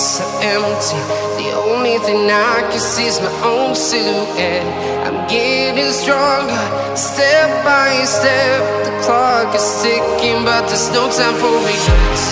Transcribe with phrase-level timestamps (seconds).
[0.00, 0.96] so empty.
[1.36, 4.64] The only thing I can see is my own silhouette.
[5.04, 6.64] I'm getting stronger,
[6.96, 8.60] step by step.
[8.86, 12.24] The clock is ticking, but there's no time for regrets.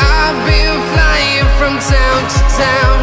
[0.00, 2.98] I've been flying from town to town,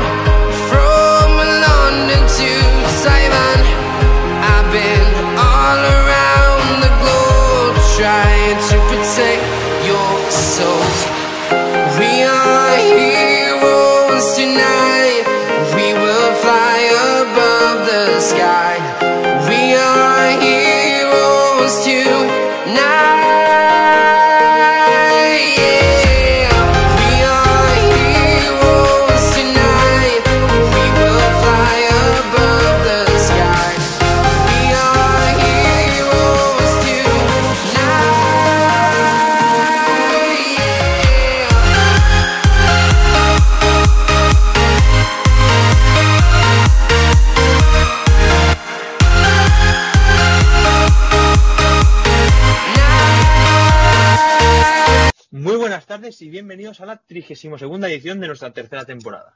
[55.98, 59.36] tardes y bienvenidos a la 32 edición de nuestra tercera temporada.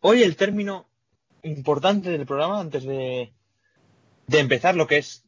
[0.00, 0.88] Hoy el término
[1.42, 3.34] importante del programa, antes de,
[4.26, 5.26] de empezar lo que es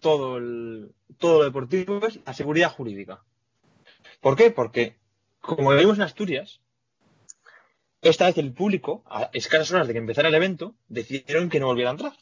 [0.00, 3.24] todo, el, todo lo deportivo, es la seguridad jurídica.
[4.20, 4.50] ¿Por qué?
[4.50, 4.98] Porque,
[5.40, 6.60] como vimos en Asturias,
[8.02, 11.66] esta vez el público, a escasas horas de que empezara el evento, decidieron que no
[11.68, 12.12] volviera a entrar.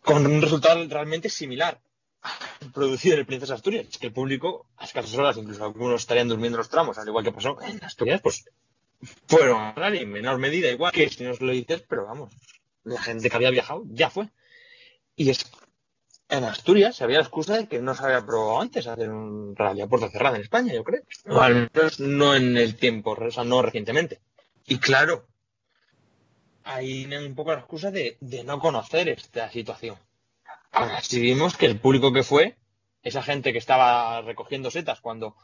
[0.00, 1.80] Con un resultado realmente similar
[2.72, 3.86] producido en el Princesa Asturias.
[3.90, 7.08] Es que el público, a escasas horas, incluso algunos estarían durmiendo en los tramos, al
[7.08, 8.44] igual que pasó en Asturias, pues
[9.26, 12.32] fueron a rally en menor medida, igual que si no os lo dices, pero vamos,
[12.84, 14.28] la gente que había viajado ya fue.
[15.16, 15.44] Y es
[16.32, 19.54] en Asturias se había la excusa de que no se había probado antes hacer un
[19.54, 21.02] rally a puerta cerrada en España, yo creo.
[21.28, 24.18] O al menos no en el tiempo, o sea, no recientemente.
[24.66, 25.26] Y claro,
[26.64, 29.98] ahí un poco la excusa de, de no conocer esta situación.
[30.72, 32.56] Ahora sí vimos que el público que fue,
[33.02, 35.36] esa gente que estaba recogiendo setas cuando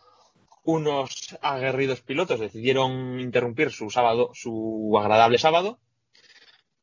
[0.64, 5.78] unos aguerridos pilotos decidieron interrumpir su sábado, su agradable sábado,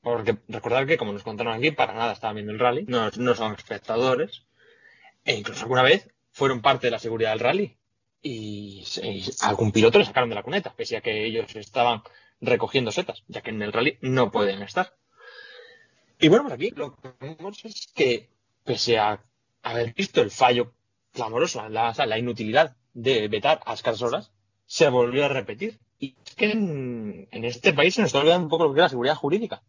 [0.02, 3.36] porque recordar que, como nos contaron aquí, para nada estaban viendo el rally, no, no
[3.36, 4.44] son espectadores,
[5.24, 7.78] e incluso alguna vez fueron parte de la seguridad del rally
[8.22, 12.04] y, y algún piloto le sacaron de la cuneta, pese a que ellos estaban
[12.42, 14.96] recogiendo setas, ya que en el rally no pueden estar.
[16.20, 18.30] Y bueno, pues aquí lo que vemos es que,
[18.66, 19.24] pese a
[19.62, 20.74] haber visto el fallo
[21.14, 24.32] clamoroso, la, la inutilidad de vetar a escasas horas,
[24.66, 25.80] se volvió a repetir.
[26.00, 28.84] Y es que en, este país se nos está olvidando un poco lo que es
[28.84, 29.64] la seguridad jurídica,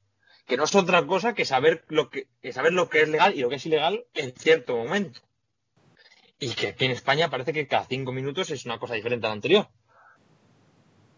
[0.46, 3.34] que no es otra cosa que saber lo que, que saber lo que es legal
[3.36, 5.20] y lo que es ilegal en cierto momento.
[6.40, 9.30] Y que aquí en España parece que cada cinco minutos es una cosa diferente a
[9.30, 9.68] la anterior.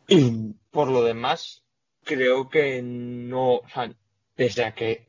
[0.06, 1.64] Y por lo demás,
[2.04, 3.92] creo que no, o sea,
[4.34, 5.08] pese a que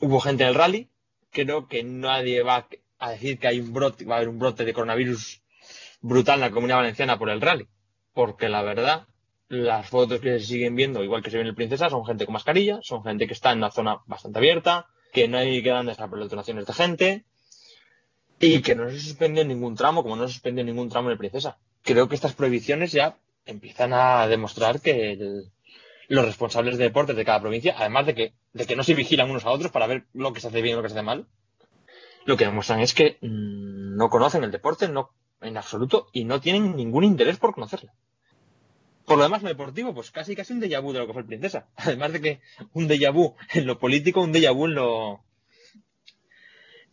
[0.00, 0.91] hubo gente en el rally,
[1.32, 4.64] creo que nadie va a decir que hay un brote, va a haber un brote
[4.64, 5.42] de coronavirus
[6.00, 7.66] brutal en la comunidad valenciana por el rally.
[8.12, 9.06] Porque la verdad,
[9.48, 12.26] las fotos que se siguen viendo, igual que se ve en el Princesa, son gente
[12.26, 15.98] con mascarilla, son gente que está en una zona bastante abierta, que no hay grandes
[15.98, 17.24] aglomeraciones de gente,
[18.38, 21.18] y que no se suspendió ningún tramo, como no se suspendió ningún tramo en el
[21.18, 21.58] Princesa.
[21.82, 23.16] Creo que estas prohibiciones ya
[23.46, 25.44] empiezan a demostrar que
[26.08, 29.30] los responsables de deportes de cada provincia, además de que, de que no se vigilan
[29.30, 31.02] unos a otros para ver lo que se hace bien y lo que se hace
[31.02, 31.26] mal,
[32.24, 36.40] lo que demuestran es que mm, no conocen el deporte no, en absoluto y no
[36.40, 37.92] tienen ningún interés por conocerlo.
[39.04, 41.22] Por lo demás, lo deportivo, pues casi casi un déjà vu de lo que fue
[41.22, 41.68] el Princesa.
[41.76, 42.40] Además de que
[42.72, 45.24] un déjà vu en lo político, un déjà vu en lo,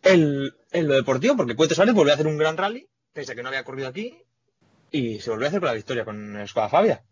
[0.02, 3.42] en, en lo deportivo, porque Cueto Suárez volvió a hacer un gran rally, pese que
[3.42, 4.18] no había corrido aquí,
[4.90, 7.04] y se volvió a hacer con la victoria con Escoda Fabia.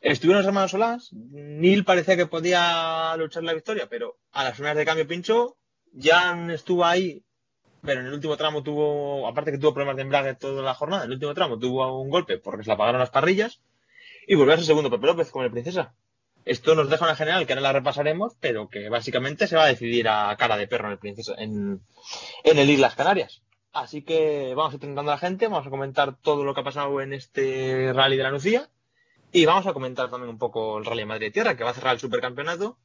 [0.00, 4.78] Estuvieron los hermanos Solás, Neil parecía que podía luchar la victoria, pero a las primeras
[4.78, 5.58] de cambio pinchó,
[5.94, 7.22] Jan estuvo ahí,
[7.82, 11.04] pero en el último tramo tuvo, aparte que tuvo problemas de embrague toda la jornada,
[11.04, 13.60] en el último tramo tuvo un golpe porque se le apagaron las parrillas,
[14.26, 15.94] y volvió a ser segundo Pepe López con el Princesa.
[16.46, 19.68] Esto nos deja una general que ahora la repasaremos, pero que básicamente se va a
[19.68, 21.82] decidir a cara de perro en el Princesa, en,
[22.44, 23.42] el Islas Canarias.
[23.72, 26.64] Así que vamos a ir a la gente, vamos a comentar todo lo que ha
[26.64, 28.70] pasado en este rally de la Nucía
[29.32, 31.74] y vamos a comentar también un poco el Rally de Madrid Tierra, que va a
[31.74, 32.78] cerrar el supercampeonato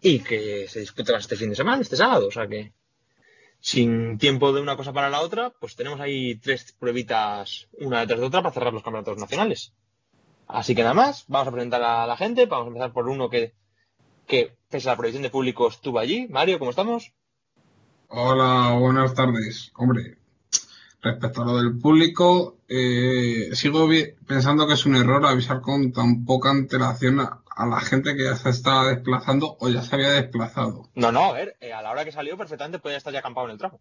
[0.00, 2.26] y que se disputará este fin de semana, este sábado.
[2.26, 2.72] O sea que,
[3.60, 8.20] sin tiempo de una cosa para la otra, pues tenemos ahí tres pruebitas una detrás
[8.20, 9.72] de otra para cerrar los campeonatos nacionales.
[10.48, 12.46] Así que nada más, vamos a presentar a la gente.
[12.46, 13.54] Vamos a empezar por uno que,
[14.26, 16.26] que pese a la prohibición de público, estuvo allí.
[16.28, 17.12] Mario, ¿cómo estamos?
[18.08, 19.72] Hola, buenas tardes.
[19.76, 20.18] Hombre,
[21.00, 23.86] respecto a lo del público, eh, sigo
[24.26, 28.34] pensando que es un error avisar con tan poca antelación a, la gente que ya
[28.34, 30.88] se estaba desplazando o ya se había desplazado.
[30.94, 33.46] No, no, a ver, eh, a la hora que salió perfectamente podía estar ya acampado
[33.46, 33.80] en el tramo.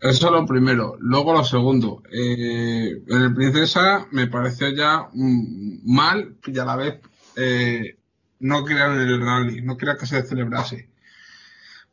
[0.00, 0.96] Eso es lo primero.
[0.98, 2.02] Luego lo segundo.
[2.12, 7.00] Eh, en el Princesa me pareció ya mal y a la vez
[7.36, 7.96] eh,
[8.40, 10.89] no querían el rally, no quería que se celebrase.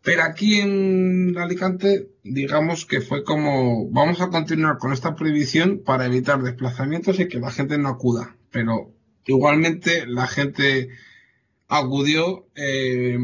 [0.04, 6.06] Pero aquí en Alicante, digamos que fue como, vamos a continuar con esta prohibición para
[6.06, 8.38] evitar desplazamientos y que la gente no acuda.
[8.52, 8.94] Pero
[9.26, 10.90] igualmente la gente
[11.68, 12.48] acudió.
[12.56, 13.18] Eh,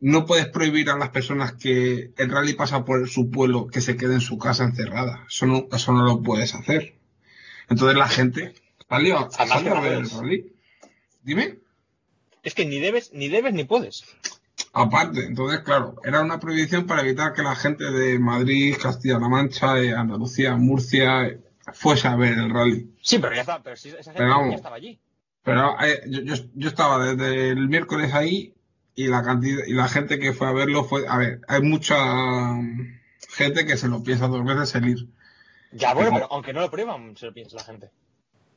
[0.00, 3.96] no puedes prohibir a las personas que el rally pasa por su pueblo que se
[3.96, 5.26] quede en su casa encerrada.
[5.28, 6.94] Eso no, eso no lo puedes hacer.
[7.68, 8.54] Entonces la gente
[8.88, 10.52] salió, a ver el rally.
[11.22, 11.58] Dime.
[12.42, 14.04] Es que ni debes, ni debes ni puedes.
[14.72, 19.72] Aparte, entonces, claro, era una prohibición para evitar que la gente de Madrid, Castilla-La Mancha,
[19.72, 21.38] Andalucía, Murcia,
[21.72, 22.94] fuese a ver el rally.
[23.02, 25.00] Sí, pero ya estaba, pero esa gente ya estaba allí.
[25.42, 28.54] Pero eh, yo, yo, estaba desde el miércoles ahí
[28.94, 31.96] y la cantidad y la gente que fue a verlo fue, a ver, hay mucha
[33.28, 35.08] gente que se lo piensa dos veces el ir.
[35.72, 37.90] Ya, bueno, pero aunque no lo prueban, se lo piensa la gente.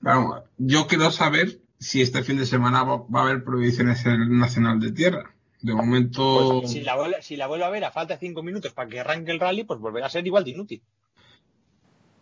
[0.02, 4.38] Bueno, yo quiero saber si este fin de semana va, a haber prohibiciones en el
[4.38, 5.33] Nacional de Tierra.
[5.64, 6.60] De momento.
[6.60, 8.90] Pues si, la vuelve, si la vuelve a ver a falta de cinco minutos para
[8.90, 10.84] que arranque el rally, pues volverá a ser igual de inútil.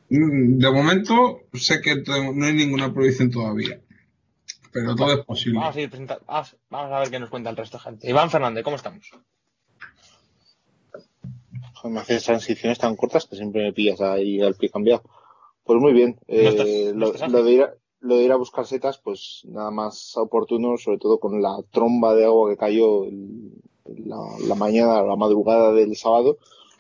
[0.10, 3.82] De momento sé que no hay ninguna prohibición todavía.
[4.72, 5.60] Pero todo es posible.
[5.60, 5.90] Vamos a, ir
[6.70, 8.10] vamos, a ver qué nos cuenta el resto de gente.
[8.10, 9.10] Iván Fernández, ¿cómo estamos?
[11.84, 15.02] Me haces transiciones tan cortas que siempre me pillas ahí al pie cambiado.
[15.64, 16.20] Pues muy bien.
[16.28, 17.74] Eh, lo, de ir a,
[18.38, 23.06] buscar setas, pues nada más oportuno, sobre todo con la tromba de agua que cayó
[23.86, 26.38] la, mañana, la madrugada del sábado,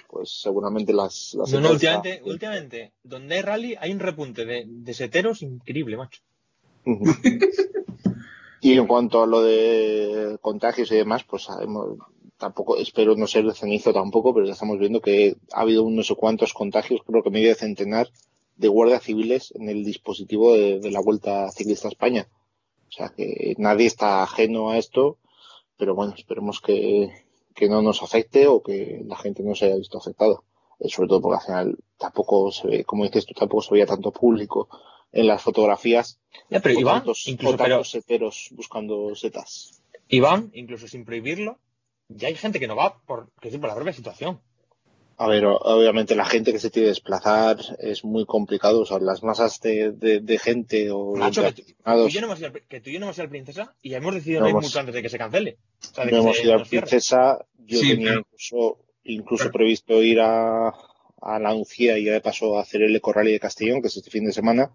[0.10, 1.36] pues seguramente las...
[1.36, 6.22] las no, últimamente, últimamente, donde hay rally hay un repunte de, de seteros increíble, macho.
[8.62, 11.98] y en cuanto a lo de contagios y demás, pues sabemos,
[12.38, 16.08] tampoco, espero no ser de cenizo tampoco, pero ya estamos viendo que ha habido unos
[16.08, 18.10] sé cuantos contagios, creo que medio centenar
[18.62, 22.28] de guardias civiles en el dispositivo de, la Vuelta Ciclista a España.
[22.88, 25.18] O sea que nadie está ajeno a esto,
[25.78, 27.12] pero bueno, esperemos que,
[27.56, 30.36] que no nos afecte o que la gente no se haya visto afectada.
[30.80, 33.88] Eh, sobre todo porque al final tampoco se ve, como dices tú, tampoco se veía
[33.88, 34.70] tanto público
[35.12, 36.20] en las fotografías.
[36.50, 39.82] Ya, pero Iván, incluso seteros buscando setas.
[40.08, 41.58] Iván, incluso sin prohibirlo,
[42.10, 44.40] ya hay gente que no va por, por la propia situación.
[45.22, 48.98] A ver, obviamente la gente que se tiene que desplazar es muy complicado, o sea,
[48.98, 51.62] las masas de, de, gente o Nacho, que, tú,
[52.08, 53.94] y yo no hemos ido, que tú y yo no hemos ido al Princesa y
[53.94, 55.60] hemos decidido no, ir mucho antes de que se cancele.
[55.80, 61.40] O sea, no hemos ido al Princesa, yo tenía incluso, incluso previsto ir a, a
[61.40, 63.98] la UCIA y ya de paso a hacer el Eco Rally de Castellón, que es
[63.98, 64.72] este fin de semana.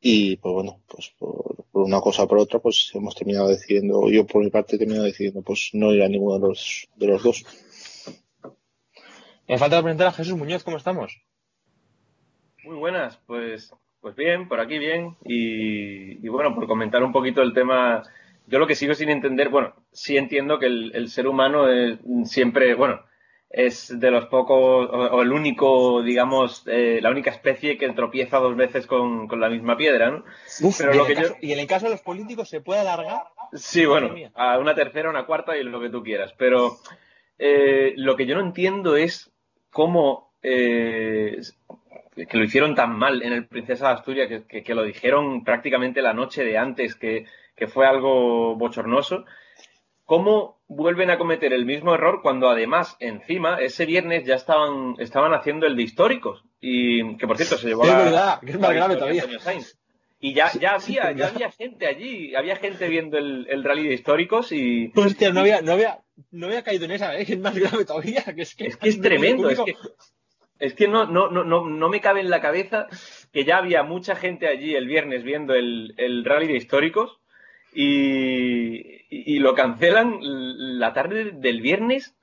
[0.00, 4.26] Y pues bueno, pues por, una cosa o por otra, pues hemos terminado decidiendo, yo
[4.26, 7.22] por mi parte he terminado decidiendo pues no ir a ninguno de los, de los
[7.22, 7.44] dos.
[9.48, 11.22] Me falta presentar a Jesús Muñoz, ¿cómo estamos?
[12.64, 13.72] Muy buenas, pues,
[14.02, 15.16] pues bien, por aquí bien.
[15.24, 18.02] Y, bueno, por comentar un poquito el tema,
[18.46, 21.98] yo lo que sigo sin entender, bueno, sí entiendo que el, el ser humano es
[22.24, 23.00] siempre, bueno,
[23.48, 28.54] es de los pocos, o, el único, digamos, eh, la única especie que tropieza dos
[28.54, 30.24] veces con, la misma piedra, ¿no?
[30.76, 33.22] Pero lo que y en el caso de los políticos se puede alargar.
[33.54, 36.34] Sí, bueno, a una tercera, una cuarta y lo que tú quieras.
[36.36, 36.76] Pero
[37.38, 39.32] eh, lo que yo no entiendo es
[39.78, 41.40] cómo eh,
[42.16, 46.02] que lo hicieron tan mal en el Princesa de Asturias, que, que, lo dijeron prácticamente
[46.02, 49.24] la noche de antes, que, que fue algo bochornoso.
[50.04, 55.32] ¿Cómo vuelven a cometer el mismo error cuando además encima ese viernes ya estaban, estaban
[55.32, 58.74] haciendo el de históricos y que por cierto se llevó es verdad, que es más
[58.74, 59.26] grave todavía.
[60.18, 63.94] Y ya, ya había, ya había gente allí, había gente viendo el, el rally de
[63.94, 64.92] históricos y.
[64.96, 67.24] Hostia, no había, no había, no había caído en esa, ¿eh?
[67.26, 69.74] que es más grave todavía, que es que es, que es tremendo, es que,
[70.58, 72.86] es que no, no, no, no, no me cabe en la cabeza
[73.32, 77.20] que ya había mucha gente allí el viernes viendo el, el rally de históricos
[77.72, 82.16] y, lo cancelan la tarde del viernes.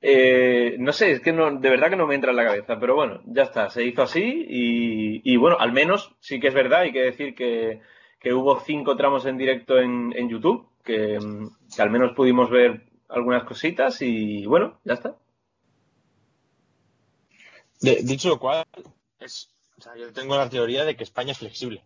[0.00, 2.78] Eh, no sé, es que no, de verdad que no me entra en la cabeza,
[2.78, 6.80] pero bueno, ya está, se hizo así y, bueno, al menos sí que es verdad,
[6.80, 7.80] hay que decir que,
[8.32, 11.18] hubo cinco tramos en directo en, YouTube, que,
[11.78, 15.16] al menos pudimos ver algunas cositas y bueno, ya está.
[17.80, 18.64] dicho lo cual,
[19.20, 19.50] es,
[19.96, 21.84] yo tengo la teoría de que España es flexible.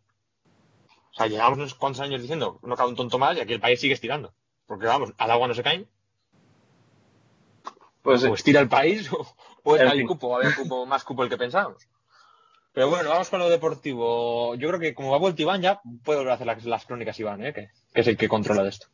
[1.13, 3.61] O sea, llevamos unos cuantos años diciendo, no cabe un tonto mal y aquí el
[3.61, 4.35] país sigue estirando.
[4.67, 5.89] Porque vamos, al agua no se caen.
[8.03, 9.27] Pues, o estira el país o,
[9.65, 11.89] o es el cupo, a ver, cupo, más cupo el que pensábamos.
[12.73, 14.55] Pero bueno, vamos con lo deportivo.
[14.55, 17.53] Yo creo que como va vuelto Iván ya a hacer las, las crónicas Iván, ¿eh?
[17.53, 18.87] que, que es el que controla de esto.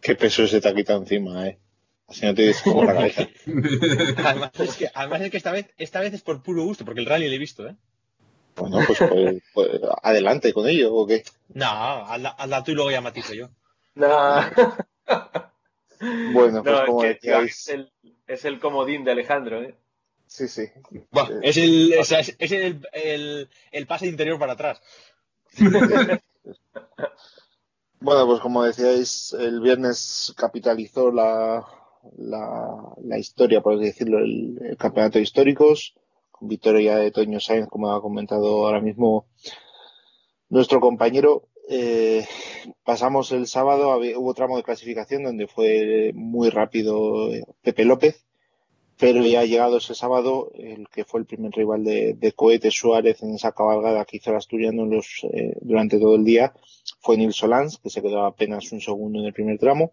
[0.00, 1.58] Qué peso se te ha quitado encima, eh.
[2.08, 3.28] Así no te dices como la cabeza.
[4.24, 7.00] Además es, que, además es que esta vez, esta vez es por puro gusto, porque
[7.00, 7.76] el rally lo he visto, ¿eh?
[8.56, 9.68] Bueno, pues, pues, pues,
[10.02, 11.24] adelante con ello, ¿o qué?
[11.54, 13.48] No, hazla, hazla tú y luego ya matizo yo.
[13.94, 14.42] No,
[16.32, 17.92] Bueno, pues no, como es, que Iván decíais, es, el,
[18.26, 19.74] es el comodín de Alejandro, ¿eh?
[20.26, 20.64] sí, sí.
[21.42, 24.82] Es el, o sea, es, es el, el, el pase interior para atrás.
[28.00, 31.64] Bueno, pues como decíais, el viernes capitalizó la,
[32.16, 35.94] la, la historia, por así decirlo, el, campeonato de históricos,
[36.30, 39.26] con victoria de Toño Sainz, como ha comentado ahora mismo
[40.48, 41.48] nuestro compañero.
[41.68, 42.26] Eh,
[42.82, 48.26] pasamos el sábado, hubo tramo de clasificación donde fue muy rápido eh, Pepe López,
[49.02, 53.20] pero ya llegado ese sábado, el que fue el primer rival de, de Cohete Suárez
[53.24, 54.88] en esa cabalgada que hizo el asturiano
[55.32, 56.52] eh, durante todo el día,
[57.00, 59.90] fue Nils Solans, que se quedó apenas un segundo en el primer tramo.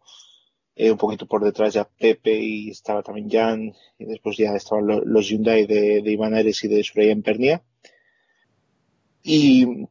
[0.75, 4.85] Eh, un poquito por detrás ya Pepe y estaba también Jan, y después ya estaban
[4.85, 7.63] lo- los Hyundai de, de Iván Ares y de Suraya Pernia.
[9.23, 9.87] Y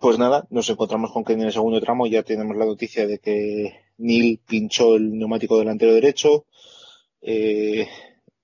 [0.00, 3.20] pues nada, nos encontramos con que en el segundo tramo ya tenemos la noticia de
[3.20, 6.44] que Neil pinchó el neumático delantero derecho.
[7.22, 7.86] Eh,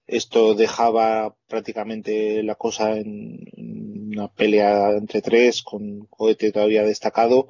[0.07, 7.49] esto dejaba prácticamente la cosa en una pelea entre tres, con cohete todavía destacado,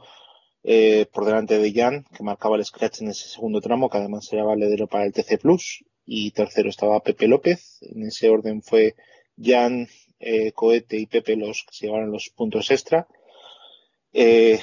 [0.63, 4.33] eh, por delante de Jan, que marcaba el scratch en ese segundo tramo, que además
[4.33, 7.79] era valedero para el TC Plus, y tercero estaba Pepe López.
[7.83, 8.95] En ese orden fue
[9.39, 9.89] Jan,
[10.21, 13.07] eh, Cohete y Pepe los que se llevaron los puntos extra.
[14.13, 14.59] Eh,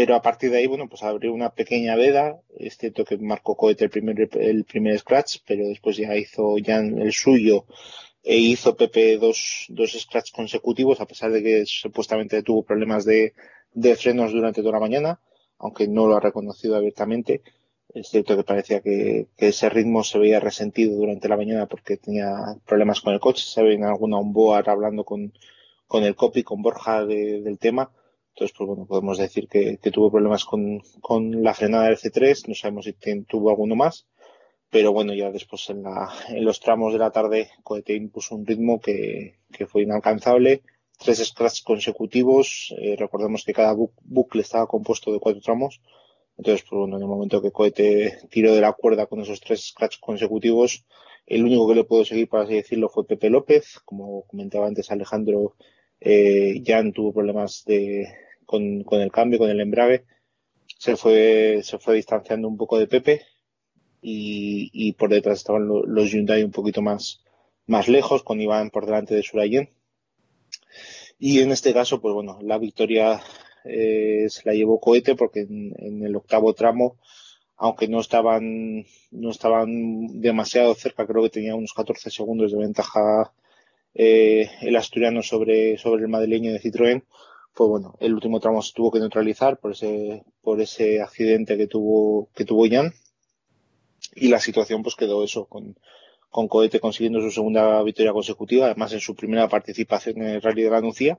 [0.00, 2.24] pero a partir de ahí, bueno, pues abrió una pequeña veda.
[2.68, 4.16] Es cierto que marcó Cohete el primer,
[4.52, 7.66] el primer scratch, pero después ya hizo Jan el suyo
[8.22, 13.34] e hizo Pepe dos, dos scratch consecutivos, a pesar de que supuestamente tuvo problemas de,
[13.74, 15.20] de frenos durante toda la mañana,
[15.58, 17.42] aunque no lo ha reconocido abiertamente.
[17.94, 21.96] Es cierto que parecía que, que ese ritmo se veía resentido durante la mañana porque
[21.98, 22.30] tenía
[22.66, 23.44] problemas con el coche.
[23.44, 25.32] Se ve en alguna onboard hablando con,
[25.88, 27.90] con el copy, con Borja de- del tema.
[28.34, 32.48] Entonces, pues bueno, podemos decir que, tuvo problemas con, con la frenada del C3.
[32.48, 32.94] No sabemos si
[33.24, 34.06] tuvo alguno más.
[34.70, 38.46] Pero bueno, ya después en, la, en los tramos de la tarde, Cohete impuso un
[38.46, 40.62] ritmo que, que fue inalcanzable.
[40.98, 42.74] Tres scratch consecutivos.
[42.78, 45.80] Eh, recordemos que cada bu- bucle estaba compuesto de cuatro tramos.
[46.36, 49.66] Entonces, pues bueno, en el momento que Cohete tiró de la cuerda con esos tres
[49.68, 50.84] scratch consecutivos,
[51.26, 53.80] el único que le pudo seguir, por así decirlo, fue Pepe López.
[53.84, 55.54] Como comentaba antes Alejandro,
[56.00, 58.06] eh, Jan tuvo problemas de,
[58.46, 60.04] con, con el cambio, con el embrague.
[60.78, 63.22] Se fue, se fue distanciando un poco de Pepe
[64.02, 67.22] y, y por detrás estaban lo- los Hyundai un poquito más,
[67.66, 69.70] más lejos, con Iván por delante de Surayen.
[71.18, 73.20] Y en este caso, pues bueno, la victoria
[73.64, 76.98] eh, se la llevó Cohete porque en, en el octavo tramo,
[77.56, 83.32] aunque no estaban, no estaban demasiado cerca, creo que tenía unos 14 segundos de ventaja
[83.94, 87.04] eh, el asturiano sobre, sobre el madrileño de Citroën,
[87.54, 91.66] pues bueno, el último tramo se tuvo que neutralizar por ese, por ese accidente que
[91.66, 92.92] tuvo, que tuvo Jan.
[94.14, 95.76] Y la situación pues quedó eso, con,
[96.30, 100.62] con Cohete consiguiendo su segunda victoria consecutiva, además en su primera participación en el Rally
[100.62, 101.18] de la Nucía.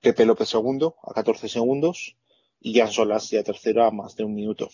[0.00, 2.16] Pepe López segundo a 14 segundos
[2.60, 4.68] y Jan Solas ya tercero a más de un minuto.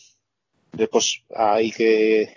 [0.73, 2.35] Después hay que,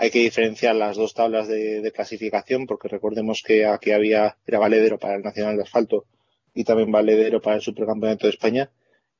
[0.00, 4.96] hay que diferenciar las dos tablas de, clasificación porque recordemos que aquí había, era valedero
[4.96, 6.06] para el Nacional de Asfalto
[6.54, 8.70] y también valedero para el Supercampeonato de España.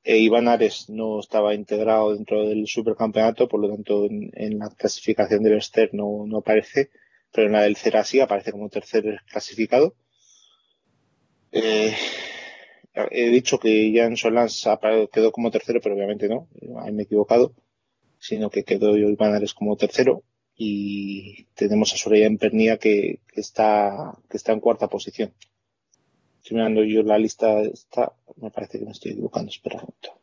[0.05, 5.43] E Iván Ares no estaba integrado dentro del supercampeonato, por lo tanto en, la clasificación
[5.43, 6.91] del Ester no, aparece,
[7.33, 9.97] pero en la del Cera sí aparece como tercer clasificado.
[11.51, 11.93] Eh,
[13.11, 14.69] he dicho que Jan Solans
[15.13, 16.49] quedó como tercero, pero obviamente no,
[16.93, 17.53] me he equivocado,
[18.21, 20.23] sino que quedó Iván Ares como tercero
[20.61, 25.33] y tenemos a Soraya en Pernía que, que está, que está en cuarta posición.
[26.43, 30.21] Estoy mirando yo la lista, está, me parece que me estoy equivocando, espera un momento.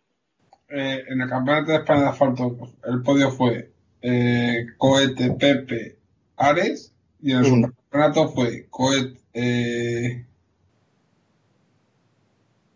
[0.67, 5.97] Eh, en el campeonato de España de asfalto, el podio fue eh, Cohete, Pepe,
[6.35, 7.55] Ares, y en el Ujú.
[7.55, 10.25] subcampeonato fue Cohete, eh,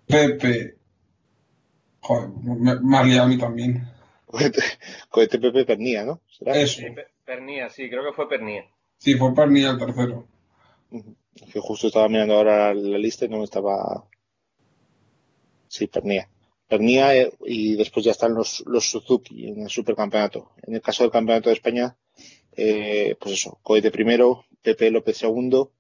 [0.07, 0.75] Pepe,
[1.99, 3.85] joder, me, me has liado a mí también.
[4.27, 4.61] Cohete,
[5.09, 6.21] cohete Pepe Pernía, ¿no?
[6.29, 6.55] ¿Será?
[6.55, 6.81] Eso,
[7.29, 8.65] Pernía, sí, creo que fue Pernía.
[8.97, 10.27] sí, fue Pernilla el tercero.
[10.89, 14.03] Que justo estaba mirando ahora la lista y no me estaba.
[15.67, 16.27] Sí, Pernía.
[16.67, 20.53] Pernía eh, y después ya están los, los Suzuki en el supercampeonato.
[20.63, 21.95] En el caso del campeonato de España,
[22.57, 25.71] eh, pues eso, Cohete primero, Pepe López segundo,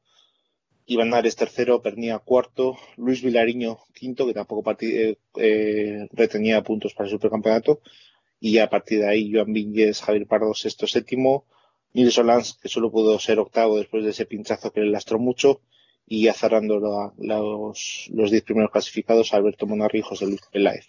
[0.85, 7.07] Iván Ares tercero, Pernía cuarto, Luis Vilariño quinto, que tampoco eh, eh, retenía puntos para
[7.07, 7.81] el supercampeonato,
[8.39, 11.45] y a partir de ahí Joan Vinges, Javier Pardo sexto, séptimo,
[11.93, 15.61] Nils Solans, que solo pudo ser octavo después de ese pinchazo que le lastró mucho,
[16.05, 16.79] y ya cerrando
[17.17, 20.87] los, los diez primeros clasificados, Alberto Monarri y José Luis Peláez.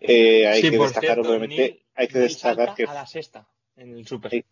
[0.00, 2.84] Eh, hay que destacar, obviamente, hay que destacar que.
[2.84, 4.44] A la sexta en el Super.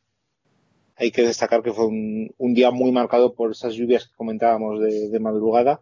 [0.96, 4.80] Hay, que destacar que fue un, un, día muy marcado por esas lluvias que comentábamos
[4.80, 5.80] de, de, madrugada,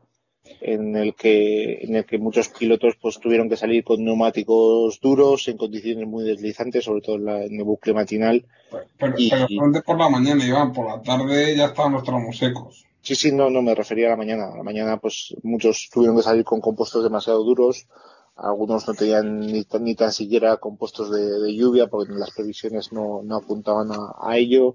[0.61, 5.49] en el que en el que muchos pilotos pues tuvieron que salir con neumáticos duros
[5.49, 8.45] en condiciones muy deslizantes, sobre todo en, la, en el bucle matinal.
[8.71, 12.87] Pero, pero, por la mañana, Iván, por la tarde ya estaban los tramos secos.
[13.07, 14.49] Sí, sí, no, no me refería a la mañana.
[14.53, 17.87] A la mañana, pues muchos tuvieron que salir con compuestos demasiado duros.
[18.35, 23.23] Algunos no tenían ni, ni tan siquiera compuestos de, de, lluvia porque las previsiones no,
[23.23, 24.75] no apuntaban a, a, ello.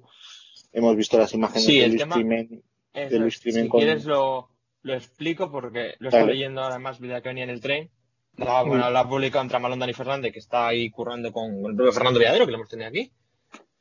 [0.71, 2.63] Hemos visto las imágenes sí, de Luis tema, Climent.
[2.93, 3.79] De Luis si con...
[3.81, 4.47] quieres lo,
[4.83, 7.91] lo explico porque lo estoy leyendo además vida que venía en el tren.
[8.37, 11.91] La, bueno, la publicado entre Malón Dani Fernández, que está ahí currando con el propio
[11.91, 13.11] Fernando Villadero, que lo hemos tenido aquí.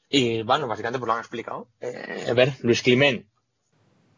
[0.08, 1.68] Y bueno, básicamente pues lo han explicado.
[1.80, 3.26] Eh, a ver, Luis Climent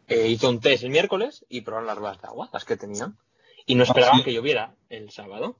[0.07, 3.17] eh, hizo un test el miércoles y probaron las ruedas de agua, las que tenían.
[3.65, 4.23] Y no esperaban sí.
[4.23, 5.59] que lloviera el sábado.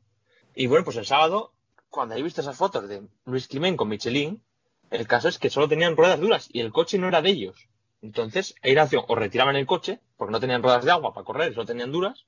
[0.56, 1.54] Y bueno, pues el sábado,
[1.90, 4.44] cuando he visto esas fotos de Luis Climent con Michelin,
[4.90, 7.70] el caso es que solo tenían ruedas duras y el coche no era de ellos.
[8.04, 11.54] Entonces, era opción, o retiraban el coche, porque no tenían ruedas de agua para correr,
[11.54, 12.26] solo tenían duras,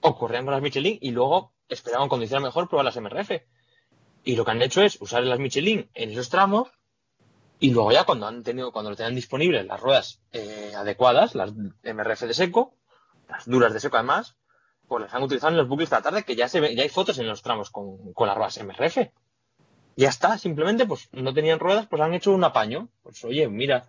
[0.00, 3.32] o corrían con las Michelin y luego esperaban condiciones mejor probar las MRF.
[4.22, 6.70] Y lo que han hecho es usar las Michelin en esos tramos
[7.58, 11.52] y luego ya cuando han tenido, cuando lo tenían disponibles las ruedas eh, adecuadas, las
[11.52, 12.76] MRF de seco,
[13.28, 14.36] las duras de seco además,
[14.86, 16.84] pues las han utilizado en los bucles de la tarde que ya se ve, ya
[16.84, 18.98] hay fotos en los tramos con, con las ruedas MRF.
[19.96, 22.88] Ya está, simplemente pues no tenían ruedas, pues han hecho un apaño.
[23.02, 23.88] Pues oye, mira,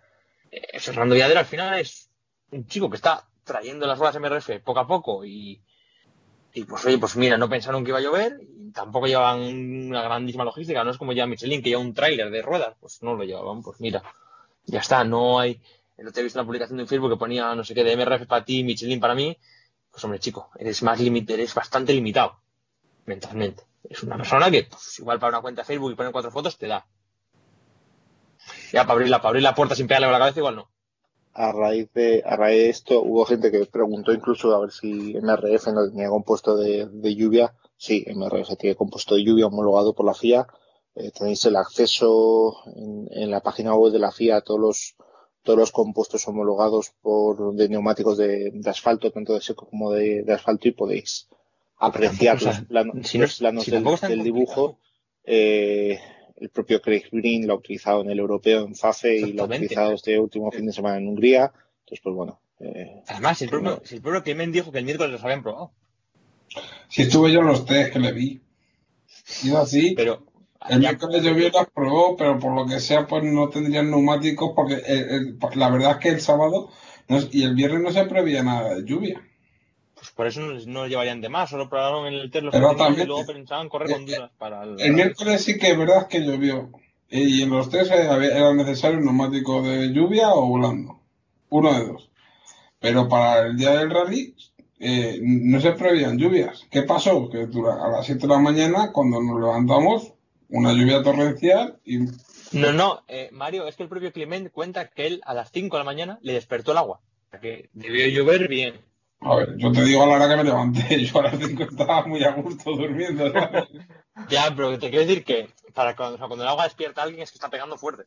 [0.78, 2.10] Fernando Villadero al final es
[2.50, 5.62] un chico que está trayendo las ruedas MRF poco a poco y,
[6.52, 10.02] y pues oye, pues mira, no pensaron que iba a llover y tampoco llevaban una
[10.02, 13.14] grandísima logística, no es como ya Michelin que lleva un tráiler de ruedas, pues no
[13.14, 14.02] lo llevaban, pues mira,
[14.66, 15.60] ya está, no hay,
[15.98, 18.26] no te he visto una publicación de Facebook que ponía no sé qué de MRF
[18.26, 19.36] para ti, Michelin para mí,
[19.90, 22.40] pues hombre chico, eres más limitado, eres bastante limitado
[23.06, 23.64] mentalmente.
[23.88, 26.56] Es una persona que pues, igual para una cuenta de Facebook y poner cuatro fotos
[26.56, 26.86] te da.
[28.74, 30.70] Ya para abrir la, para abrir la puerta sin pegarle con la cabeza igual no.
[31.32, 35.14] A raíz de, a raíz de esto hubo gente que preguntó incluso a ver si
[35.14, 37.54] MRF no tenía compuesto de, de lluvia.
[37.76, 40.46] Sí, MRF tiene compuesto de lluvia homologado por la FIA.
[40.94, 44.96] Eh, tenéis el acceso en, en, la página web de la FIA a todos los,
[45.42, 50.22] todos los compuestos homologados por, de neumáticos de, de asfalto, tanto de seco como de,
[50.22, 51.28] de asfalto, y podéis
[51.78, 54.78] apreciar los, plano, si no, los planos si del, dibujo.
[55.24, 55.98] Eh,
[56.36, 59.46] el propio Craig Green lo ha utilizado en el europeo en FAFE y lo ha
[59.46, 61.52] utilizado este último fin de semana en Hungría.
[61.80, 62.40] Entonces, pues bueno.
[62.60, 63.80] Eh, Además, si el propio, no.
[63.84, 65.72] si el propio Clement dijo que el miércoles los habían probado.
[66.88, 68.40] Si estuve yo en los test que le vi.
[69.44, 69.94] Iba así.
[69.96, 70.24] Pero
[70.68, 73.90] El ya- miércoles llovió y las probó, pero por lo que sea, pues no tendrían
[73.90, 76.70] neumáticos, porque el- el- la verdad es que el sábado
[77.08, 79.22] no- y el viernes no se prevía nada de lluvia.
[80.14, 83.26] Por eso no, no llevarían de más, solo probaron en el test los y luego
[83.26, 84.80] pensaban correr con duras para el...
[84.80, 86.70] El miércoles sí que es verdad que llovió.
[87.10, 91.00] Y en los test había- era necesario un neumático de lluvia o blando.
[91.50, 92.10] Uno de dos.
[92.80, 94.34] Pero para el día del rally
[94.80, 96.66] eh, no se prevían lluvias.
[96.70, 97.28] ¿Qué pasó?
[97.30, 100.12] Que a las 7 de la mañana, cuando nos levantamos,
[100.48, 101.98] una lluvia torrencial y
[102.52, 105.76] No, no, eh, Mario, es que el propio Clement cuenta que él a las 5
[105.76, 107.00] de la mañana le despertó el agua.
[107.28, 108.74] O sea que debió llover bien.
[109.24, 111.62] A ver, yo te digo a la hora que me levanté, yo a las 5
[111.64, 113.64] estaba muy a gusto durmiendo, ¿sabes?
[114.30, 117.04] Ya, pero te quiero decir que para cuando, o sea, cuando el agua despierta a
[117.04, 118.04] alguien es que está pegando fuerte.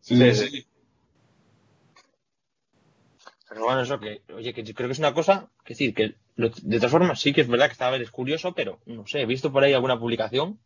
[0.00, 0.66] Sí, Sí, sí.
[3.48, 6.14] Pero bueno, eso que, oye, que yo creo que es una cosa, que decir, que
[6.36, 9.20] lo- de todas formas sí que es verdad que estaba es curioso, pero no sé,
[9.20, 10.58] he visto por ahí alguna publicación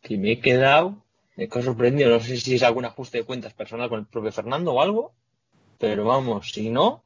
[0.00, 1.04] que me he quedado,
[1.36, 4.06] me he quedado sorprendido, no sé si es algún ajuste de cuentas personal con el
[4.06, 5.12] propio Fernando o algo,
[5.78, 7.04] pero vamos, si no,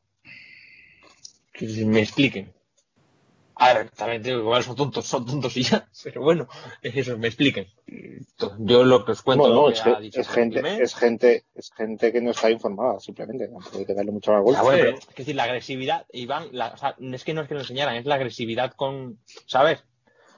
[1.53, 2.53] que me expliquen.
[3.55, 6.49] A ver, también digo, igual son tontos, son tontos y ya, pero bueno,
[6.83, 7.69] eso, me expliquen.
[8.59, 11.71] Yo lo que os cuento Bueno, lo es, que dicho es gente, es gente, es
[11.71, 13.49] gente que no está informada, simplemente.
[13.49, 14.61] Tampoco hay que darle mucho más vuelta.
[14.61, 17.49] Ah, bueno, pero- es decir, la agresividad, Iván, la, o sea, es que no es
[17.49, 19.85] que lo enseñaran, es la agresividad con, ¿sabes?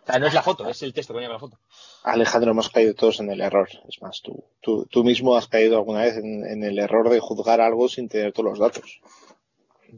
[0.03, 1.59] O sea, no es la foto, es el texto que con la foto.
[2.03, 3.70] Alejandro, hemos caído todos en el error.
[3.88, 7.20] Es más, tú, tú, tú mismo has caído alguna vez en, en el error de
[7.20, 9.00] juzgar algo sin tener todos los datos.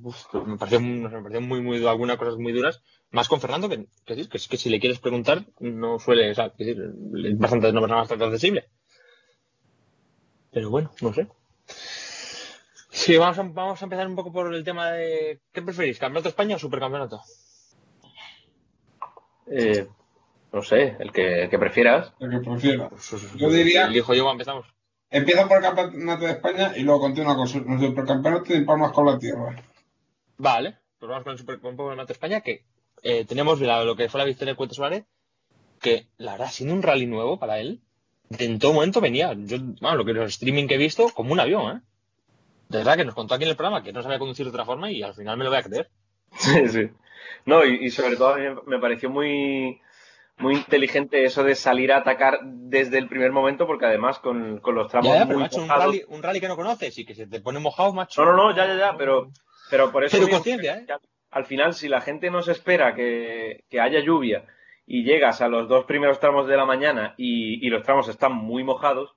[0.02, 2.82] Uf, pues me pareció, me pareció muy, muy, algunas cosas muy duras.
[3.10, 6.34] Más con Fernando, que, que, que es que si le quieres preguntar, no suele, o
[6.34, 6.76] sea, que es
[7.38, 8.68] bastante, una persona bastante accesible.
[10.52, 11.28] Pero bueno, no sé.
[12.90, 15.40] Sí, vamos a, vamos a empezar un poco por el tema de.
[15.52, 17.20] ¿Qué preferís, campeonato de España o supercampeonato?
[19.48, 19.86] Eh,
[20.52, 22.12] no sé, el que, el que prefieras.
[22.20, 22.88] El que prefiera.
[22.88, 24.66] Pues, Yo diría- Elijo yo, empezamos.
[25.10, 28.92] Empieza por el campeonato de España y luego continúa con su- el supercampeonato y palmas
[28.92, 29.54] con la tierra.
[30.38, 32.64] Vale, pues vamos con el super, con el campeonato de España, que
[33.02, 35.04] eh, tenemos la- lo que fue la victoria de Cueto Suárez,
[35.80, 37.80] que la verdad, siendo un rally nuevo para él,
[38.38, 41.40] en todo momento venía, yo, bueno, lo que los streaming que he visto, como un
[41.40, 41.80] avión, ¿eh?
[42.68, 44.64] De verdad que nos contó aquí en el programa que no sabía conducir de otra
[44.64, 45.90] forma y al final me lo voy a creer.
[46.32, 46.90] Sí, sí.
[47.44, 48.34] No, y, y sobre todo
[48.66, 49.80] me- pareció muy,
[50.38, 54.74] muy inteligente eso de salir a atacar desde el primer momento, porque además con, con
[54.74, 57.04] los tramos Ya, ya, pero muy macho, un rally, un rally que no conoces y
[57.06, 58.24] que se te pone mojado, macho.
[58.24, 59.30] No, no, no, ya, ya, ya, pero,
[59.70, 60.28] pero por eso Pero
[60.74, 60.86] ¿eh?
[60.92, 61.00] al-
[61.30, 64.44] al final, si la gente no se espera que, que haya lluvia
[64.86, 68.32] y llegas a los dos primeros tramos de la mañana y, y los tramos están
[68.32, 69.14] muy mojados,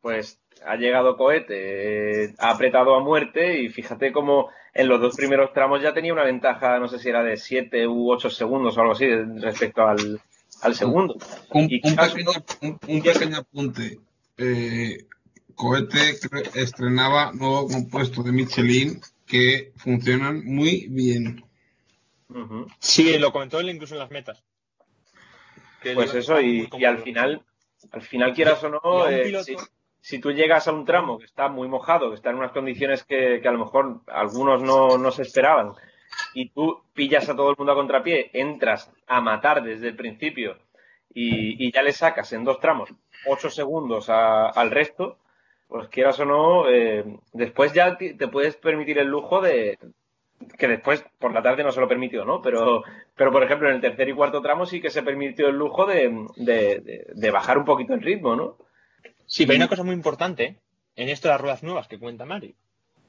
[0.00, 5.14] pues ha llegado cohete, eh, ha apretado a muerte y fíjate cómo en los dos
[5.16, 8.76] primeros tramos ya tenía una ventaja, no sé si era de 7 u 8 segundos
[8.76, 9.06] o algo así
[9.40, 10.20] respecto al,
[10.62, 11.16] al segundo.
[11.50, 12.30] Un, Y un quizás pequeño,
[12.62, 13.98] un, un pequeño apunte.
[14.38, 15.04] Eh,
[15.54, 16.16] Cohete
[16.54, 21.44] estrenaba nuevo compuesto de Michelin que funcionan muy bien.
[22.78, 24.42] Sí, lo comentó él incluso en las metas.
[25.82, 27.42] Que Pues eso, y, al final,
[27.92, 29.56] al final quieras o no, eh, piloto- si,
[30.00, 33.02] si tú llegas a un tramo que está muy mojado, que está en unas condiciones
[33.04, 35.72] que, que a lo mejor algunos no, no se esperaban,
[36.34, 40.58] y tú pillas a todo el mundo a contrapié, entras a matar desde el principio
[41.14, 42.90] y, y ya le sacas en dos tramos
[43.26, 45.18] ocho segundos a- al resto,
[45.70, 49.78] pues quieras o no, eh, después ya te puedes permitir el lujo de
[50.58, 52.42] que después por la tarde no se lo permitió, ¿no?
[52.42, 52.82] Pero,
[53.14, 55.86] pero por ejemplo en el tercer y cuarto tramo sí que se permitió el lujo
[55.86, 58.56] de, de- de- de bajar un poquito el ritmo, ¿no?
[59.26, 60.56] Sí, pero hay una cosa muy importante
[60.96, 62.54] en esto de las ruedas nuevas que cuenta Mario.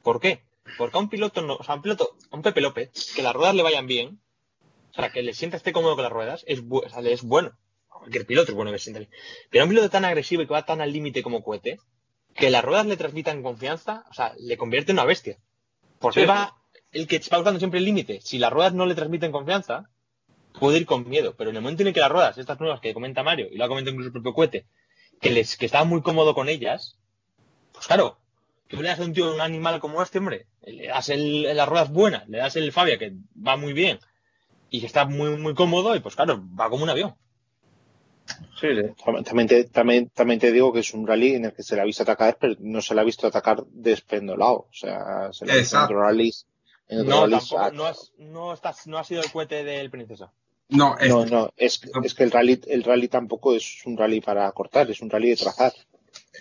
[0.04, 0.42] ¿Por qué?
[0.78, 3.24] Porque a un piloto, no, o sea, a un piloto, a un Pepe López, que
[3.24, 4.20] las ruedas le vayan bien,
[4.92, 7.14] o sea, que le sienta esté cómodo con las ruedas, es, bu- o sea, le
[7.14, 7.52] es bueno.
[7.88, 9.12] Cualquier piloto es bueno que sienta bien.
[9.50, 11.78] Pero a un piloto tan agresivo y que va tan al límite como cohete,
[12.36, 15.38] que las ruedas le transmitan confianza, o sea, le convierte en una bestia.
[16.00, 16.26] Porque Sí.
[16.26, 16.56] va,
[16.92, 19.90] el que va buscando siempre el límite, si las ruedas no le transmiten confianza,
[20.60, 21.36] puede ir con miedo.
[21.38, 23.58] Pero en el momento en el que las ruedas, estas nuevas que comenta Mario, y
[23.58, 24.66] lo ha comentado incluso el propio cohete,
[25.20, 26.98] que les, que estaba muy cómodo con ellas,
[27.74, 28.18] pues claro,
[28.68, 31.68] tú le das a un tío un animal como este, hombre, le das el, las
[31.68, 34.00] ruedas buenas, le das el Fabia que va muy bien
[34.70, 37.16] y que está muy, muy cómodo, y pues claro, va como un avión.
[38.60, 38.82] Sí, sí.
[39.06, 41.76] Tam- También te, también, también te digo que es un rally en el que se
[41.76, 44.54] le ha visto atacar, pero no se le ha visto atacar despendolado.
[44.54, 46.46] O sea, se le ha visto en otros rallies.
[46.88, 47.92] En No, rallies tampoco, a- no,
[48.32, 50.32] no, estás, no ha sido el cohete del Princesa.
[50.70, 54.22] No, es, no, no, es, es que el rally, el rally tampoco es un rally
[54.22, 55.74] para cortar, es un rally de trazar.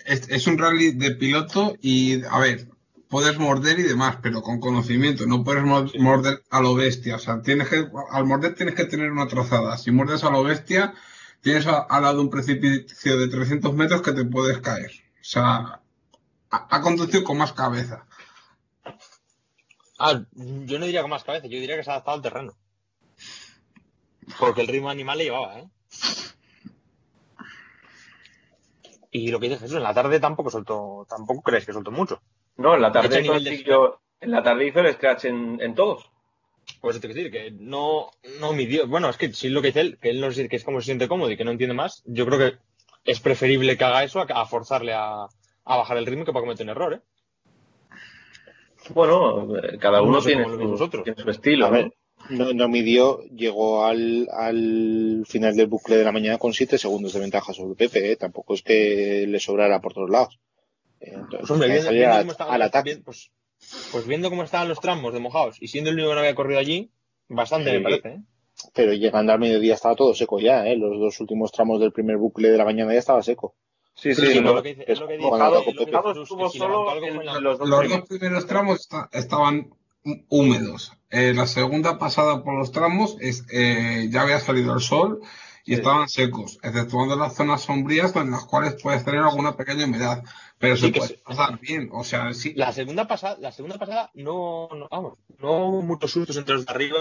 [0.05, 2.67] es, es un rally de piloto y, a ver,
[3.09, 5.25] puedes morder y demás, pero con conocimiento.
[5.25, 7.15] No puedes mor- morder a lo bestia.
[7.17, 9.77] O sea, tienes que, al morder tienes que tener una trazada.
[9.77, 10.93] Si muerdes a lo bestia,
[11.41, 14.91] tienes a- al lado un precipicio de 300 metros que te puedes caer.
[14.91, 15.81] O sea,
[16.49, 18.05] ha, ha conducido con más cabeza.
[19.99, 22.53] Ah, yo no diría con más cabeza, yo diría que se ha adaptado al terreno.
[24.39, 25.67] Porque el ritmo animal le llevaba, ¿eh?
[29.11, 32.21] Y lo que dice Jesús, en la tarde tampoco soltó, tampoco crees que soltó mucho.
[32.57, 33.49] No, en la tarde nivel de-
[34.21, 36.09] en la tarde hizo el scratch en, en todos.
[36.79, 38.87] Por eso te quiero decir que no, no midió.
[38.87, 40.63] Bueno, es que si es lo que dice él, que él no sé que es
[40.63, 42.57] como se siente cómodo y que no entiende más, yo creo que
[43.05, 46.43] es preferible que haga eso a, a forzarle a, a bajar el ritmo que para
[46.43, 47.01] cometer un error, ¿eh?
[48.93, 49.47] Bueno,
[49.79, 51.03] cada uno No sé tiene, su, vosotros.
[51.03, 51.75] tiene su estilo, A ¿no?
[51.75, 51.93] ver,
[52.29, 57.13] no, no midió, llegó al, al final del bucle de la mañana con 7 segundos
[57.13, 58.15] de ventaja sobre Pepe, ¿eh?
[58.15, 60.39] tampoco es que le sobrara por todos lados.
[60.99, 61.89] Entonces, Pues hombre, viendo
[62.47, 62.91] al- ataque.
[62.91, 63.31] bien- pues,
[63.91, 66.35] pues viendo cómo estaban los tramos de mojados y siendo el único que no había
[66.35, 66.91] corrido allí,
[67.27, 67.77] bastante Sí.
[67.77, 68.21] me parece, ¿eh?
[68.73, 70.75] Pero llegando al mediodía estaba todo seco ya, ¿eh?
[70.77, 73.55] los dos últimos tramos del primer bucle de la mañana ya estaba seco.
[73.95, 75.29] Sí, Sí, sí, no, lo que dice- es lo que dice-
[77.41, 77.69] los dos
[78.07, 78.47] primeros.
[78.47, 79.69] tramos esta- estaban
[80.03, 80.93] hú- húmedos.
[81.09, 85.21] Eh, la segunda pasada por los tramos es, eh, ya había salido el sol
[85.65, 90.23] y estaban secos, exceptuando las zonas sombrías en las cuales puedes tener alguna pequeña humedad.
[90.57, 91.15] Pero Sí, se puede sí.
[91.25, 91.89] pasar bien.
[91.91, 92.53] O sea, sí.
[92.55, 96.65] La segunda pasada, la segunda pasada no, no, vamos, no hubo muchos sustos entre los
[96.65, 96.97] de arriba.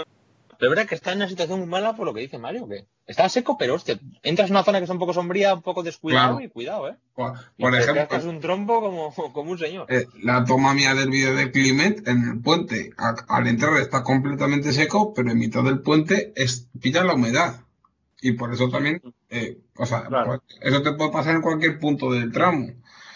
[0.58, 2.68] Pero es verdad que está en una situación muy mala por lo que dice Mario,
[2.68, 5.62] que está seco, pero hostia, entras en una zona que está un poco sombría, un
[5.62, 6.44] poco descuidado Claro.
[6.44, 6.96] y cuidado, eh.
[7.14, 7.32] Por,
[7.72, 9.86] te ejemplo, cascas un trompo como, como un señor.
[9.88, 14.02] eh, la toma mía del vídeo de Climent en el puente, a- al entrar está
[14.02, 17.60] completamente seco, pero en mitad del puente es, pilla la humedad.
[18.22, 20.42] Y por eso también, eh, o sea, Claro.
[20.46, 22.68] pues, eso te puede pasar en cualquier punto del tramo.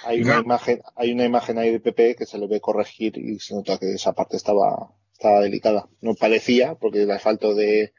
[0.06, 3.38] hay una imagen, hay una imagen ahí de PP que se le ve corregir y
[3.38, 5.88] se nota que esa parte estaba, estaba delicada.
[6.00, 7.92] No parecía, porque el asfalto de,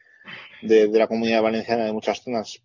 [0.61, 2.61] de, la comunidad valenciana de muchas zonas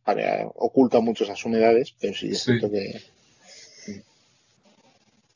[0.55, 3.01] oculta mucho esas humedades, pero sí es cierto que.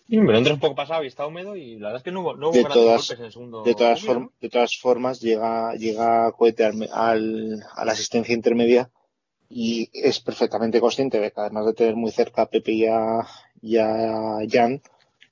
[0.09, 2.37] Pero entra un poco pasado y está húmedo y la verdad es que no hubo,
[2.37, 3.63] no hubo de todas, golpes en el segundo.
[3.63, 4.03] De todas,
[4.41, 8.91] de todas formas, llega, llega cohete al, a la asistencia intermedia
[9.49, 13.27] y es perfectamente consciente de que además de tener muy cerca a Pepe y a,
[13.63, 14.83] y a Jan,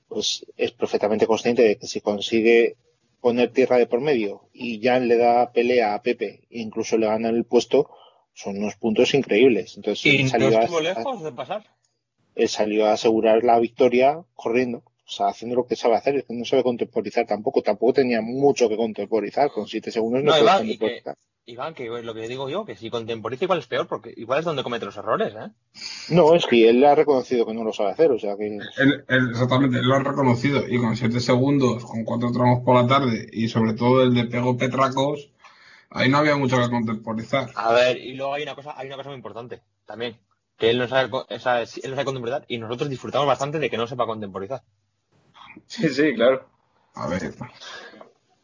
[0.09, 2.77] pues es perfectamente consciente de que si consigue
[3.21, 7.07] poner tierra de por medio y Jan le da pelea a Pepe e incluso le
[7.07, 7.91] gana el puesto,
[8.33, 9.77] son unos puntos increíbles.
[9.77, 11.65] Entonces, y no estuvo lejos de pasar.
[12.35, 16.25] Él salió a asegurar la victoria corriendo, o sea, haciendo lo que sabe hacer, es
[16.25, 20.59] que no sabe contemporizar tampoco, tampoco tenía mucho que contemporizar, con siete segundos no, no
[20.59, 21.17] contemporizar.
[21.45, 24.45] Iván, que lo que digo yo, que si contemporiza igual es peor, porque igual es
[24.45, 25.51] donde comete los errores, ¿eh?
[26.11, 28.47] No, es que él ha reconocido que no lo sabe hacer, o sea que...
[28.47, 32.87] Él, exactamente, él lo ha reconocido, y con 7 segundos, con cuatro tramos por la
[32.87, 35.31] tarde, y sobre todo el de Pego Petracos,
[35.91, 37.51] ahí no había mucho que contemporizar.
[37.57, 40.17] A ver, y luego hay una cosa, hay una cosa muy importante, también,
[40.63, 43.89] que él no sabe, él no sabe contemporizar, y nosotros disfrutamos bastante de que no
[43.89, 44.63] sepa contemporizar.
[45.67, 46.49] Sí, sí, claro.
[46.95, 47.35] A ver,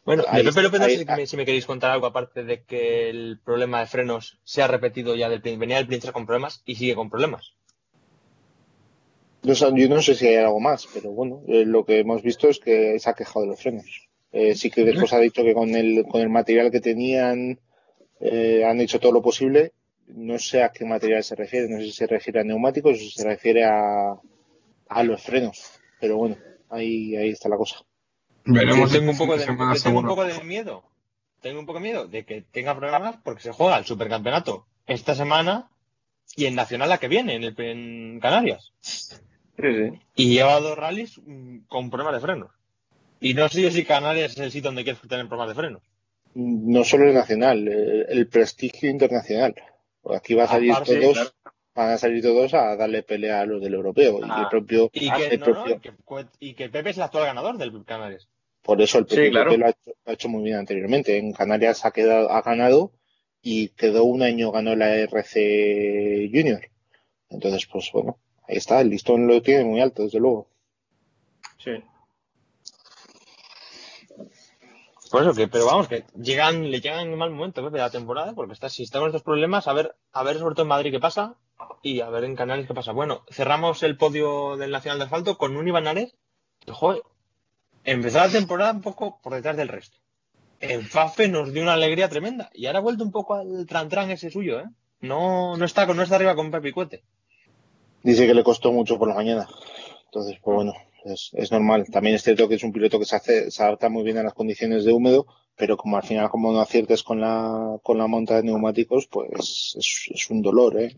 [0.05, 3.87] bueno, de Pepe López, si, me, queréis contar algo, aparte de que el problema de
[3.87, 7.55] frenos se ha repetido ya del venía del Princesa con problemas y sigue con problemas.
[9.43, 12.59] Yo, no sé si hay algo más, pero bueno, eh, lo que hemos visto es
[12.59, 14.09] que se ha quejado de los frenos.
[14.33, 17.61] Eh, sí que después ha dicho que con el, con el material que tenían
[18.19, 19.73] eh, han hecho todo lo posible.
[20.09, 22.99] No sé a qué material se refiere, no sé si se refiere a neumáticos o
[22.99, 24.15] si se refiere a,
[24.89, 25.81] a los frenos.
[26.01, 26.37] Pero bueno,
[26.71, 27.85] ahí, ahí está la cosa
[28.55, 29.47] tengo, un poco, de,
[29.83, 30.85] tengo un poco de miedo.
[31.41, 35.15] Tengo un poco de miedo de que tenga problemas porque se juega el supercampeonato esta
[35.15, 35.71] semana
[36.37, 38.73] y en Nacional la que viene, en, el, Canarias.
[40.15, 42.51] Y lleva dos rallies mm, con problemas de frenos.
[43.21, 45.83] Y no sé si Canarias es el sitio donde quieres tener problemas de frenos.
[46.35, 49.55] No solo el nacional, el, prestigio internacional.
[50.05, 51.35] Aquí va a salir todos,
[51.75, 54.19] van a salir todos a darle pelea a los del europeo.
[54.21, 54.49] y, el ah.
[54.51, 55.81] propio, y, que, propio...
[56.41, 58.29] y, que, Pepe es el actual ganador del Canarias.
[58.63, 61.17] Por eso el Pepe, lo, ha hecho, muy bien anteriormente.
[61.17, 62.93] En Canarias ha, quedado, ha ganado
[63.43, 66.61] y quedó un año, ganó la RC Junior.
[67.31, 70.49] Entonces, pues bueno, ahí está, el listón lo tiene muy alto, desde luego.
[71.59, 71.73] Sí.
[75.11, 78.35] Por eso que, pero vamos, que llegan, le llegan en mal momento de la temporada,
[78.35, 80.91] porque está, si está con estos problemas, a ver, a ver sobre todo en Madrid
[80.91, 81.37] qué pasa
[81.83, 82.93] y a ver en Canarias qué pasa.
[82.93, 86.15] Bueno, cerramos el podio del Nacional de Asfalto con un Iván Ares
[86.61, 87.03] que, joder,
[87.85, 89.99] empezó la temporada un poco por detrás del resto.
[90.61, 94.11] En Fafe nos dio una alegría tremenda y ahora ha vuelto un poco al tran
[94.11, 94.67] ese suyo, ¿eh?
[95.01, 97.05] No, no está, no está arriba con Pepe Cuete.
[98.03, 99.49] Dice que le costó mucho por la mañana.
[100.07, 100.73] Entonces, pues bueno,
[101.13, 101.87] es, normal.
[101.91, 104.23] También es cierto que es un piloto que se, hace, se adapta muy bien a
[104.23, 108.07] las condiciones de húmedo, pero como al final como no aciertes con la, con la
[108.07, 110.97] monta de neumáticos, pues es, un dolor, ¿eh?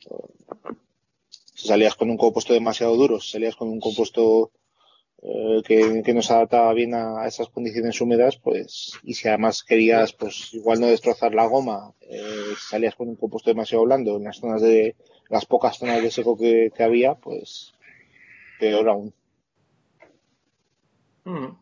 [1.54, 4.50] Si salías con un compuesto demasiado duro, si salías con un compuesto
[5.22, 10.12] eh, que, no se adaptaba bien a, esas condiciones húmedas, pues, y si además querías,
[10.14, 14.38] pues, igual no destrozar la goma, eh, salías con un compuesto demasiado blando en las
[14.38, 14.96] zonas de,
[15.28, 17.72] las pocas zonas de seco que, que había, pues,
[18.58, 19.14] peor aún.
[21.30, 21.56] Mm.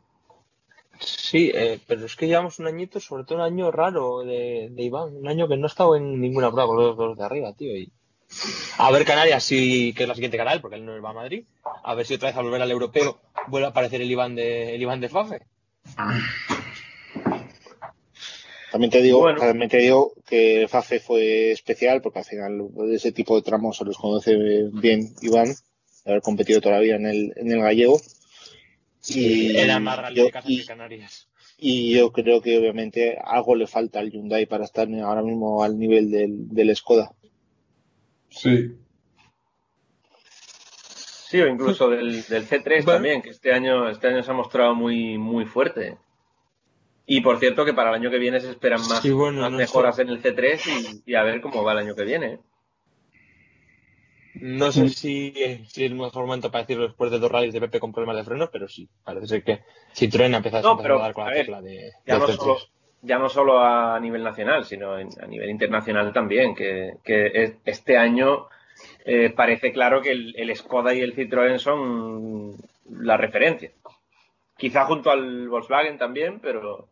[1.01, 5.17] Sí, eh, pero es que llevamos un añito, sobre todo un año raro de, Iván,
[5.17, 7.77] un año que no ha estado en ninguna prueba con los dos de arriba, tío.
[7.77, 7.93] Y...
[8.79, 11.45] A ver Canarias, sí, que es la siguiente canal, porque él no va a Madrid.
[11.85, 14.75] A ver si otra vez al volver al europeo vuelve a aparecer el Iván de,
[14.75, 15.41] el Iván de Fafe.
[18.73, 23.37] También te digo, también te digo que Fafe fue especial porque al final ese tipo
[23.37, 24.37] de tramos se los conoce
[24.73, 25.55] bien Iván,
[26.05, 27.99] haber competido todavía en el, en el gallego
[29.09, 31.29] y, era más rally de casa que Canarias.
[31.57, 35.79] Y yo creo que obviamente algo le falta al Hyundai para estar ahora mismo al
[35.79, 37.13] nivel del, del Skoda.
[38.29, 38.77] Sí.
[41.29, 44.75] Sí, o incluso del, del C3 también, que este año, este año se ha mostrado
[44.75, 45.99] muy, muy fuerte.
[47.05, 49.05] Y por cierto que para el año que viene se esperan más,
[49.53, 52.39] mejoras en el C3 y, y, a ver cómo va el año que viene.
[54.35, 57.61] No sé si, si, es el mejor momento para decirlo después de dos rallies de
[57.61, 59.61] Pepe con problemas de frenos, pero sí, parece ser que
[59.95, 62.59] Citroën ha empezado a dar con la tecla de, ya, no solo,
[63.03, 68.49] ya no solo a nivel nacional, sino a nivel internacional también, que, que este año
[69.05, 72.55] eh, parece claro que el, el, Skoda y el Citroën son
[72.91, 73.73] la referencia.
[74.57, 76.89] Quizá junto al Volkswagen también, pero,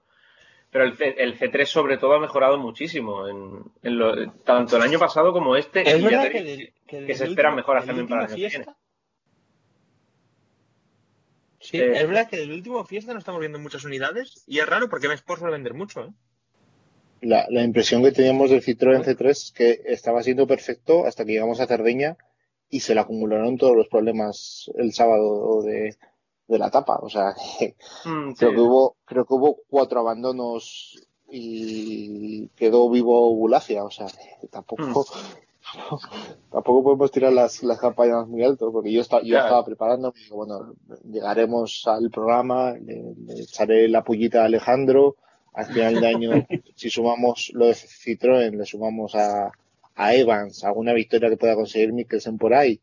[0.70, 4.82] pero el, C, el C3 sobre todo ha mejorado muchísimo, en, en lo, tanto el
[4.82, 5.88] año pasado como este.
[5.88, 8.66] Es verdad que, que, se esperan mejoras también para el año que viene.
[11.60, 14.66] Sí, Eh, es verdad que del último fiesta no estamos viendo muchas unidades y es
[14.66, 16.12] raro porque M-Sport suele vender mucho, ¿eh?
[17.22, 21.32] La, la impresión que teníamos del Citroën C3 es que estaba siendo perfecto hasta que
[21.32, 22.16] llegamos a Cerdeña
[22.68, 25.96] y se le acumularon todos los problemas el sábado de,
[26.48, 26.98] de la etapa.
[27.02, 27.34] O sea,
[28.04, 28.54] mm, creo sí.
[28.56, 30.96] que hubo, creo que hubo cuatro abandonos
[31.30, 33.84] y quedó vivo Bulacia.
[33.84, 34.06] O sea,
[34.50, 35.04] tampoco,
[36.50, 39.44] tampoco podemos tirar las, las campañas muy alto, porque yo, esta- yo Claro.
[39.46, 40.74] estaba preparando, bueno,
[41.10, 45.16] llegaremos al programa, le, le echaré la pullita a Alejandro,
[45.54, 46.30] al final de año,
[46.76, 49.50] si sumamos lo de Citroën, le sumamos a,
[49.94, 52.80] a Evans, alguna victoria que pueda conseguir Mikkelsen por ahí,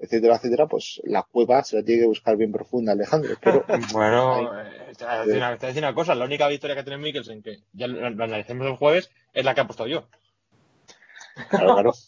[0.00, 4.58] etcétera, etcétera, pues la cueva se la tiene que buscar bien profunda Alejandro, pero Bueno,
[4.58, 7.86] eh, te voy a decir una, cosa, la única victoria que tiene Mikkelsen, que ya
[7.86, 10.08] lo, analicemos el jueves, es la que he apostado yo.
[11.48, 11.92] claro, claro.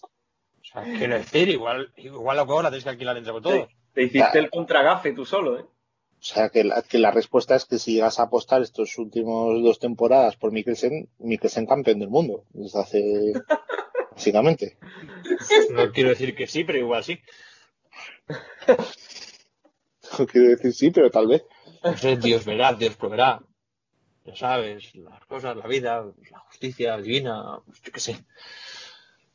[0.62, 3.68] O sea, quiero decir, igual, igual la cueva la tenéis que alquilar entre todos.
[3.92, 5.64] Te hiciste el contragafe tú solo, ¿eh?
[5.64, 9.62] O sea, que la, que la respuesta es que si llegas a apostar estos últimos
[9.62, 13.33] dos temporadas por Mikkelsen, Mikkelsen campeón del mundo, desde hace,
[14.12, 14.78] básicamente.
[15.72, 17.18] No quiero decir que sí, pero igual sí.
[20.18, 21.44] No quiero decir sí, pero tal vez.
[22.20, 23.40] Dios verá, Dios proveerá.
[24.24, 28.24] Ya sabes, las cosas, la vida, la justicia divina, yo qué sé.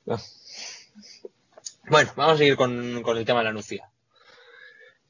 [0.05, 0.17] No.
[1.89, 2.71] Bueno, vamos a seguir con,
[3.17, 3.89] el tema de la Nucia.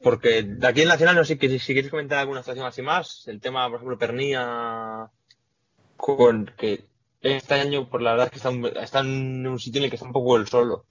[0.02, 3.28] Porque de aquí en Nacional, no sé que si queréis comentar alguna situación así más,
[3.28, 5.10] el tema, por ejemplo, Pernía,
[5.98, 6.88] con que
[7.22, 9.90] este año, por la verdad es que está, un- está en un sitio en el
[9.92, 10.86] que está un poco el solo.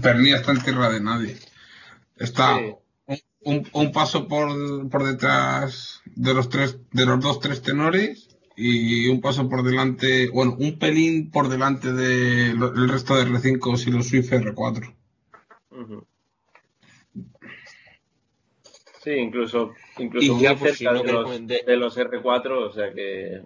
[0.00, 1.36] Pernilla está en tierra de nadie.
[2.16, 3.22] Está Sí.
[3.44, 9.08] un, un paso por, por detrás de los tres, de los dos tres tenores y
[9.08, 14.08] un paso por delante, bueno, un pelín por delante del resto de R5 y los
[14.08, 14.94] Swift R4.
[15.70, 16.06] Ujú.
[19.02, 22.68] Sí, incluso, incluso muy ya, pues, cerca si no de, los, de- de los R4,
[22.68, 23.42] o sea que...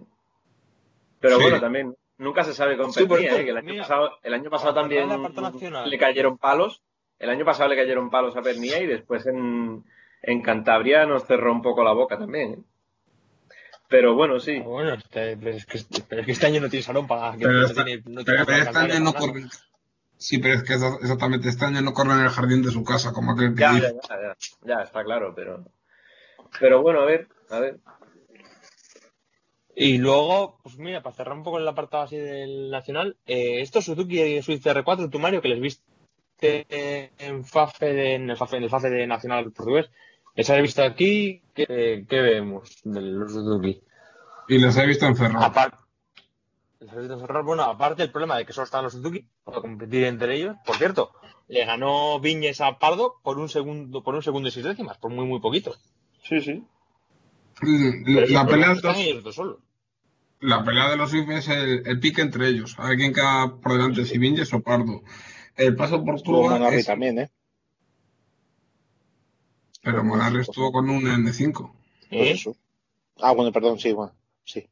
[1.19, 1.41] Pero Sí.
[1.41, 3.45] bueno, también nunca se sabe con Sí, por Pernilla, eso, ¿eh?
[3.45, 5.09] que el año mira, pasado, el año pasado también
[5.85, 6.81] le cayeron palos.
[7.19, 9.83] El año pasado le cayeron palos a Pernilla y después en,
[10.21, 12.53] en Cantabria nos cerró un poco la boca también.
[12.53, 12.57] ¿eh?
[13.89, 14.59] Pero bueno, sí.
[14.59, 17.39] Bueno, este- pero, es que, pero es que este año no tiene salón para que
[17.45, 19.33] Pero no esta- tiene, no tiene Pero, para este cantar año no para nada.
[19.39, 19.49] corre.
[20.17, 22.83] Sí, pero es que exa- exactamente este año no corre en el jardín de su
[22.83, 23.95] casa, como aquel que Ya, dice.
[24.09, 25.63] ya, ya, ya, ya, está claro, pero...
[26.59, 27.77] Pero bueno, a ver, a ver.
[29.79, 33.85] Y luego, pues mira, para cerrar un poco el apartado así del nacional, eh, estos
[33.85, 35.83] Suzuki y Swift R4, tú Mario, que les viste
[37.19, 39.89] en FAFE, de- en el FAFE, en el FAFE de Nacional Portugués,
[40.35, 43.79] les habéis visto aquí, ¿qué, qué vemos de los Suzuki?
[44.47, 45.45] Y les he visto en Ferrari.
[45.45, 45.77] Aparte,
[46.79, 49.27] les habéis visto en Ferrari, bueno, aparte el problema de que solo están los Suzuki
[49.43, 51.11] para competir entre ellos, por cierto,
[51.49, 55.11] le ganó Viñes a Pardo por un segundo, por un segundo y seis décimas, por
[55.11, 55.75] muy muy poquito.
[56.23, 56.63] Sí, sí.
[57.61, 59.57] La el pelea, los, ellos dos.
[60.39, 62.75] La pelea de los Swift es el, el pique entre ellos.
[62.77, 65.01] A ver quién queda por delante, si Vinges o Pardo.
[65.55, 66.21] El paso por
[66.59, 67.29] Manarri es- también, ¿eh?
[69.81, 71.53] Pero Monarri estuvo con un N5.
[71.53, 71.71] Por
[72.11, 72.31] ¿Eh?
[72.31, 72.55] eso.
[73.19, 74.67] Ah, bueno, perdón, sí, bueno, sí.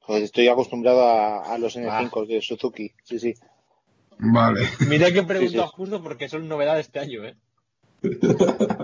[0.00, 3.34] Joder, estoy acostumbrado a, a los N5 de Suzuki, sí, sí.
[4.18, 4.60] Vale.
[4.88, 5.58] Mira que Sí, sí.
[5.72, 7.36] justo porque son novedades este año, ¿eh?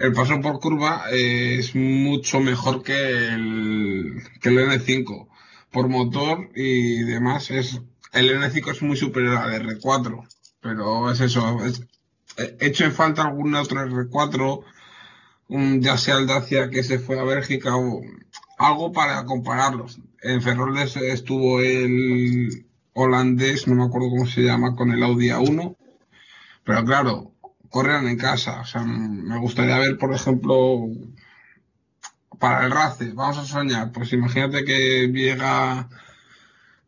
[0.00, 5.28] El paso por curva eh, es mucho mejor que el, que el N5.
[5.70, 7.82] Por motor y demás, es
[8.12, 10.26] el N5 es muy superior al R4.
[10.62, 11.62] Pero es eso.
[11.66, 11.82] Es,
[12.38, 14.64] he hecho en falta algún otro R4,
[15.48, 18.00] un, ya sea el Dacia que se fue a Bélgica o
[18.56, 20.00] algo para compararlos.
[20.22, 25.76] En Ferroles estuvo el holandés, no me acuerdo cómo se llama, con el Audi A1.
[26.64, 27.29] Pero claro,
[27.70, 28.60] corren en casa.
[28.60, 30.88] O sea, me gustaría ver, por ejemplo,
[32.38, 33.92] para el RACE, vamos a soñar.
[33.92, 35.88] Pues imagínate que llega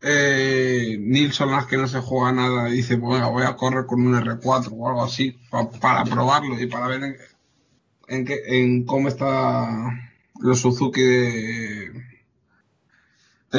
[0.01, 4.05] eh, Nilsson, las que no se juega nada, y dice, bueno, voy a correr con
[4.07, 7.17] un R4 o algo así, pa- para probarlo y para ver en,
[8.09, 9.69] en, qué- en cómo está
[10.41, 11.93] los Suzuki de,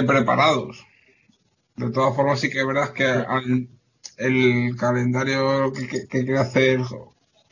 [0.06, 0.86] preparados.
[1.76, 3.70] De todas formas, sí que es verdad que al-
[4.18, 6.82] el calendario que, que quiere hacer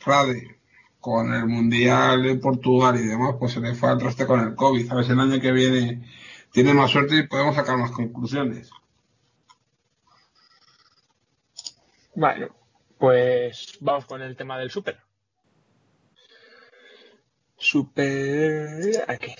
[0.02, 0.58] Frade
[1.00, 4.54] con el Mundial en Portugal y demás, pues se le fue al traste con el
[4.54, 4.90] COVID.
[4.90, 6.08] A ver si el año que viene
[6.52, 8.70] tiene más suerte y podemos sacar más conclusiones.
[12.14, 12.54] Bueno,
[12.98, 14.98] pues vamos con el tema del Super.
[17.56, 19.04] Super...
[19.08, 19.34] Aquí.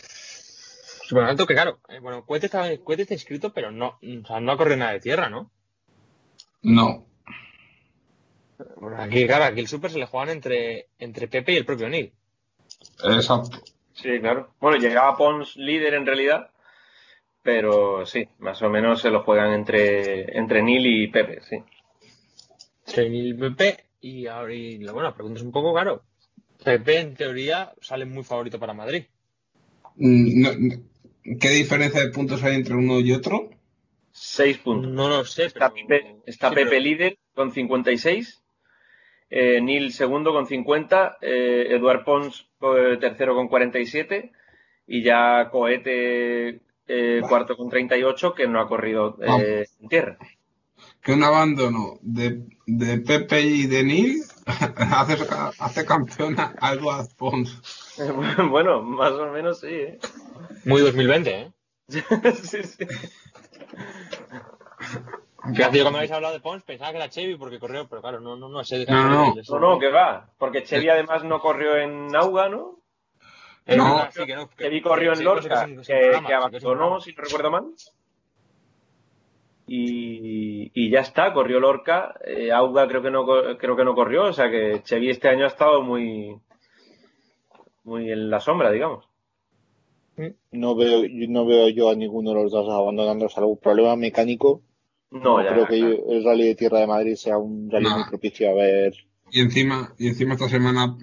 [1.04, 4.40] Super alto que claro, eh, bueno, Cuete está, Cuete está inscrito, pero no, o sea,
[4.40, 5.50] no ha corrido nada de tierra, ¿no?
[6.62, 7.06] No.
[8.76, 11.88] Bueno, aquí, claro, aquí el Super se le juegan entre, entre Pepe y el propio
[11.88, 12.12] Neil.
[13.04, 13.58] Exacto.
[13.94, 14.54] Sí, claro.
[14.60, 16.50] Bueno, llegaba Pons líder en realidad,
[17.42, 21.56] pero sí, más o menos se lo juegan entre, entre Nil y Pepe, sí.
[22.86, 26.02] Entre Nil y Pepe, y ahora, y, bueno, la pregunta es un poco claro.
[26.64, 29.04] Pepe, en teoría, sale muy favorito para Madrid.
[29.96, 30.82] Mm, no-
[31.40, 33.50] ¿Qué diferencia de puntos hay entre uno y otro?
[34.10, 34.90] Seis puntos.
[34.90, 35.86] No lo sé, Está pero...
[35.86, 38.41] Pepe, está sí, Pepe pero- líder con 56,
[39.34, 44.30] eh, Nil segundo con 50, eh, Eduard Pons eh, tercero con 47
[44.86, 50.18] y ya Coete eh, cuarto con 38 que no ha corrido eh, en tierra.
[51.00, 55.16] Que un abandono de, de Pepe y de Nil hace,
[55.58, 57.96] hace campeona a Eduard Pons.
[58.50, 59.68] bueno, más o menos sí.
[59.68, 59.98] ¿eh?
[60.66, 61.52] Muy 2020, ¿eh?
[62.34, 62.86] sí, sí.
[65.54, 68.20] Fíjate, yo cuando habéis hablado de Pons pensaba que era Chevy porque corrió, pero claro,
[68.20, 69.34] no, no, no, ese No, no.
[69.48, 70.30] No, no, que va.
[70.38, 72.78] Porque Chevy además no corrió en Auga, ¿no?
[73.66, 73.84] Es No.
[73.84, 77.64] verdad, sí, que no, que- Chevy corrió en Lorca, que abandonó, si no recuerdo mal.
[79.66, 82.14] Y, y ya está, corrió Lorca.
[82.24, 83.24] eh, Auga creo que no
[83.58, 86.36] creo que no corrió, o sea que Chevy este año ha estado muy
[87.84, 89.08] muy en la sombra, digamos.
[90.50, 94.62] No veo, yo no veo yo a ninguno de los dos abandonando salvo problema mecánico.
[95.12, 96.10] No, No ya, creo que claro.
[96.10, 97.96] el Rally de Tierra de Madrid sea un rally No.
[97.96, 98.94] muy propicio a ver.
[99.30, 100.96] Y encima, y encima esta semana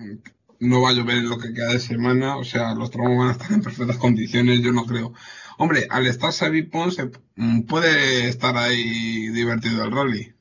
[0.59, 3.29] no va a llover en lo que queda de semana, o sea, los tramos van
[3.29, 5.13] a estar en perfectas condiciones, yo no creo.
[5.57, 10.33] Hombre, al estar Xavi Pons se- mm, puede estar ahí divertido el rally.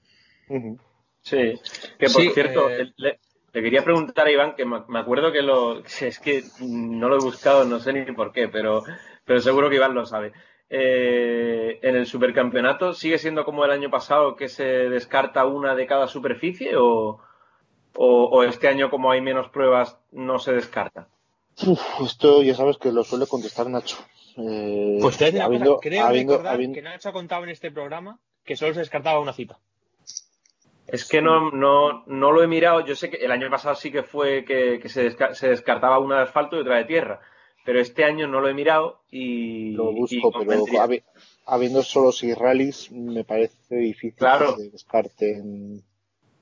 [1.22, 1.54] Sí,
[1.98, 3.20] que por Sí, cierto, eh, le,
[3.52, 5.82] le quería preguntar a Iván, que me me acuerdo que lo.
[6.00, 8.82] Es que no lo he buscado, no sé ni por qué, pero,
[9.24, 10.32] pero seguro que Iván lo sabe.
[10.70, 15.86] Eh, en el supercampeonato, ¿sigue siendo como el año pasado que se descarta una de
[15.86, 17.20] cada superficie o,
[17.96, 21.08] o, o este año, como hay menos pruebas, no se descarta?
[21.66, 23.96] Uf, esto ya sabes que lo suele contestar Nacho.
[24.36, 27.70] Eh, Pues te habiendo- cosa, creo habiendo- recordar habiendo- que Nacho ha contado en este
[27.70, 29.58] programa que solo se descartaba una cita.
[30.86, 32.80] Es que no, no, no lo he mirado.
[32.80, 35.98] Yo sé que el año pasado sí que fue que, que se, desca- se descartaba
[35.98, 37.20] una de asfalto y otra de tierra.
[37.68, 39.72] Pero este año no lo he mirado y.
[39.72, 41.02] Lo y busco, pero habi-
[41.44, 44.56] habiendo solo seis rallies, me parece difícil Claro.
[44.56, 45.82] que se descarten.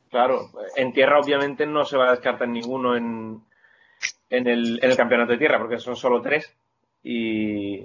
[0.09, 3.41] Claro, en tierra obviamente no se va a descartar ninguno en,
[4.31, 6.55] en, el, en el campeonato de tierra, porque son solo tres.
[7.03, 7.83] Y.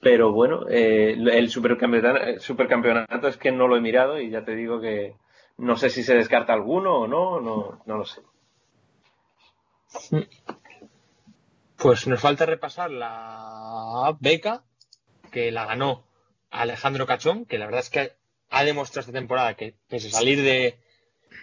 [0.00, 4.44] Pero bueno, eh, el supercampeonato, el supercampeonato es que no lo he mirado y ya
[4.44, 5.14] te digo que
[5.58, 8.20] no sé si se descarta alguno o no, no, no lo sé.
[11.76, 14.64] Pues nos falta repasar la beca
[15.30, 16.06] que la ganó
[16.50, 18.12] Alejandro Cachón, que la verdad es que
[18.50, 20.78] ha demostrado esta temporada que pese a salir de,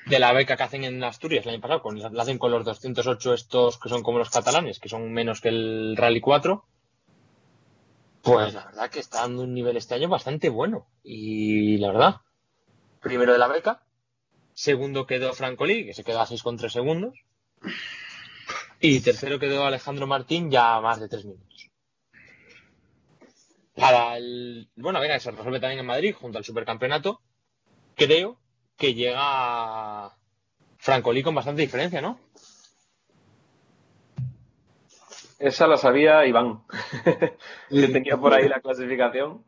[0.08, 3.34] de la beca que hacen en Asturias el año pasado, la hacen con los 208
[3.34, 6.66] estos que son como los catalanes, que son menos que el Rally 4,
[8.24, 10.88] pues la verdad que está dando un nivel este año bastante bueno.
[11.04, 12.16] Y la verdad,
[13.02, 13.84] primero de la beca,
[14.54, 17.20] segundo quedó Francolí, que se quedó a 6,3 segundos,
[18.86, 21.72] y tercero quedó Alejandro Martín ya más de 3 minutos.
[23.74, 24.70] Para el.
[24.76, 27.22] Bueno, venga, se resuelve también en Madrid junto al supercampeonato.
[27.96, 28.42] Creo
[28.76, 30.12] que llega
[30.78, 32.20] Francolí con bastante diferencia, ¿no?
[35.40, 36.64] Esa la sabía Iván,
[37.70, 39.46] que tenía por ahí la clasificación.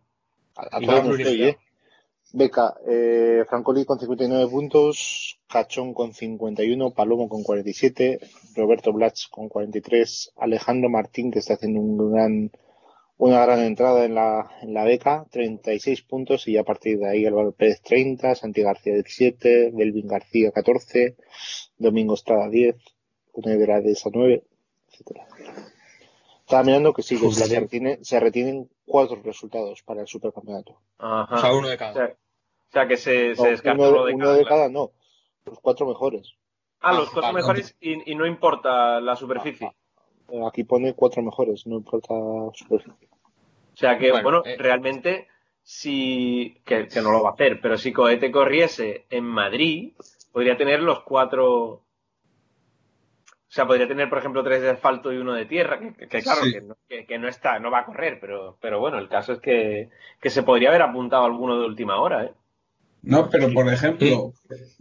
[0.55, 1.57] A, a Y todos vamos nos oye.
[2.33, 8.19] Beca, eh, Francoli con 59 puntos, Cachón con 51, Palomo con 47,
[8.55, 11.79] Roberto Blach con 43, Alejandro Martín, que está haciendo
[13.17, 17.53] una gran entrada en la, en beca, 36 puntos, y a partir de ahí Álvaro
[17.53, 21.15] Pérez 30, Santi García 17, Belvin García 14,
[21.77, 22.75] Domingo Estrada 10,
[23.33, 24.43] Une de Dehesa 9,
[24.89, 25.27] etcétera.
[26.45, 30.07] Estaba mirando que sí, que Uf, se, la- retiene- se retienen cuatro resultados para el
[30.07, 30.79] supercampeonato.
[30.99, 31.35] Ajá.
[31.35, 31.91] O sea, uno de cada.
[31.91, 34.37] O sea, o sea, que se, se No, descarta uno, uno de uno cada.
[34.37, 34.55] de claro.
[34.61, 34.91] cada, no.
[35.45, 36.33] Los cuatro mejores.
[36.81, 39.71] Ah, los Ah, cuatro mejores y, y no importa la superficie.
[40.29, 42.13] Eh, Aquí pone cuatro mejores, no importa
[42.53, 43.09] superficie.
[43.73, 44.55] O sea que, Bueno, bueno, eh.
[44.57, 45.27] realmente,
[45.63, 46.61] si.
[46.65, 49.93] Que, que no lo va a hacer, pero si Cohete corriese en Madrid,
[50.31, 51.81] podría tener los cuatro.
[53.55, 56.41] O sea, podría tener, por ejemplo, tres de asfalto y uno de tierra, que, claro,
[56.43, 56.51] Sí.
[56.51, 59.31] que, no, que- que no está, no va a correr, pero, pero bueno, el caso
[59.31, 59.89] es que,
[60.19, 62.33] que se podría haber apuntado alguno de última hora, ¿eh?
[63.03, 64.33] No, pero por ejemplo,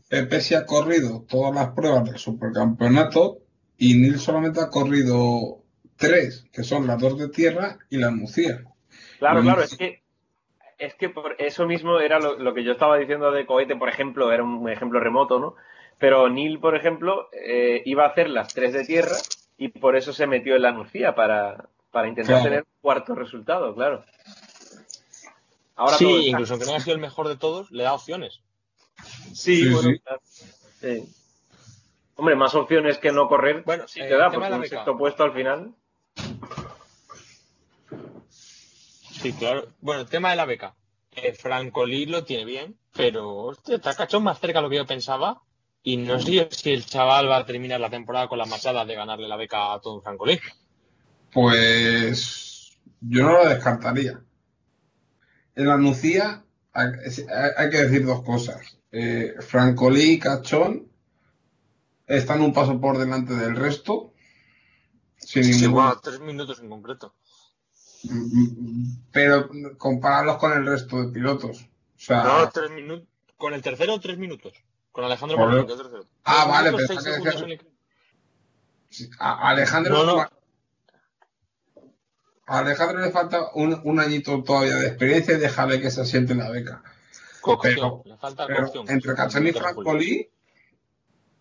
[0.08, 3.38] Pepe se ha corrido todas las pruebas del supercampeonato
[3.78, 5.62] y Nil solamente ha corrido
[5.94, 8.64] tres, que son las dos de tierra y la Nucía.
[9.20, 10.02] Claro, claro, es que
[10.84, 13.88] es que por eso mismo era lo, lo que yo estaba diciendo de cohete, por
[13.88, 15.54] ejemplo, era un ejemplo remoto, ¿no?
[15.98, 19.16] Pero Neil, por ejemplo, eh, iba a hacer las tres de tierra
[19.56, 22.44] y por eso se metió en la Nucía para, para intentar Claro.
[22.44, 24.04] tener un cuarto resultado, claro.
[25.76, 28.40] Ahora sí, incluso aunque no haya sido el mejor de todos, le da opciones.
[29.32, 29.98] Sí, Sí, bueno, sí.
[30.00, 30.20] claro.
[30.80, 31.14] Sí.
[32.16, 35.24] Hombre, más opciones que no correr Bueno, sí eh, te da, porque un sexto puesto
[35.24, 35.72] al final.
[39.24, 39.68] Sí, claro.
[39.80, 40.74] Bueno, el tema de la beca.
[41.12, 44.84] Eh, Francolí lo tiene bien, pero hostia, está cachón más cerca de lo que yo
[44.86, 45.40] pensaba.
[45.82, 48.94] Y no sé si el chaval va a terminar la temporada con la machada de
[48.94, 50.38] ganarle la beca a todo un Francolí.
[51.32, 54.20] Pues yo no lo descartaría.
[55.54, 56.44] En la Nucía
[56.74, 58.76] hay, hay- hay que decir dos cosas.
[58.92, 60.90] Eh, Francolí y Cachón
[62.06, 64.12] están un paso por delante del resto.
[65.16, 67.14] Sin Sí, ningún- bueno, tres minutos en concreto.
[69.12, 69.48] Pero
[69.78, 71.62] compararlos con el resto de pilotos.
[71.62, 73.08] O sea, No, tres minutos.
[73.36, 74.52] Con el tercero, tres minutos.
[74.92, 75.38] Con Alejandro.
[75.38, 76.06] Martín, que es tercero.
[76.24, 80.28] Ah, vale, seis que decías- el- Alejandro, No, no.
[82.46, 86.32] a Alejandro le falta un, un añito todavía de experiencia y dejarle que se asiente
[86.32, 86.82] en la beca.
[87.40, 88.88] Cocción, Pero- le falta Pero cocción.
[88.90, 89.52] entre Cachón y.
[89.52, 90.30] Francolí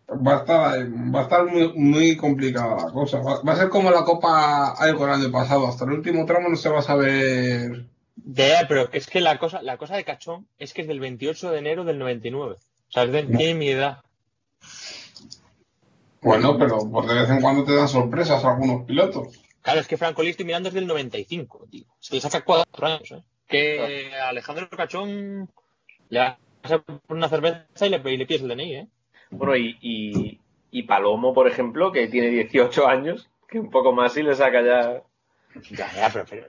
[0.09, 3.19] va a estar, va a estar muy, muy complicada la cosa.
[3.19, 5.67] Va, va a ser como la Copa Algo el año pasado.
[5.67, 7.85] Hasta el último tramo no se va a saber.
[8.25, 11.51] Ya, pero es que la cosa, la cosa de Cachón es que es del 28
[11.51, 12.55] de enero del 99.
[12.55, 13.99] O sea, es de- tiene mi edad.
[16.21, 19.39] Bueno, pero pues de vez en cuando te dan sorpresas a algunos pilotos.
[19.61, 21.85] Claro, es que Francolí estoy mirando es del 95, tío.
[21.99, 23.23] Se le saca cuatro años, ¿eh?
[23.47, 25.49] Que Alejandro Cachón
[26.09, 28.87] le hace una cerveza y le, y le pides el DNI, ¿eh?
[29.37, 30.39] Bueno, y, y,
[30.71, 34.61] y Palomo, por ejemplo, que tiene 18 años, que un poco más y le saca
[34.61, 35.01] ya.
[35.71, 36.47] Ya, ya, pero, pero-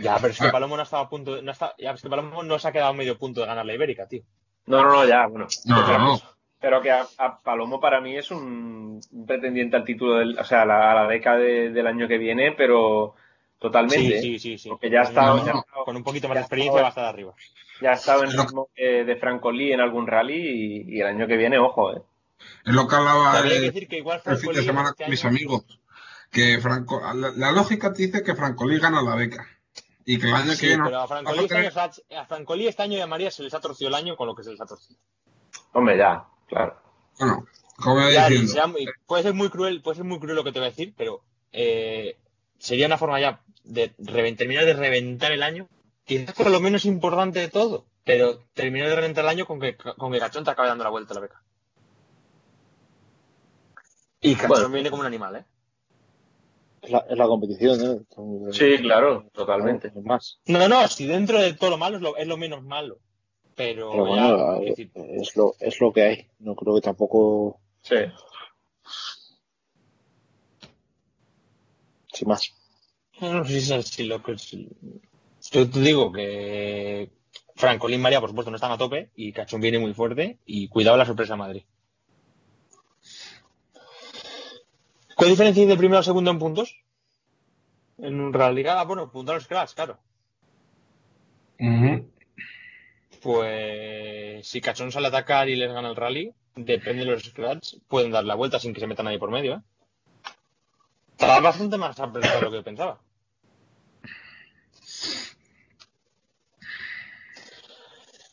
[0.00, 0.48] ya, pero es que.
[0.48, 2.72] Palomo no estaba a punto de, no está, ya, es que Palomo no se ha
[2.72, 4.22] quedado a medio punto de ganar la Ibérica, tío.
[4.66, 5.46] No, no, no, ya, bueno.
[5.66, 6.20] No, no, no.
[6.58, 10.62] Pero que a, a Palomo para mí es un pretendiente al título, del, o sea,
[10.62, 13.14] a la, a la beca de- del año que viene, pero
[13.58, 13.98] totalmente.
[13.98, 14.20] Sí, ¿eh?
[14.22, 14.68] sí, sí, sí.
[14.70, 15.52] Porque ya No, ya
[15.84, 17.34] Con un poquito más de experiencia va a estar arriba.
[17.80, 20.34] Ya ha estado en ritmo eh, de Francolí en algún rally
[20.88, 22.02] y, y el año que viene, ojo, eh.
[22.64, 25.10] Es lo que hablaba que el, decir que igual el fin de semana este con
[25.10, 25.80] mis año- amigos.
[26.30, 29.46] Que Franco, la, la lógica te dice que Francolí gana la beca.
[30.04, 30.84] Y que el año Sí, que viene.
[30.84, 33.30] pero a vas Francolí, a este año, tener- a Francolí este año y a María
[33.30, 34.98] se les ha torcido el año con lo que se les ha torcido.
[35.72, 36.76] Hombre, ya, claro.
[37.18, 37.46] Bueno,
[37.76, 38.52] como Ya, diciendo.
[38.52, 38.64] sea
[39.06, 41.22] puede ser muy cruel, puede ser muy cruel lo que te voy a decir, pero
[41.52, 42.16] eh,
[42.58, 43.88] sería una forma ya de
[44.36, 45.68] terminar de reventar el año,
[46.06, 49.76] quizás con lo menos importante de todo, pero terminar de reventar el año con que,
[49.76, 51.42] con que Cachón te acabe dando la vuelta a la beca.
[54.22, 54.68] Y Cachón Bueno.
[54.70, 55.44] viene como un animal, ¿eh?
[56.82, 58.52] Es la, es la competición, ¿eh?
[58.52, 59.90] Sí, claro, totalmente.
[59.94, 60.38] No, más.
[60.46, 62.98] No, no, si dentro de todo lo malo es lo, es lo menos malo.
[63.56, 66.30] Pero, Pero ya, bueno, quiero decir, es lo, es lo que hay.
[66.38, 67.58] No creo que tampoco.
[67.82, 67.96] Sí.
[72.12, 72.52] Sin más.
[73.20, 74.68] No sé si, si lo que si-
[75.52, 77.10] Yo te digo que
[77.54, 80.96] Francolín María, por supuesto, no están a tope y Cachón viene muy fuerte y cuidado
[80.96, 81.62] la sorpresa a Madrid.
[85.16, 86.76] ¿Qué diferencia hay de primero a segundo en puntos?
[87.98, 89.98] En un Rally Ah, bueno, puntos Scratch, claro.
[91.58, 92.10] Ujú.
[93.22, 97.76] Pues si Cachón sale a atacar y les gana el rally, depende de los Scratch,
[97.88, 99.54] pueden dar la vuelta sin que se meta nadie por medio.
[99.54, 99.60] ¿eh?
[101.12, 103.00] Está bastante más apretado de lo que pensaba.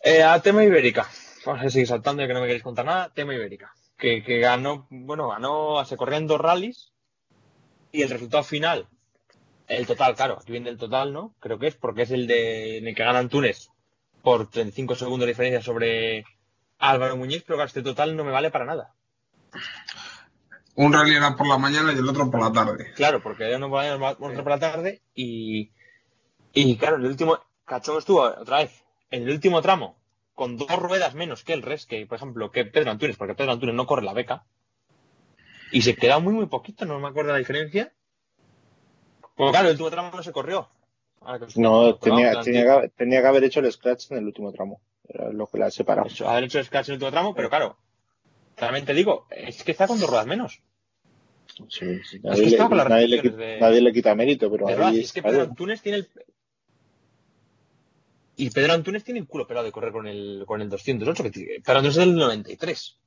[0.04, 1.08] Eh, a tema Ibérica.
[1.46, 3.10] Vamos a seguir saltando ya que no me queréis contar nada.
[3.14, 3.74] Tema Ibérica.
[3.98, 6.92] Que, que ganó, bueno, ganó, se corrían dos rallies
[7.94, 8.90] y el resultado final,
[9.68, 11.36] el total, claro, aquí viene el total, ¿no?
[11.40, 13.70] Creo que es porque es el de en el que ganan Túnez
[14.22, 16.26] por 35 segundos de diferencia sobre
[16.80, 18.94] Álvaro Muñiz, pero claro, este total no me vale para nada.
[20.76, 22.92] Un rally era por la mañana y el otro por la tarde.
[22.96, 25.72] Claro, porque uno por la mañana, otro por la tarde y,
[26.52, 28.83] y claro, el último, Cachón estuvo otra vez
[29.14, 29.96] en el último tramo
[30.34, 33.52] con dos ruedas menos que el resto, que por ejemplo, que Pedro Antunes, porque Pedro
[33.52, 34.44] Antunes no corre la beca
[35.72, 37.94] y se queda muy muy poquito, no me acuerdo la diferencia.
[39.36, 40.70] Pues claro, el último tramo no se corrió.
[41.56, 44.82] No, tenía, que, haber- tenía que haber hecho el scratch en el último tramo.
[45.08, 46.08] Era lo que la ha separado.
[46.08, 47.78] Eso, haber hecho scratch en el último tramo, pero claro,
[48.58, 50.62] realmente digo, es que está con dos ruedas menos.
[51.70, 54.50] Sí, sí, Es nadie, que le, nadie le restricciones qui- de- nadie le quita mérito,
[54.52, 56.10] pero ahí, es que Pedro Antunes tiene el.
[58.36, 61.30] Y Pedro Antunes tiene el culo pelado de correr con el, con el 208, que
[61.32, 62.98] tiene- Pedro Antunes es del 93.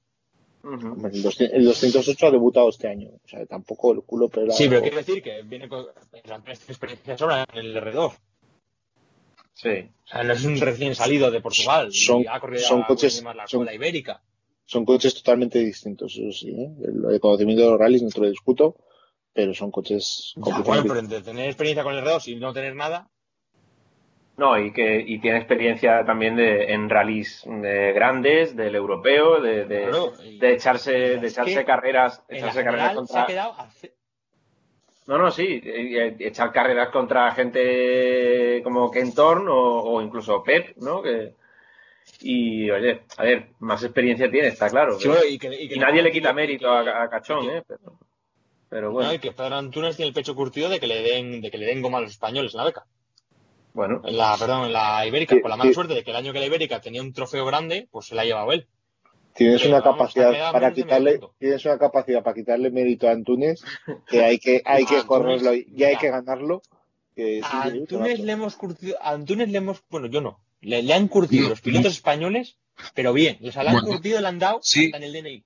[0.62, 0.72] Ujú.
[0.88, 3.08] hombre, el, 200 el 208 ha debutado este año.
[3.24, 4.52] O sea, tampoco el culo pelado.
[4.56, 5.86] Sí, pero quiero decir que viene con.
[6.10, 8.12] Pedro Antunes tiene experiencia sobra en el R2.
[9.54, 9.68] Sí.
[10.04, 11.92] O sea, no es un recién salido de Portugal.
[11.92, 14.22] Son- y ha corrido son a- coches- más la son- ibérica.
[14.64, 16.70] son coches totalmente distintos, eso sí, ¿eh?
[16.84, 18.76] el, el conocimiento de los rallies no te lo discuto,
[19.32, 22.52] pero son coches Ya, bueno, completamente pero entre tener experiencia con el R2 y no
[22.52, 23.08] tener nada,
[24.36, 29.64] No, y que y tiene experiencia también de, en rallies de grandes, del europeo, de,
[29.64, 33.22] de, Claro, y- de echarse, de echarse carreras, echarse carreras se contra.
[33.22, 33.54] ha quedado
[35.06, 39.54] No, no, sí, eh, eh, echar carreras contra gente como Ken Thorne o,
[39.94, 41.00] o incluso Pep, ¿no?
[41.00, 41.32] Que,
[42.20, 44.98] y oye, a ver, más experiencia tiene, está claro.
[44.98, 47.48] Sí, y, que, y que y nadie le quita mérito que- a, a Cachón, y
[47.48, 47.62] que- ¿eh?
[47.66, 47.98] Pero,
[48.68, 51.40] pero No, bueno, y que Pedro Antunes tiene el pecho curtido de que le den,
[51.40, 52.84] de que le den goma a los españoles en la beca.
[53.76, 55.74] Bueno, En la, perdón, en la Ibérica, Sí, con la mala sí.
[55.74, 58.22] suerte de que el año que la Ibérica tenía un trofeo grande, pues se la
[58.22, 58.66] ha llevado él.
[59.34, 63.62] Tienes Pero una vamos, capacidad para quitarle, tienes una capacidad para quitarle mérito a Antunes
[64.08, 66.62] que hay que, hay que Antunes, correrlo y hay que ganarlo.
[67.14, 70.94] Que A Antunes le hemos curtido, a Antunes le hemos, bueno, yo no, le, le
[70.94, 72.56] han curtido No, los pilotos españoles,
[72.94, 74.86] pero bien, o sea, le han Bueno, curtido, le han dado sí.
[74.86, 75.44] hasta en el DNI.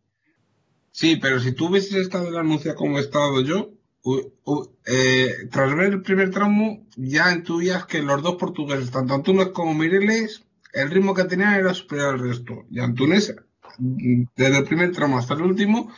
[0.93, 3.71] Sí, pero si tú hubieses estado en la anuncia como he estado yo,
[4.03, 9.15] u- u- eh, tras ver el primer tramo, ya intuías que los dos portugueses, tanto
[9.15, 10.43] Antunes como Mireles,
[10.73, 12.65] el ritmo que tenían era superior al resto.
[12.71, 13.35] Y Antunes,
[13.79, 15.93] desde el primer tramo hasta el último,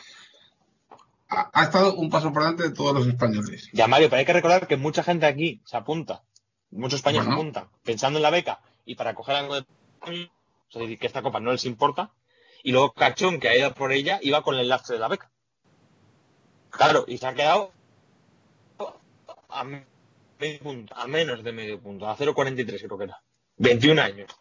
[1.29, 3.69] ha, ha estado un paso por delante de todos los españoles.
[3.73, 6.23] Ya, Mario, pero hay que recordar que mucha gente aquí se apunta,
[6.71, 7.37] muchos españoles Bueno.
[7.37, 9.65] se apuntan, pensando en la beca y para coger algo de
[10.05, 12.11] es decir, que esta copa no les importa,
[12.63, 15.29] y luego Cachón, que ha ido por ella, iba con el lastre de la beca.
[16.71, 17.71] Claro, y se ha quedado
[19.53, 23.21] a medio punto, a menos de medio punto, a 0.43 creo que era.
[23.57, 24.31] 21 años.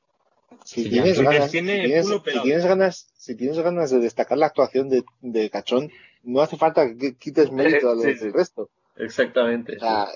[0.65, 1.89] Si tienes, ganas, tiene si,
[2.23, 5.91] tienes, si ganas, si tienes ganas de destacar la actuación de, de Cachón,
[6.23, 8.25] no hace falta que quites mérito a los Sí, sí.
[8.25, 8.71] del resto.
[8.97, 9.77] exactamente.
[9.77, 10.09] O sea,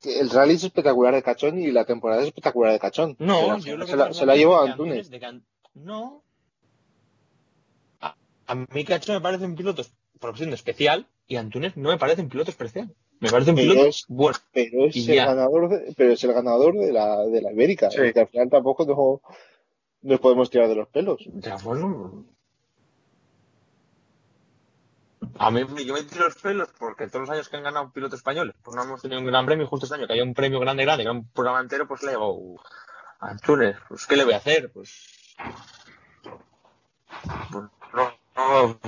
[0.00, 3.16] que el rally es espectacular de Cachón y la temporada es espectacular de Cachón.
[3.18, 5.10] No, Pero yo lo que se, la, pienso se la que a Antunes.
[5.74, 6.22] No.
[8.00, 9.84] A, a mí Cachón me parece un piloto
[10.18, 12.94] por opción de especial y Antunes no me parece un piloto especial.
[13.20, 14.38] Me parece un Pero piloto es- bueno.
[14.52, 17.90] Pero es el ganador de, pero es el ganador de la, de la Ibérica.
[17.90, 18.12] Sí.
[18.14, 19.20] Que al final tampoco no,
[20.02, 21.22] nos podemos tirar de los pelos.
[21.34, 22.24] Ya, bueno.
[25.38, 28.18] A mí yo me tiro los pelos porque todos los años que han ganado pilotos
[28.18, 30.58] españoles, pues no hemos tenido un gran premio, justo este año que haya un premio
[30.60, 32.60] grande, grande, que era un programa entero, pues le llevo
[33.20, 33.76] a Antunes.
[33.88, 34.70] Pues, ¿qué le voy a hacer?
[34.72, 35.36] Pues.
[37.52, 37.64] pues
[37.94, 38.78] no, no,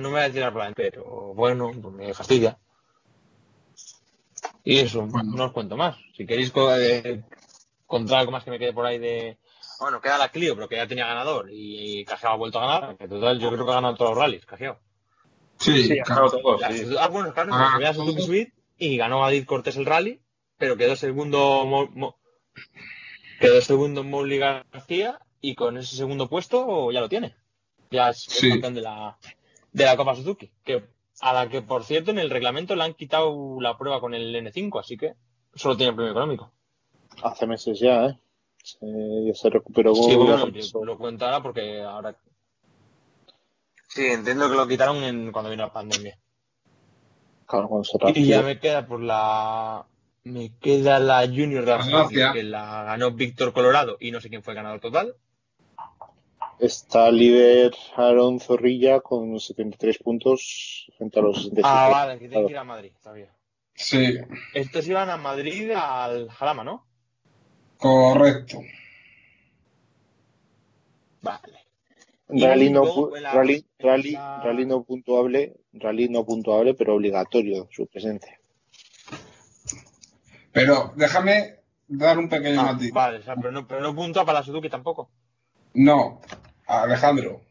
[0.00, 1.04] no me voy a tirar pero
[1.34, 2.58] bueno, pues me fastidia.
[4.64, 5.32] Y eso, Bueno.
[5.36, 5.96] no os cuento más.
[6.16, 7.22] Si queréis eh,
[7.86, 9.38] contar algo más que me quede por ahí de.
[9.80, 12.66] Bueno, queda la Clio, pero que ya tenía ganador y, y Cajeo ha vuelto a
[12.80, 12.96] ganar.
[12.96, 14.78] Que total, yo creo que ha ganado todos los rallies, Cajeo.
[15.58, 16.22] Sí, Sí, ha claro.
[16.30, 16.84] ganado todo, La- sí.
[16.98, 20.20] Ah, bueno, claro, Ah, a Suzuki y ganó a Cortés el rally,
[20.58, 22.16] pero quedó segundo Mo- Mo-
[23.40, 27.34] quedó segundo Molly García y con ese segundo puesto ya lo tiene.
[27.90, 28.48] Ya es Sí.
[28.50, 29.18] campeón de la,
[29.72, 30.50] de la Copa Suzuki.
[30.64, 30.84] Que,
[31.20, 34.34] a la que, por cierto, en el reglamento le han quitado la prueba con el
[34.34, 35.14] N5, así que
[35.54, 36.52] solo tiene el premio económico.
[37.22, 38.18] Hace meses ya, ¿eh?
[38.62, 38.86] Se,
[39.26, 39.94] ya se recuperó.
[39.94, 42.16] Sí, bueno, yo lo cuento ahora porque ahora.
[43.88, 46.18] Sí, entiendo que lo quitaron en, cuando vino la pandemia.
[47.46, 49.86] Claro, cuando se Y ya me queda por la.
[50.24, 54.42] Me queda la Junior de la que la ganó Víctor Colorado y no sé quién
[54.42, 55.14] fue el ganador total.
[56.60, 61.62] Está líder Aaron Zorrilla con 73 puntos frente a los 67.
[61.64, 63.34] Ah, vale, que tiene que ir a Madrid, sabía.
[63.74, 64.16] Sí,
[64.54, 66.86] Estos iban a Madrid al Jalama, ¿no?
[67.76, 68.58] correcto.
[71.20, 71.58] Vale.
[72.28, 78.38] Rally no, rally, rally, rally no puntuable, rally no puntuable, pero obligatorio su presencia.
[80.52, 81.56] Pero déjame
[81.88, 82.92] dar un pequeño Ah, matiz.
[82.92, 83.94] vale, o sea, pero no, pero no
[84.24, 85.10] para la Suzuki tampoco.
[85.74, 86.20] No,
[86.82, 87.42] Alejandro.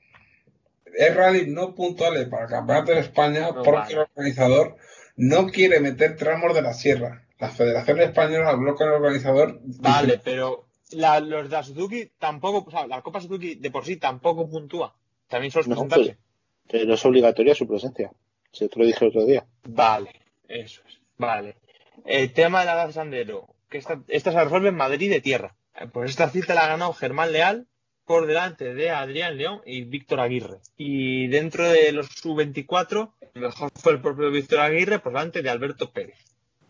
[0.96, 3.94] Es rally no puntuales para el Campeonato de España No, porque vale.
[3.94, 4.76] el organizador
[5.16, 7.26] no quiere meter tramos de la sierra.
[7.40, 9.60] La Federación Española con el organizador.
[9.64, 13.86] Vale, pero la- los de la Suzuki tampoco, o sea, la Copa Suzuki de por
[13.86, 14.96] sí tampoco puntúa.
[15.28, 16.18] También solo es No, presentarse.
[16.70, 18.12] Pero es obligatoria su presencia.
[18.52, 19.46] Se te lo dije el otro día.
[19.68, 20.12] Vale,
[20.48, 21.00] eso es.
[21.18, 21.58] Vale.
[22.06, 25.56] El tema de la Sandero, que esta, esta se resuelve en Madrid de tierra.
[25.76, 27.68] Eh, Pues esta cita la ganó Germán Leal
[28.06, 30.58] por delante de Adrián León y Víctor Aguirre.
[30.78, 35.50] Y dentro de los sub-24, el mejor fue el propio Víctor Aguirre por delante de
[35.50, 36.18] Alberto Pérez.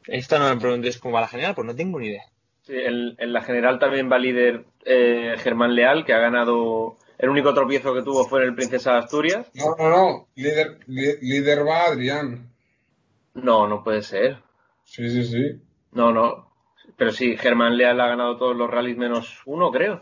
[0.08, 2.24] Esta no me preguntéis cómo va la general, pues no tengo ni idea.
[2.64, 6.98] Sí, en, en la general también va líder eh, Germán Leal, que ha ganado.
[7.18, 9.50] El único tropiezo que tuvo fue en el Princesa de Asturias.
[9.54, 10.28] No, no, no.
[10.36, 12.50] Líder, li- líder va Adrián.
[13.34, 14.38] No, no puede ser.
[14.84, 15.62] Sí, sí, sí.
[15.92, 16.50] No, no.
[16.98, 20.02] Pero sí, Germán Leal ha ganado todos los rallies menos uno, creo.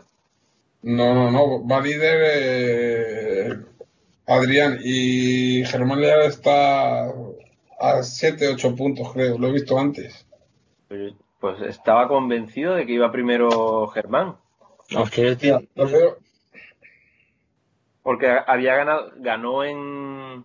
[0.82, 1.66] No, no, no.
[1.66, 2.20] Va líder.
[2.24, 3.58] eh,
[4.26, 7.04] Adrián, y Germán Leal está
[7.78, 10.26] a 7, 8 puntos, creo, lo he visto antes.
[11.40, 14.36] Pues estaba convencido de que iba primero Germán.
[14.90, 16.18] No, es que tío, veo-
[18.02, 20.44] Porque había ganado, ganó en,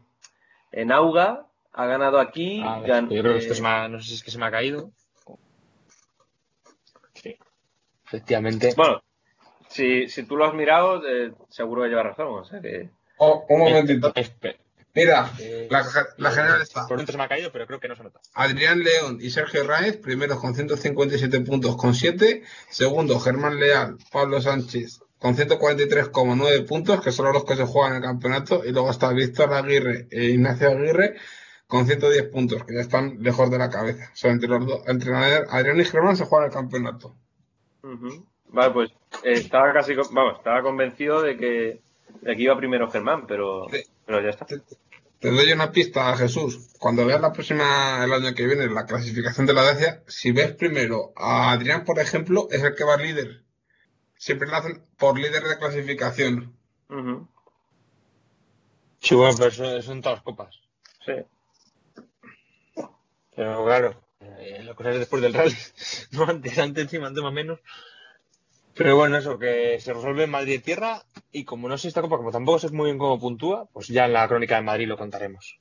[0.72, 2.62] en Auga, ha ganado aquí.
[2.64, 4.32] a ver, gan- yo creo que eh, esto me ha, no sé si es que
[4.32, 4.92] se me ha caído.
[7.14, 7.38] Sí.
[8.06, 8.74] Efectivamente.
[8.76, 9.02] Bueno,
[9.70, 12.28] si, si tú lo has mirado, eh, seguro que lleva razón.
[12.28, 12.90] O sea que.
[13.18, 14.14] Oh, un momentito.
[14.94, 15.86] Mira, eh, la,
[16.18, 16.88] la general está.
[16.88, 18.20] Por dentro se me ha caído, pero creo que no se nota.
[18.34, 22.44] Adrián León y Sergio Raez, primeros con 157 puntos con 7.
[22.70, 28.04] Segundo, Germán Leal, Pablo Sánchez con 143,9 puntos, que son los que se juegan en
[28.04, 28.64] el campeonato.
[28.66, 31.16] Y luego está Víctor Aguirre e Ignacio Aguirre
[31.68, 34.10] con 110 puntos, que ya están lejos de la cabeza.
[34.14, 37.16] O sea, entre los dos, entre Adrián y Germán se juegan el campeonato.
[38.50, 39.94] Vale, pues eh, estaba casi.
[40.12, 41.82] Vamos, estaba convencido de que,
[42.22, 43.84] de que iba primero Germán, pero, Sí.
[44.06, 44.46] pero ya está.
[44.46, 44.60] Te,
[45.20, 46.70] te doy una pista, Jesús.
[46.80, 50.54] Cuando veas la próxima, el año que viene, la clasificación de la Dacia, si ves
[50.54, 53.42] primero a Adrián, por ejemplo, es el que va líder.
[54.16, 56.56] Siempre lo hacen por líder de clasificación.
[56.90, 57.28] Ujú.
[59.00, 60.56] Sí, bueno, pero eso, eso en todas las copas.
[61.06, 61.14] Sí.
[63.36, 65.56] Pero claro, eh, la cosa es después del rally.
[66.12, 67.60] No antes, antes encima, antes más o menos.
[68.78, 71.02] Pero bueno, eso, que se resuelve en Madrid tierra.
[71.32, 74.06] Y como no sé esta copa, como tampoco sé muy bien cómo puntúa, pues ya
[74.06, 75.60] en la crónica de Madrid lo contaremos.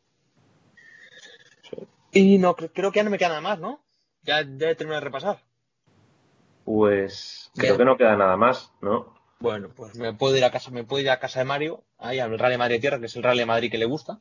[2.12, 3.84] Y no, cre- creo que ya no me queda nada más, ¿no?
[4.22, 5.42] Ya debe terminar de repasar.
[6.64, 7.62] Pues ¿Qué?
[7.62, 9.14] creo que no queda nada más, ¿no?
[9.38, 12.18] Bueno, pues me puedo ir a casa, me puedo ir a casa de Mario, ahí
[12.18, 14.20] al Rally de Madrid Tierra, que es el Rally de Madrid que le gusta.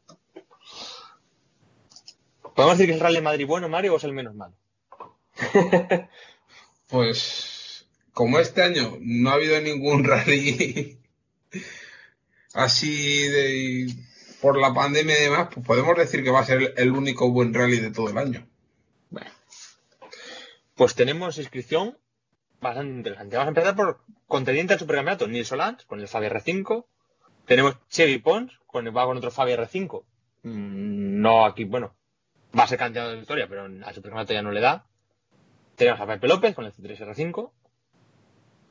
[2.56, 4.56] ¿Podemos decir que es el Rally de Madrid bueno, Mario, o es el menos malo?
[6.88, 7.55] Pues,
[8.16, 10.98] como este año no ha habido ningún rally
[12.54, 13.94] así de
[14.42, 17.54] por la pandemia y demás, pues podemos decir que va a ser el único buen
[17.54, 18.48] rally de todo el año.
[20.76, 21.98] Pues tenemos inscripción
[22.62, 23.36] bastante interesante.
[23.36, 26.86] Vamos a empezar por contendiente al supercampeonato, Nils Solans, con el Fabi R5.
[27.46, 30.04] Tenemos Chevy Pons, con va con otro Fabi R5.
[30.44, 31.96] Mm, No aquí, bueno,
[32.58, 34.86] va a ser candidato de victoria, pero al supercampeonato ya no le da.
[35.76, 37.52] Tenemos a Pepe López con el C3 R5.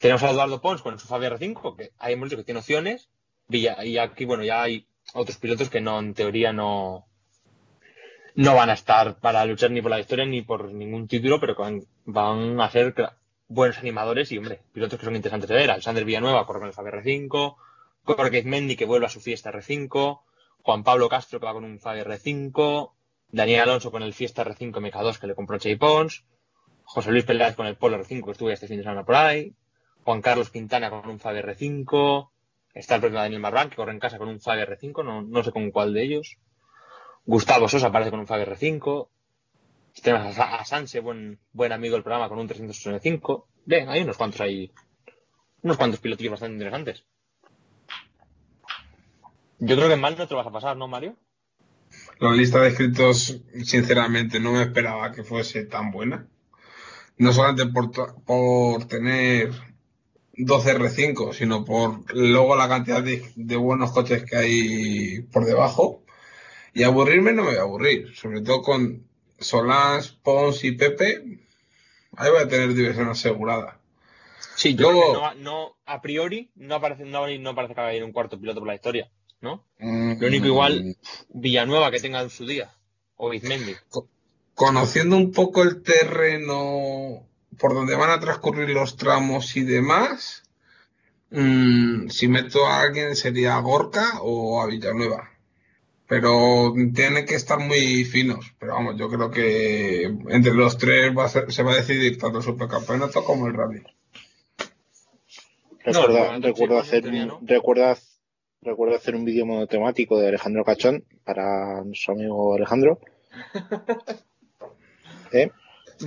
[0.05, 3.09] Tenemos a Eduardo Pons con su Fabi R5, que hemos dicho que tiene opciones.
[3.49, 7.07] Y aquí, bueno, ya hay otros pilotos que no, en teoría, no,
[8.35, 11.57] no van a estar para luchar ni por la victoria ni por ningún título, pero
[11.57, 12.95] que van, a ser
[13.49, 15.71] buenos animadores y, hombre, pilotos que son interesantes de ver.
[15.71, 17.57] Alexander Villanueva corre con el Fabi R5,
[18.03, 20.21] Jorge Mendy que vuelve a su fiesta R5,
[20.61, 22.93] Juan Pablo Castro que va con un Fabi R5,
[23.29, 26.27] Daniel Alonso con el Fiesta R5 MK2 que le compró Chey Pons,
[26.83, 29.15] José Luis Peláez con el Polo R5 que estuvo ya este fin de semana por
[29.15, 29.55] ahí,
[30.05, 32.31] Juan Carlos Quintana con un Fabi R5,
[32.75, 35.43] está el propio Daniel Marrán que corre en casa con un Fabi R5, no, no
[35.43, 36.39] sé con cuál de ellos.
[37.25, 39.09] Gustavo Sosa aparece con un Fabi R5.
[40.03, 43.49] Tenemos a, a Sanse, buen, buen amigo del programa, con un 365.
[43.65, 44.71] Bien, hay unos cuantos ahí.
[45.63, 47.05] Unos cuantos pilotillos bastante interesantes.
[49.59, 51.17] Yo creo que mal no te lo vas a pasar, ¿no, Mario?
[52.19, 56.27] La lista de escritos, sinceramente, no me esperaba que fuese tan buena.
[57.17, 59.53] No solamente por, por tener
[60.37, 66.03] 12 R5, sino por luego la cantidad de, de buenos coches que hay por debajo.
[66.73, 69.07] Y aburrirme no me voy a aburrir, sobre todo con
[69.39, 71.39] Solans, Pons y Pepe.
[72.17, 73.79] Ahí voy a tener diversión asegurada.
[74.57, 77.81] Sí, yo Luego- creo que no, no, a priori, no parece, no, no parece que
[77.81, 79.11] vaya a ir un cuarto piloto por la historia,
[79.41, 79.65] ¿no?
[79.79, 80.97] Lo único igual,
[81.29, 82.73] Villanueva que tenga en su día.
[83.17, 83.75] O Izmendi.
[84.55, 87.27] conociendo un poco el terreno
[87.59, 90.43] por donde van a transcurrir los tramos y demás,
[91.31, 95.31] mm, si meto a alguien sería a Gorka o a Villanueva.
[96.07, 98.55] Pero tienen que estar muy finos.
[98.59, 102.19] Pero vamos, yo creo que entre los tres va a ser- se va a decidir
[102.19, 103.83] tanto el supercampeonato como el rally.
[105.85, 107.41] Recuerda, no, sí, hacer no.
[107.43, 107.97] recuerda,
[108.63, 112.99] recuerda hacer un vídeo monotemático de Alejandro Cachón para nuestro amigo Alejandro.
[115.33, 115.51] ¿Eh?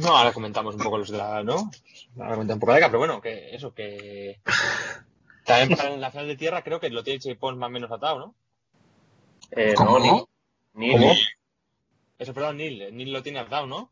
[0.02, 1.72] No, ahora comentamos un poco los de la, ¿no?
[2.18, 4.40] Ahora comentamos un poco de la pero bueno, que eso, que.
[5.46, 7.92] También para la final de tierra creo que lo tiene Chey Pons más o menos
[7.92, 8.36] atado, ¿no?
[9.52, 10.00] Eh, ¿Cómo?
[10.00, 10.28] no,
[10.74, 11.14] ni, ni- ¿Cómo?
[12.20, 12.96] Eso, perdón, Neil.
[12.96, 13.92] Neil lo tiene atado, ¿no?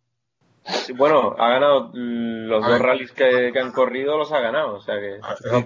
[0.66, 2.88] Sí, bueno, ha ganado los A dos ver.
[2.88, 4.76] rallies que, que han corrido, los ha ganado.
[4.76, 5.20] O sea que.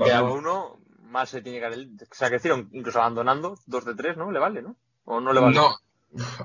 [0.04, 1.80] Queda uno, más se tiene que haber.
[1.80, 4.30] O sea, que decir, incluso abandonando, dos de tres, ¿no?
[4.32, 4.76] Le vale, ¿no?
[5.06, 5.56] O no le vale.
[5.56, 5.70] No,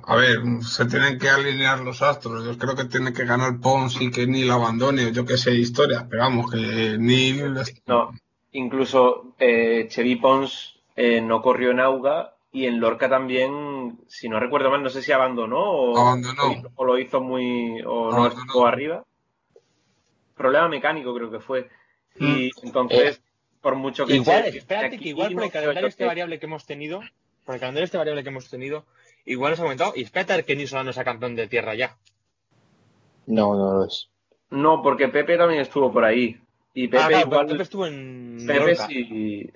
[0.07, 2.45] a ver, se tienen que alinear los astros.
[2.45, 5.53] Yo creo que tiene que ganar Pons y que Neil abandone, o yo que sé,
[5.55, 6.05] historias.
[6.11, 7.55] Pero vamos, que Neil.
[7.87, 8.13] No,
[8.53, 14.39] incluso eh, Chevy Pons eh, no corrió en Auga Y en Lorca también, si no
[14.39, 16.43] recuerdo mal, no sé si abandonó o, Abandonó.
[16.45, 17.83] o hizo- o lo hizo muy.
[17.85, 19.03] o no estuvo arriba.
[20.37, 21.69] Problema mecánico creo que fue.
[22.21, 22.51] Y Mm.
[22.67, 23.21] entonces,
[23.61, 26.39] por mucho que Igual, se- espérate aquí que igual por el calendario este que- variable
[26.39, 27.01] que hemos tenido,
[27.45, 28.85] por el calendario este variable que hemos tenido,
[29.25, 29.93] igual nos ha aumentado.
[29.97, 31.97] Y espérate a ver que Nils Solano sea campeón de tierra ya.
[33.27, 34.11] No, no lo es.
[34.51, 36.41] No, porque Pepe también estuvo por ahí.
[36.75, 37.47] Y Pepe Ah, claro, igual.
[37.47, 39.53] Pepe estuvo en Pepe sí.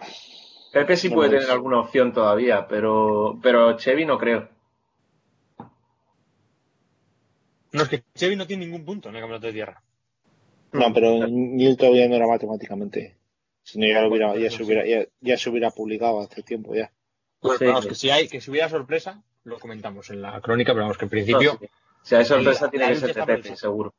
[0.73, 4.49] Pepe sí No puede tener alguna opción todavía, pero, pero Chevy no creo.
[7.73, 9.83] No, es que Chevy no tiene ningún punto en el campeonato de tierra.
[10.73, 13.17] No, pero Neil todavía no era matemáticamente.
[13.63, 16.75] Si no, ya, lo hubiera, ya, se hubiera, ya, ya se hubiera publicado hace tiempo
[16.75, 16.91] ya.
[17.41, 17.67] Pues Sí.
[17.67, 20.99] vamos, que si hay, que si hubiera sorpresa, lo comentamos en la crónica, pero vamos,
[20.99, 21.69] que en principio, No, sí.
[22.03, 23.95] Si hay sorpresa, la- tiene la que ser el Pepe, seguro.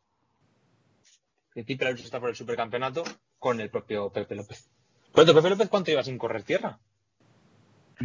[1.49, 3.03] en principio la lucha está por el supercampeonato
[3.37, 4.69] con el propio Pepe López.
[5.11, 6.79] ¿Cuánto, Pepe López, cuánto iba sin correr tierra?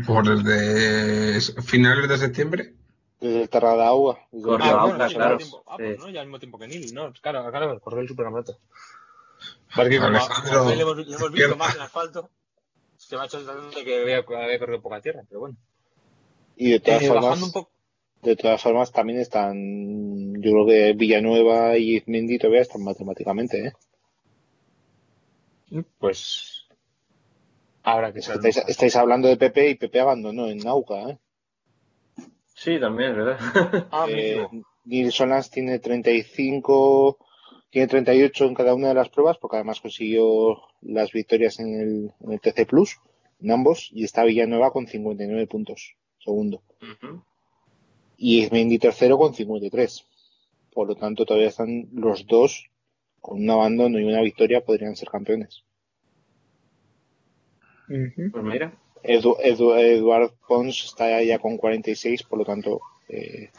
[0.06, 2.74] Por desde finales de septiembre.
[3.20, 4.18] Desde el Terra de Agua.
[4.32, 5.30] desde Corrió el- Ah, bueno, claro, sí, claro.
[5.32, 5.70] al mismo tiempo.
[5.70, 6.02] Ah, pues Sí.
[6.02, 8.58] no, ya al mismo tiempo que Nili, no, claro, claro, corrió el supercampeonato.
[9.74, 12.30] Pasa que como, Alejandro, le hemos, le hemos visto más en asfalto,
[12.96, 15.56] se me ha hecho la sensación de que había, había corrido poca tierra, pero bueno.
[16.56, 17.70] Y de todas Eh, formas, bajando un poco,
[18.22, 23.72] de todas formas también están, yo creo que Villanueva y Izmendi todavía están matemáticamente, ¿eh?
[25.98, 26.66] pues
[27.82, 31.18] ahora que Estáis, estáis hablando de Pepe y Pepe abandonó en Nauca, ¿eh?
[32.54, 33.38] Sí, también, verdad.
[33.90, 34.46] Ah, Eh.
[34.86, 37.18] Neil Solans tiene 35,
[37.70, 42.12] tiene 38 en cada una de las pruebas, porque además consiguió las victorias en el,
[42.20, 42.98] en el TC Plus,
[43.40, 46.62] en ambos, y está Villanueva con 59 puntos, segundo.
[46.80, 47.22] Ujú.
[48.16, 50.04] Y Izmendi tercero con 53.
[50.72, 52.68] Por lo tanto, todavía están los dos
[53.20, 55.62] con un abandono y una victoria, podrían ser campeones.
[57.86, 58.72] Pues mira.
[59.02, 63.50] Edu, Edu- Eduard Pons está ya con 46, por lo tanto, eh,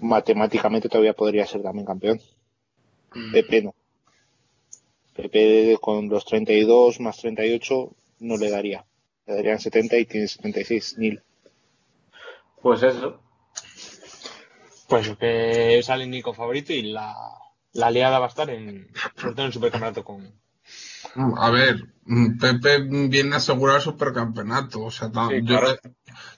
[0.00, 2.20] matemáticamente todavía podría ser también campeón.
[3.32, 3.74] Pepe no.
[5.14, 8.84] Pepe con los 32 más 38 no le daría.
[9.26, 10.98] Le darían 70 y tiene 76.
[10.98, 11.22] Nil.
[12.62, 13.20] Pues eso.
[14.88, 17.14] Pues que sale Nico favorito y la,
[17.72, 20.32] la aliada va a estar en, sobre todo en el supercampeonato con,
[21.36, 21.76] A ver,
[22.40, 22.78] Pepe
[23.08, 24.82] viene a asegurar el supercampeonato.
[24.84, 25.76] O sea, Sí, yo, claro.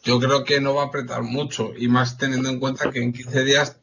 [0.03, 1.73] yo creo que no va a apretar mucho.
[1.77, 3.81] Y más teniendo en cuenta que en 15 días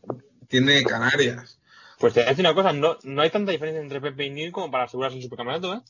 [0.47, 1.59] tiene Canarias.
[1.99, 4.29] Pues te voy a decir una cosa, no, no hay tanta diferencia entre Pepe y
[4.29, 5.81] Nil como para asegurarse el supercampeonato, ¿eh?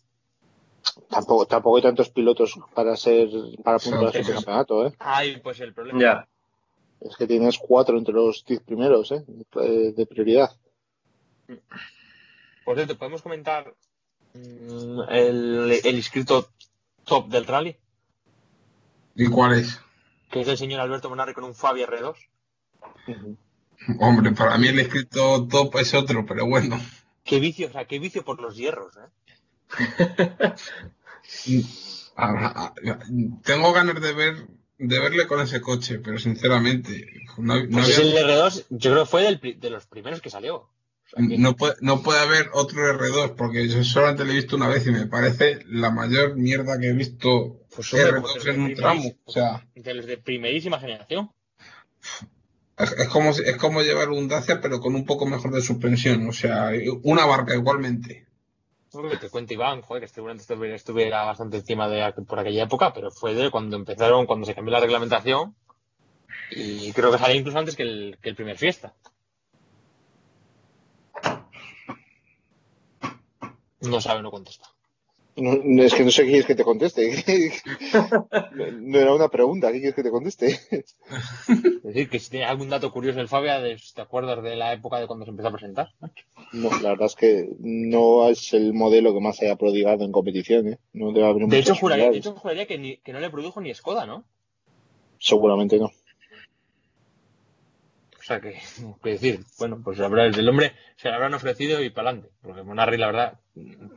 [1.09, 3.27] Tampoco, tampoco hay tantos pilotos para ser
[3.63, 4.93] para puntuar Sí, el sí, campeonato, ¿eh?
[4.99, 5.99] Ahí pues el problema.
[5.99, 6.27] Ya.
[7.01, 9.23] Es que tienes cuatro entre los 10 primeros, ¿eh?
[9.27, 10.51] De, de prioridad.
[12.65, 13.73] Por cierto, ¿podemos comentar
[14.33, 16.49] mm, el, el inscrito
[17.05, 17.77] top del rally?
[19.15, 19.79] ¿Y cuál es?
[20.29, 22.15] Que es el señor Alberto Monarri con un Fabi R2.
[23.99, 26.79] Hombre, para mí el escrito top es otro, pero bueno.
[27.23, 29.09] Qué vicio, o sea, qué vicio por los hierros, ¿eh?
[33.43, 34.47] Tengo ganas de ver
[34.79, 37.07] de verle con ese coche, pero sinceramente
[37.37, 40.29] no, no Pues había- el R2, yo creo que fue del de los primeros que
[40.29, 40.55] salió.
[40.55, 40.69] O
[41.09, 44.55] sea, que- no puede, no puede haber otro R2 porque yo solamente lo he visto
[44.57, 48.35] una vez y me parece la mayor mierda que he visto Pues, hombre, R2 pues
[48.37, 49.03] es en un tramo.
[49.25, 51.31] O sea, de los de primerísima generación.
[52.77, 56.27] es, es como es como llevar un Dacia pero con un poco mejor de suspensión.
[56.27, 56.71] O sea,
[57.03, 58.26] una barca igualmente.
[58.97, 62.63] No que te cuente Iván, joder, que seguramente estuviera, estuviera bastante encima de por aquella
[62.63, 65.55] época, pero fue de cuando empezaron, cuando se cambió la reglamentación.
[66.51, 68.95] Y creo que salió incluso antes que el, que el primer fiesta.
[73.81, 74.67] No sabe, no contesta.
[75.37, 77.23] No, es que no sé qué quieres que te conteste.
[78.81, 80.47] no, era una pregunta, ¿qué quieres que te conteste?
[80.47, 84.99] Es decir, que si tiene algún dato curioso el Fabia, ¿te acuerdas de la época
[84.99, 85.89] de cuando se empezó a presentar?
[86.53, 90.69] No, la verdad es que no es el modelo que más haya prodigado en competición,
[90.69, 90.79] ¿eh?
[90.93, 93.61] No debe haber De hecho, juraría, de hecho, juraría que, ni- que no le produjo
[93.61, 94.23] ni Skoda, ¿no?
[95.19, 95.91] Seguramente no.
[98.27, 98.61] O sea que,
[99.03, 102.31] que decir, bueno, pues habrá, el hombre se le habrán ofrecido y para adelante.
[102.41, 103.39] Porque Monarri, la verdad,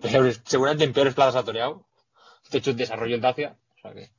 [0.00, 1.84] peores- seguramente en peores plazas ha toreado.
[2.52, 3.56] De hecho, desarrolló el Dacia.
[3.76, 4.10] O sea que,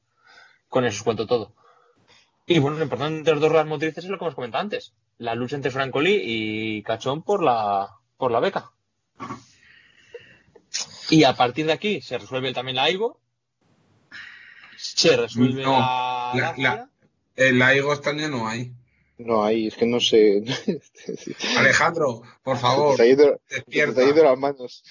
[0.67, 1.55] con eso os cuento todo.
[2.45, 4.93] Y bueno, lo importante entre los dos ruedas motrices es lo que hemos comentado antes.
[5.17, 7.87] La lucha entre Francolí y Cachón por la,
[8.17, 8.71] por la beca.
[11.09, 13.19] Y a partir de aquí se resuelve también la Aigo.
[14.77, 16.89] Se resuelve No, la, la- la-
[17.35, 18.73] El Aigo este año no hay.
[19.25, 20.43] No hay, es que no sé.
[21.57, 24.01] Alejandro, por favor, Se ha ido, se despierta.
[24.01, 24.83] ha ido las manos.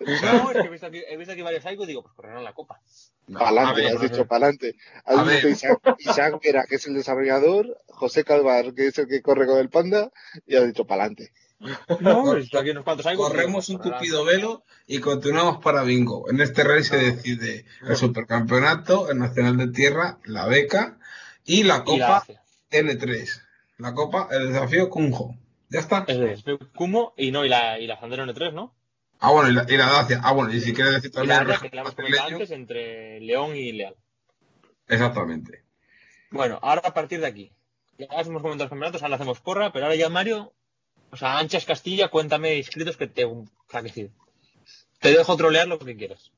[0.00, 2.44] No, es que he visto aquí, he visto aquí varios Aiko y digo, pues correrán
[2.44, 2.80] la copa.
[3.26, 4.74] No, Pa'lante, ver, has dicho pa'lante.
[5.04, 5.48] Has dicho.
[5.48, 9.58] Isaac, Isaac Vera, que es el desarrollador, José Calvar, que es el que corre con
[9.58, 10.10] el panda,
[10.46, 11.32] y has dicho pa'lante.
[12.00, 13.06] No, he visto aquí unos cuantos.
[13.16, 16.30] Corremos un tupido velo y continuamos para bingo.
[16.30, 20.98] En este rey se decide el supercampeonato, el nacional de tierra, la beca
[21.44, 22.42] y la Y la copa Dacia.
[22.70, 23.42] N3.
[23.78, 25.34] La copa, el desafío Kunjo.
[25.70, 26.04] Ya está.
[26.08, 28.74] Es de Kumo y no, y la, y la Sandero N3, ¿no?
[29.20, 30.20] Ah, bueno, y la, y la Dacia.
[30.22, 32.28] Ah, bueno, y si quieres decir Y también la el Dacia, que la hemos comentado
[32.28, 33.94] antes, entre León y Leal.
[34.88, 35.64] Exactamente.
[36.30, 37.52] Bueno, ahora a partir de aquí.
[37.98, 40.52] Ya hemos comentado los campeonatos, ahora hacemos porra, pero ahora ya Mario,
[41.10, 43.24] o sea, Anchas Castilla, cuéntame inscritos que te.
[43.24, 44.10] O sea, que sí.
[45.00, 46.30] Te dejo trolear lo que quieras.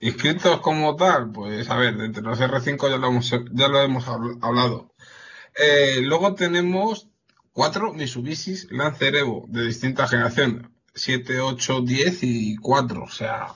[0.00, 4.06] Inscritos como tal, pues a ver, entre los R5 ya lo hemos, ya lo hemos
[4.06, 4.92] habl- hablado.
[5.56, 7.08] Eh, luego tenemos
[7.52, 10.70] cuatro Mitsubishis Lancer Evo de distinta generación.
[10.94, 13.02] 7, 8, 10 y 4.
[13.02, 13.48] O sea,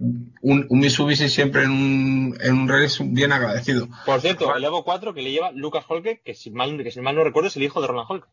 [0.00, 3.88] un, un Mitsubishi siempre en un, en un rally bien agradecido.
[4.04, 7.00] Por cierto, el Evo 4 que le lleva Lucas Holke, que si mal, que si
[7.00, 8.28] mal no recuerdo es el hijo de Ronald Holke.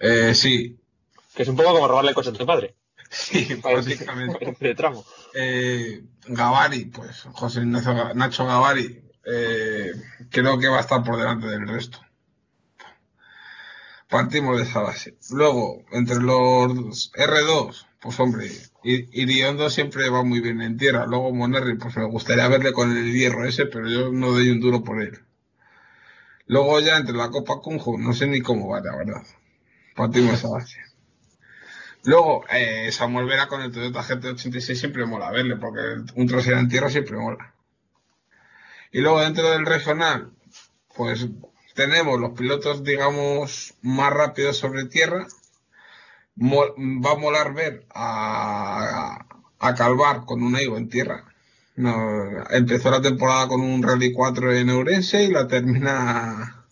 [0.00, 0.78] Eh, sí,
[1.34, 2.74] Que es un poco como robarle el coche a tu padre.
[3.10, 4.56] sí, prácticamente.
[4.58, 5.04] De tramo.
[5.34, 9.92] Eh, Gavari, pues José Ignacio Nacho Gavari, eh,
[10.30, 11.98] creo que va a estar por delante del resto.
[14.10, 15.16] Partimos de esa base.
[15.30, 18.50] Luego, entre los R2, pues hombre,
[18.82, 21.06] Iriondo siempre va muy bien en tierra.
[21.06, 24.60] Luego Monerri, pues me gustaría verle con el hierro ese, pero yo no doy un
[24.60, 25.20] duro por él.
[26.46, 29.22] Luego ya entre la Copa Kunjo, no sé ni cómo va, la verdad.
[29.94, 30.80] Partimos de esa base.
[32.02, 35.80] Luego, eh, Samuel Vera con el Toyota GT86 siempre mola verle, porque
[36.16, 37.54] un trasero en tierra siempre mola.
[38.90, 40.32] Y luego dentro del regional,
[40.96, 41.28] pues
[41.80, 45.26] tenemos los pilotos, digamos, más rápidos sobre tierra.
[46.42, 49.24] Va a molar ver a,
[49.58, 51.24] a Calvar con un Eigo en tierra.
[51.76, 51.94] No,
[52.50, 56.64] empezó la temporada con un Rally 4 en Eurense y la termina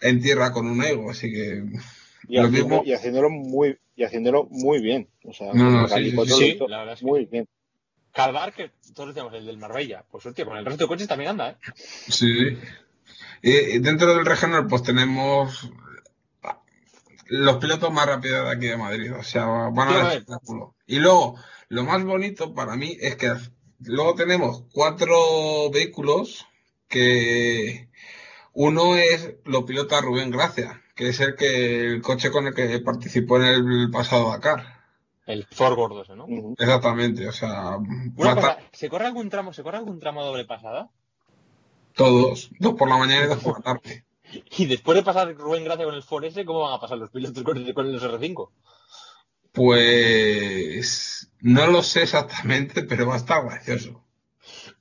[0.00, 1.64] en tierra con un Eigo, así que
[2.28, 5.08] Y, Lo haciendo- mismo- y haciéndolo muy y haciéndolo muy bien.
[5.24, 7.26] O sea, No, no, sí, sí, 4 sí, lo hizo la verdad es que muy
[7.26, 7.46] bien.
[8.12, 10.04] Calvar, que todos decíamos el del Marbella.
[10.10, 11.56] Pues hostia, con el resto de coches también anda, ¿eh?
[12.08, 12.56] Sí.
[13.46, 15.70] Y, y dentro del regional, pues tenemos
[17.26, 19.12] los pilotos más rápidos de aquí de Madrid.
[19.14, 20.02] O sea, van a a ver.
[20.02, 20.74] dar espectáculo.
[20.86, 21.36] Y luego,
[21.68, 23.34] lo más bonito para mí es que
[23.80, 26.46] luego tenemos cuatro vehículos
[26.88, 27.90] que
[28.54, 32.78] uno es lo pilota Rubén Gracia, que es el que el coche con el que
[32.78, 34.84] participó en el pasado Dakar.
[35.26, 36.26] El Ford gordo ese, ¿no?
[36.58, 40.90] Exactamente, o sea, Una cosa, ¿se corre algún tramo, se corre algún tramo doble pasada?
[41.94, 44.04] Todos, dos por la mañana y dos por la tarde.
[44.58, 47.10] Y después de pasar Rubén Gracia con el Ford S, ¿cómo van a pasar los
[47.10, 48.50] pilotos con, con los R5?
[49.52, 54.02] Pues no lo sé exactamente, pero va a estar gracioso.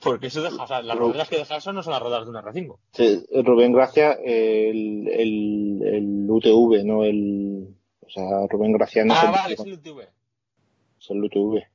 [0.01, 2.31] Porque eso deja, o sea, las ruedas que deja eso no son las ruedas de
[2.31, 2.77] un R5.
[2.93, 7.75] Sí, Rubén Gracia, el, el, el UTV, no el.
[8.01, 9.99] O sea, Rubén Gracia no es ah, el, vale, es el UTV.
[10.01, 11.72] es el UTV.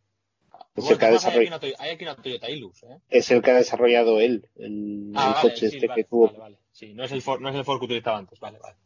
[0.76, 2.82] Es Bueno, el, que ha además hay, aquí desarrollado, una, hay aquí una Toyota Hilux,
[2.84, 2.98] ¿eh?
[3.10, 6.08] es el que ha desarrollado él, el, Ah, el vale, coche sí, este vale, que
[6.08, 6.26] tuvo.
[6.26, 6.58] vale, vale.
[6.72, 8.76] Sí, no es el Ford, no es el Ford que utilizaba antes, vale, vale.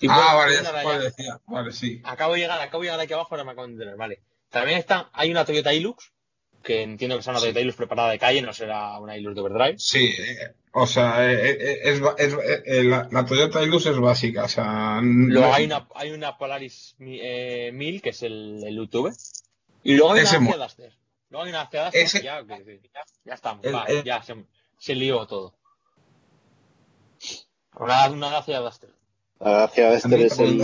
[0.00, 1.40] Y ah, bueno, vale, ya decía.
[1.46, 2.00] Vale, sí.
[2.04, 4.20] Acabo de llegar, acabo de llegar aquí abajo, ahora me acabo de enterar, vale.
[4.50, 6.12] También está, hay una Toyota Hilux,
[6.62, 9.40] que entiendo que será una Toyota Hilux preparada de calle, no será una Hilux de
[9.42, 9.78] overdrive.
[9.78, 13.98] Sí, eh, o sea, eh, eh, es, es- eh, eh, la, la Toyota Hilux es
[13.98, 18.22] básica, o sea, Luego no- hay una, hay una Polaris mi- eh, 1000, que es
[18.22, 19.12] el, el UTV.
[19.82, 20.92] Y luego hay una Duster.
[21.30, 22.58] Luego hay una Dacia Duster, Ese- ya, ya,
[23.24, 24.34] ya estamos, El- va, el- ya se,
[24.78, 25.54] se lió todo.
[27.78, 28.90] Una, una Dacia Duster.
[29.38, 30.60] La Dacia Duster es, el,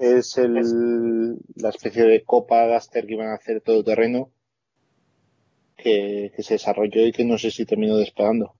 [0.00, 4.30] es- el- la especie de Copa Duster que iban a hacer todo terreno
[5.76, 8.54] que, que se desarrolló y que no sé si terminó despegando.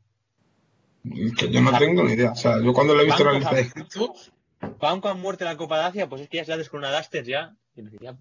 [1.36, 2.32] que yo no tengo ni idea.
[2.32, 4.32] O sea, yo cuando lo he visto en la lista de inscritos,
[4.78, 7.24] Van con muerte la Copa Dacia, pues es que ya se la con una Duster
[7.24, 7.56] ya.
[7.74, 8.14] y ya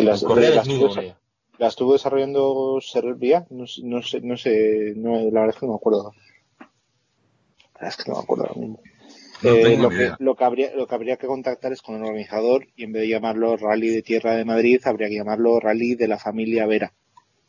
[0.00, 1.18] Que las, desnudo ella.
[1.58, 5.66] la estuvo desarrollando Serbia, no, sé- no sé, no sé, no, la verdad es que
[5.66, 6.12] no me acuerdo.
[6.58, 6.66] La
[7.74, 8.80] verdad es que no me acuerdo ahora mismo.
[9.42, 12.02] no Eh, lo, que, lo, que habría, lo que habría que contactar es con el
[12.02, 15.94] organizador y en vez de llamarlo Rally de Tierra de Madrid, habría que llamarlo Rally
[15.94, 16.92] de la familia Vera.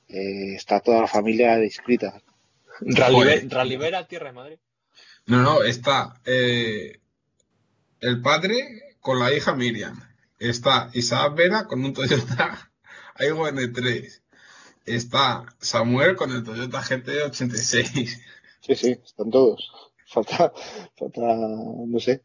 [0.08, 2.22] Eh, está toda la familia inscrita.
[2.82, 4.58] Rally- Rallivera, Tierra de Madrid.
[5.28, 6.98] No, no, está eh,
[8.00, 10.00] el padre con la hija Miriam.
[10.42, 12.72] Está Isaac Vera con un Toyota
[13.16, 14.22] Aygo N3.
[14.88, 18.20] Está Samuel con el Toyota GT86.
[18.60, 19.72] Sí, sí, están todos.
[20.08, 20.52] Falta,
[20.98, 22.24] falta, no sé,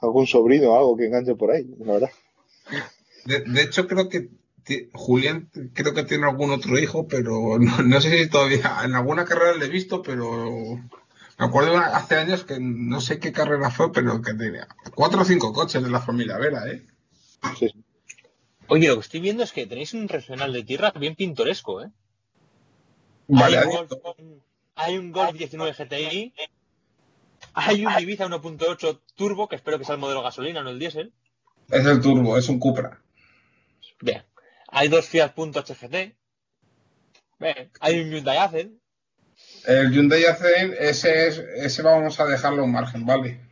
[0.00, 2.10] algún sobrino o algo que enganche por ahí, la verdad.
[3.24, 4.30] De, de hecho, creo que
[4.92, 9.24] Julián creo que tiene algún otro hijo, pero no, no sé si todavía en alguna
[9.24, 10.78] carrera le he visto, pero
[11.38, 15.24] me acuerdo hace años que no sé qué carrera fue, pero que tenía cuatro o
[15.24, 16.86] cinco coches de la familia Vera, ¿eh?
[17.58, 17.72] Sí.
[18.68, 21.90] Oye, lo que estoy viendo es que tenéis un regional de tierra bien pintoresco, ¿eh?
[23.28, 23.92] Vale, hay, un Golf,
[24.74, 26.34] hay un Golf 19 GTI,
[27.54, 31.12] hay un Ibiza 1.8 Turbo, que espero que sea el modelo gasolina, no el diésel.
[31.70, 33.02] es el turbo, es un Cupra.
[34.00, 34.22] Bien.
[34.68, 36.16] Hay dos Fiat Punto HGT.
[37.38, 37.70] Bien.
[37.80, 38.80] Hay un Hyundai Accent.
[39.66, 43.47] El Hyundai Accent, ese, es, ese vamos a dejarlo en margen, ¿vale?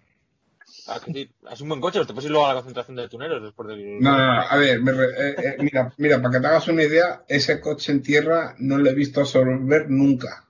[1.05, 3.09] Que sí, Es un buen coche, pero te puedes ir luego a la concentración de
[3.09, 3.99] tuneros después del...
[4.01, 6.69] No, no, no, a ver, me re- eh, eh, mira, mira, para que te hagas
[6.69, 10.49] una idea, ese coche en tierra no lo he visto absorber nunca.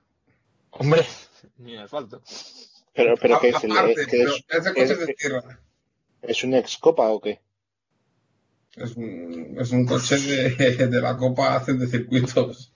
[0.71, 1.03] Hombre,
[1.57, 2.21] ni en asfalto.
[2.93, 3.97] Pero, pero que es, que pero es,
[4.47, 5.59] ese coche es- de tierra.
[6.21, 7.41] es un ex copa o qué?
[8.75, 12.73] Es un, es un coche de, de la Copa Accent de circuitos.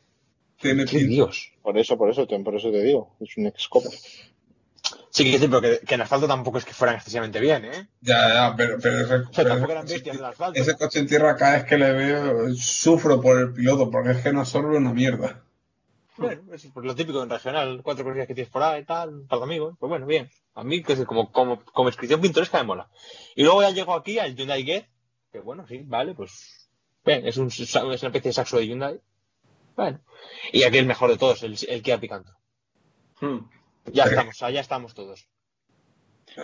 [0.60, 1.00] Tiene ¡Qué.
[1.06, 1.54] Dios!
[1.62, 3.90] Por eso, por eso, te- por eso te digo, es un ex copa.
[5.12, 7.90] Sí, que sí, pero que, que en asfalto tampoco es que fueran excesivamente bien, ¿eh?
[8.00, 10.60] Ya, ya, pero, pero, ese, O sea, pero tampoco eran bestias del asfalto.
[10.60, 14.22] ese coche en tierra cada vez que le veo sufro por el piloto porque es
[14.22, 15.44] que no absorbe una mierda.
[16.16, 19.40] Bueno, es lo típico en regional, cuatro cosillas que tienes por ahí, tal, un par
[19.40, 19.76] de amigos.
[19.80, 20.30] Pues bueno, bien.
[20.56, 22.90] A mí, que es como, como, como inscripción pintoresca me mola.
[23.36, 24.86] Y luego ya llego aquí al Hyundai Get,
[25.32, 26.70] que bueno, sí, vale, pues.
[27.04, 29.02] Bien, es, un, es una especie de saxo de Hyundai.
[29.76, 30.00] Bueno.
[30.52, 32.32] Y aquí el mejor de todos, el, el Kia Picanto.
[33.20, 33.40] Hmm.
[33.86, 35.28] Ya estamos, allá estamos todos.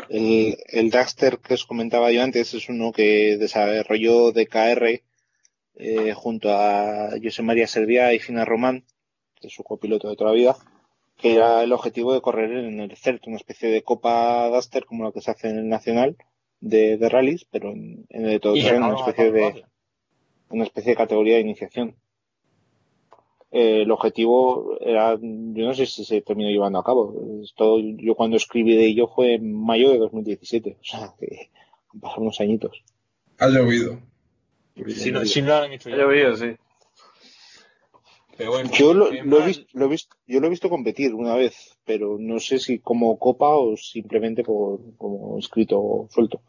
[0.10, 5.02] El, el Duster que os comentaba yo antes es uno que desarrolló DKR
[5.76, 8.84] eh, junto a José María Servia y Fina Román,
[9.36, 10.58] que es su copiloto de toda la vida,
[11.16, 15.04] que era el objetivo de correr en el CERT, una especie de Copa Duster como
[15.04, 16.18] la que se hace en el Nacional
[16.60, 19.66] de, de rallies, pero en, en el de todo terreno, una especie de,
[20.50, 21.96] una especie de categoría de iniciación.
[23.52, 27.14] Eh, el objetivo era, yo no sé si se terminó llevando a cabo.
[27.43, 31.50] Esto, yo cuando escribí de ello fue en mayo de 2017, o sea, que
[31.93, 32.84] han pasado unos añitos.
[33.39, 34.00] Ha llovido.
[34.95, 35.98] Si no, si no lo han hecho Ha ya.
[36.04, 36.56] llovido, sí.
[38.38, 41.16] Pero bueno, Yo lo, lo he visto, lo he visto, yo lo he visto competir
[41.16, 46.41] una vez, pero no sé si como copa o simplemente por, como escrito suelto.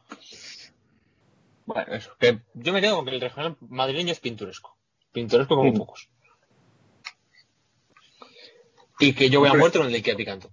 [1.65, 2.11] Bueno, eso.
[2.19, 4.77] Que yo me quedo con que el regional madrileño es pintoresco.
[5.13, 5.77] Pintoresco como Mm.
[5.79, 6.09] pocos.
[8.99, 9.61] Y que yo voy a Hombre.
[9.61, 10.51] muerto en el Kia Picanto.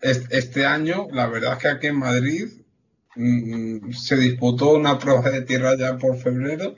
[0.00, 2.48] Es- Este año, la verdad es que aquí en Madrid
[3.16, 6.76] mm, se disputó una prueba de tierra ya por febrero.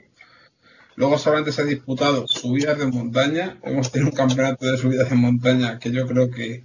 [0.95, 3.59] Luego solamente se ha disputado subidas de montaña.
[3.63, 6.63] Hemos tenido un campeonato de subidas de montaña que yo creo que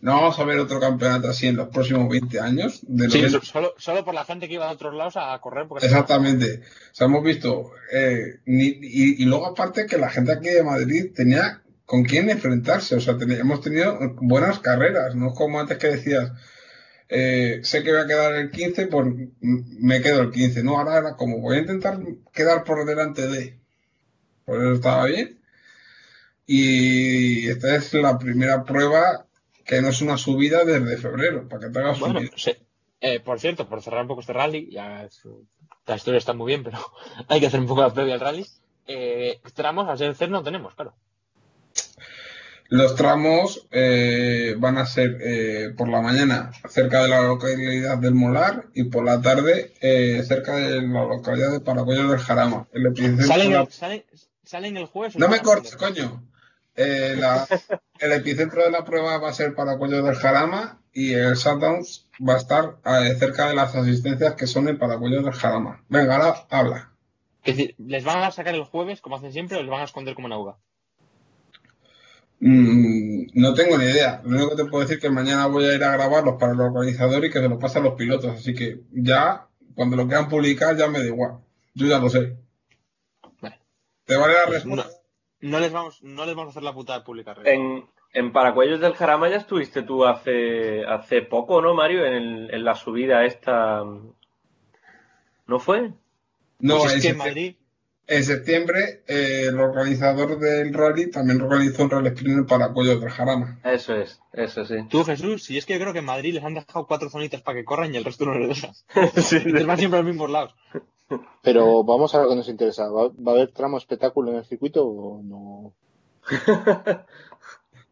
[0.00, 2.80] no vamos a ver otro campeonato así en los próximos 20 años.
[2.82, 3.40] De Sí, 90.
[3.40, 5.66] so- solo, solo por la gente que iba de otros lados a correr.
[5.68, 6.62] Porque Exactamente.
[6.92, 7.72] O sea, hemos visto.
[7.92, 11.60] eh, ni- y, y luego, aparte, que la gente aquí de Madrid tenía
[11.90, 12.94] con quién enfrentarse.
[12.94, 15.16] O sea, ten- hemos tenido buenas carreras.
[15.16, 16.30] No es como antes que decías,
[17.08, 19.06] eh, sé que voy a quedar el 15, pues
[19.40, 20.62] me quedo el 15.
[20.62, 21.98] No, ahora era como voy a intentar
[22.32, 23.58] quedar por delante de.
[24.44, 25.40] Por eso estaba bien.
[26.46, 29.26] Y esta es la primera prueba
[29.64, 32.52] que no es una subida desde febrero, para que te hagas Bueno, sí.
[33.00, 35.22] Eh, por cierto, por cerrar un poco este rally, ya es-
[35.86, 36.78] la historia está muy bien, pero
[37.28, 38.46] hay que hacer un poco la previa al rally.
[38.86, 40.94] Eh, tramos, al ser no tenemos, claro.
[42.70, 48.14] Los tramos eh, van a ser eh, por la mañana cerca de la localidad del
[48.14, 52.68] Molar y por la tarde eh, cerca de la localidad de Paracuellos del Jarama.
[52.72, 52.94] El
[53.26, 54.04] ¿Salen, la- el, salen,
[54.44, 55.16] salen el jueves?
[55.16, 56.22] No me cortes, coño.
[56.76, 57.44] Eh, la-
[57.98, 61.84] el epicentro de la prueba va a ser Paracuellos del Jarama y el shutdown
[62.26, 65.82] va a estar eh, cerca de las asistencias que son en Paracuellos del Jarama.
[65.88, 66.92] Venga, ahora habla.
[67.42, 69.84] Es decir, ¿les van a sacar el jueves, como hacen siempre, o les van a
[69.84, 70.58] esconder como una uva?
[72.40, 74.22] Mm, no tengo ni idea.
[74.24, 76.52] Lo único que te puedo decir es que mañana voy a ir a grabarlos para
[76.52, 78.32] el organizador y que se los pase a los pilotos.
[78.34, 81.38] Así que ya, cuando lo quieran publicar, ya me da igual.
[81.74, 82.36] Yo ya lo sé.
[83.40, 83.58] Vale.
[84.06, 85.02] ¿Te vale la Pues no, respuesta?
[85.40, 87.46] no les vamos, no les vamos a hacer la puta de publicar.
[87.46, 87.84] En,
[88.14, 92.06] en Paracuellos del Jarama ya estuviste tú hace, hace poco, ¿no, Mario?
[92.06, 93.82] En, el- en la subida esta.
[95.46, 95.92] ¿No fue?
[96.58, 97.56] No, Pues es que en septiembre, Madrid,
[98.10, 103.08] en septiembre, eh, el organizador del rally también organizó un rally sprint para Cuellos del
[103.08, 103.60] Jarama.
[103.62, 104.74] Eso es, eso sí.
[104.88, 107.40] tú Jesús, si es que yo creo que en Madrid les han dejado cuatro zonitas
[107.40, 108.72] para que corran y el resto no les dejan.
[109.22, 110.56] Sí, Les van siempre a los mismos lados.
[111.42, 112.88] Pero vamos a lo que nos interesa.
[112.88, 115.72] ¿Va, va a haber tramo espectáculo en el circuito o no?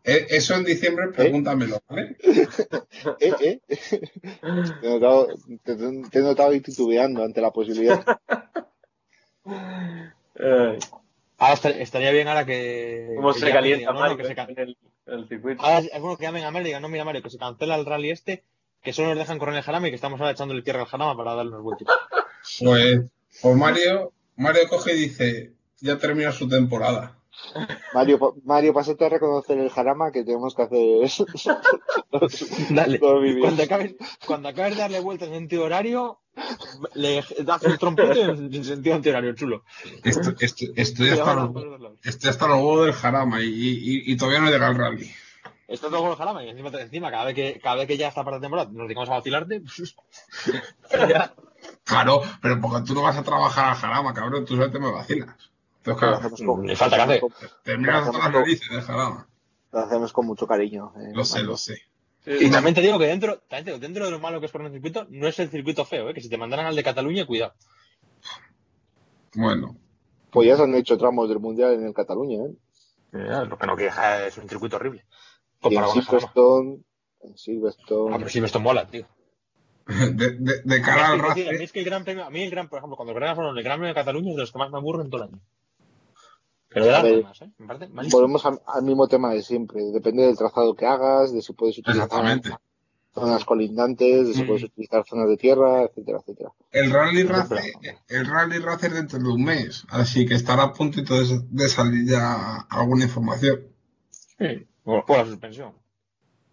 [0.04, 2.16] Eh, eso en diciembre, pregúntamelo, ¿vale?
[3.20, 3.32] ¿Eh?
[3.40, 3.60] ¿Eh?
[4.80, 5.28] Te he notado,
[5.62, 8.02] te, te he notado ahí titubeando ante la posibilidad.
[9.48, 10.78] Ay,
[11.40, 13.12] Ahora est- estaría bien ahora que.
[13.16, 14.76] ¿Cómo que se calienta no, que se eh, en el,
[15.06, 15.62] el circuito?
[15.62, 17.86] Ahora bueno que llamen a Mario y digan, no, mira Mario, que se cancela el
[17.86, 18.42] rally este,
[18.82, 21.16] que solo nos dejan correr el Jarama y que estamos ahora echándole tierra al Jarama
[21.16, 21.88] para darle unos vueltas.
[22.60, 23.00] Pues,
[23.42, 27.17] pues Mario, Mario coge y dice, ya termina su temporada.
[27.94, 30.78] Mario, Mario, pásate a reconocer el jarama que tenemos que hacer
[32.70, 32.98] Dale.
[32.98, 33.40] los vídeos.
[33.42, 33.94] Cuando acabes,
[34.26, 36.20] cuando acabes de darle vueltas en sentido horario,
[36.94, 39.64] le das un trompito en, en sentido antihorario, chulo.
[40.04, 41.98] Esto- esto- estoy, hasta los, por los lados.
[42.04, 45.10] estoy hasta los huevos del jarama y, y- y todavía no llega el rally.
[45.66, 48.08] Está todo con el Jarama y encima, encima cada, vez que, cada vez que ya
[48.08, 49.60] está para la temporada nos dedicamos a vacilarte.
[51.84, 55.47] Claro, pero porque tú no vas a trabajar al jarama, cabrón, tú solamente me vacilas.
[55.96, 57.80] Con- Le falta que hacer.
[57.80, 59.28] las narices del jarama.
[59.72, 60.92] Lo hacemos con mucho cariño.
[60.96, 61.76] eh, Lo sé, lo sé.
[62.24, 63.40] Sí, Y también te digo que dentro,
[63.78, 66.08] dentro de lo malo que es correr en el circuito, no es el circuito feo,
[66.10, 66.14] ¿eh?
[66.14, 67.54] que si te mandaran al de Cataluña, cuidado.
[69.34, 69.76] Bueno,
[70.30, 72.54] Pues ya se han hecho tramos del mundial en el Cataluña, ¿eh?
[73.14, 75.04] Eh, lo que no queja es un circuito horrible.
[75.62, 76.20] Y en Comparado con el Jarama.
[76.20, 76.84] Silverstone,
[77.22, 78.14] en Silverstone.
[78.14, 79.06] Ah, pero esto mola, tío.
[79.86, 82.24] de, de- de cara al Es decir, a mí race, es que el gran premio,
[82.24, 84.36] a mí el gran, por ejemplo, cuando corren fueron el gran premio de Cataluña es
[84.36, 85.40] de los que más me aburren todo el año.
[86.70, 87.50] Pero de A ver, largo más, ¿eh?
[87.58, 88.20] Me parece malísimo.
[88.20, 89.82] Volvemos al, al mismo tema de siempre.
[89.92, 92.50] Depende del trazado que hagas, de si puedes utilizar exactamente.
[93.14, 94.46] zonas colindantes, de si Mm.
[94.46, 96.52] puedes utilizar zonas de tierra, etcétera, etcétera.
[96.70, 97.72] El rally Pero- race,
[98.08, 101.68] el rally race es dentro de un mes, así que estará a punto de, de
[101.68, 103.60] salir ya alguna información.
[104.10, 105.72] Sí, por, por la suspensión.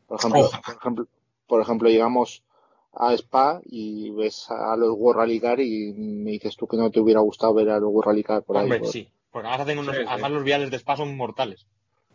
[0.07, 1.07] Por ejemplo, por ejemplo,
[1.47, 2.43] por ejemplo, llegamos
[2.93, 6.89] a Spa y ves a los World Rally Car y me dices tú que no
[6.89, 8.63] te hubiera gustado ver a los World Rally Car por ahí.
[8.63, 9.09] Hombre, por- sí.
[9.35, 10.07] Porque además, hacen unos, Sí, sí.
[10.09, 11.67] además los viales de spa son mortales.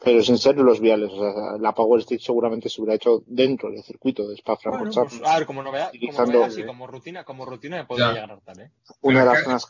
[0.03, 3.71] Pero sin ser los viales, o sea, la Power Stick seguramente se hubiera hecho dentro
[3.71, 5.19] del circuito de Spa Bueno, Francorchamps.
[5.19, 8.13] pues, a ver, como novedad, como novedad, sí, como rutina, como rutina podría Ya.
[8.15, 8.71] llegar a hartar, ¿eh?
[9.03, 9.69] una de las zonas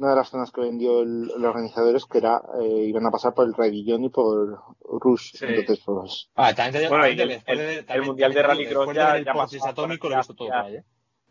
[0.00, 3.10] una de las zonas que vendió el, el organizador es que era eh, iban a
[3.12, 5.44] pasar por el Radillón y por Rush Sí.
[5.46, 7.86] entonces pues Ah, también te digo, Bueno, también y te- el- después el- de- el
[7.86, 10.84] también- Mundial de Rallycross ya- de pasó atómico, lo todo ya- ¿eh?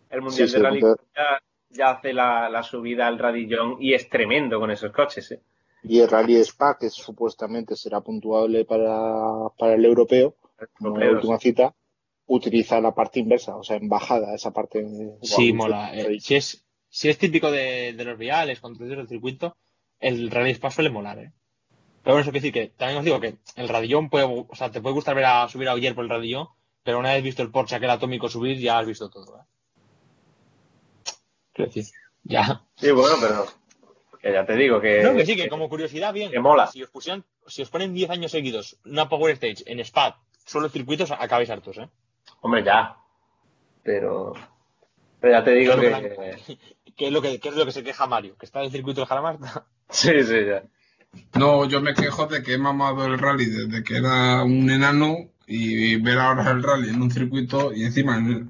[0.09, 3.75] El Mundial Sí, de sí, Rally porque- ya, ya hace la, la subida al Radillón
[3.81, 5.31] y es tremendo con esos coches.
[5.33, 5.41] ¿eh?
[5.83, 10.35] Y el Rally de Spa que supuestamente será puntuable para, para el europeo
[10.77, 11.15] como la Europeos.
[11.15, 11.75] última cita
[12.25, 14.85] utiliza la parte inversa o sea en bajada esa parte
[15.21, 15.91] Sí, mola.
[15.93, 15.99] sí.
[15.99, 19.55] Eh, si, es, si es típico de, de los viales, conductores del circuito,
[19.99, 21.33] el Rally Spa suele molar, ¿eh?
[22.03, 24.71] Pero bueno, eso quiere decir que también os digo que el radillón puede, o sea,
[24.71, 26.47] te puede gustar ver a subir a Oyer por el radillón,
[26.83, 29.43] pero una vez visto el Porsche aquel atómico subir, ya has visto todo, ¿eh?
[31.53, 31.85] Quiero decir,
[32.23, 32.63] ya.
[32.75, 33.45] Sí, bueno, pero
[34.33, 36.31] ya te digo que, No, que sí, que como curiosidad, bien.
[36.31, 36.67] que mola.
[36.67, 40.69] Si os pusieran, si os ponen 10 años seguidos una Power Stage en Spa, solo
[40.69, 41.89] circuitos, acabáis hartos, ¿eh?
[42.41, 42.97] Hombre, ya.
[43.83, 44.33] Pero,
[45.19, 46.37] pero ya te digo que...
[46.95, 48.35] ¿Qué es lo que, qué es lo que se queja Mario?
[48.37, 49.37] Que está en el circuito del Jarama.
[49.89, 50.63] Sí, sí, ya.
[51.39, 55.29] No, yo me quejo de que he mamado el rally desde que era un enano
[55.47, 58.47] y ver ahora el rally en un circuito y encima en el-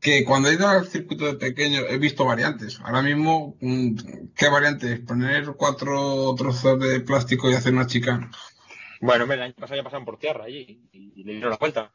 [0.00, 2.80] que cuando he ido al circuito de pequeño he visto variantes.
[2.84, 3.96] Ahora mismo, mm,
[4.36, 5.00] ¿qué variantes?
[5.00, 8.30] Poner cuatro trozos de plástico y hacer una chica.
[9.00, 11.56] Bueno, hombre, el año pasado ya pasaron por tierra allí y, y le dieron la
[11.56, 11.92] vuelta.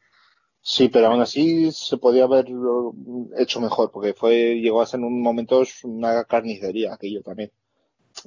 [0.65, 2.45] Sí, pero aún así se podía haber
[3.37, 7.51] hecho mejor, porque fue, llegó a ser en un momento una carnicería aquello también.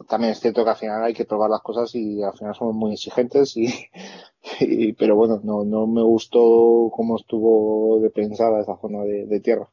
[0.09, 2.75] También es cierto que al final hay que probar las cosas y al final somos
[2.75, 3.67] muy exigentes y,
[4.61, 9.41] y- pero bueno, no, no me gustó cómo estuvo de pensada esa zona de, de
[9.41, 9.69] tierra.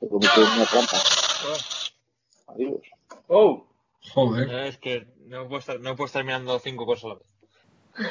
[0.00, 0.96] Se convirtió en una trampa.
[2.48, 2.80] Adiós.
[3.28, 3.64] Oh,
[4.14, 4.48] Joder.
[4.66, 7.26] Es que no puedo estar, no puedo estar mirando cinco cosas a la vez.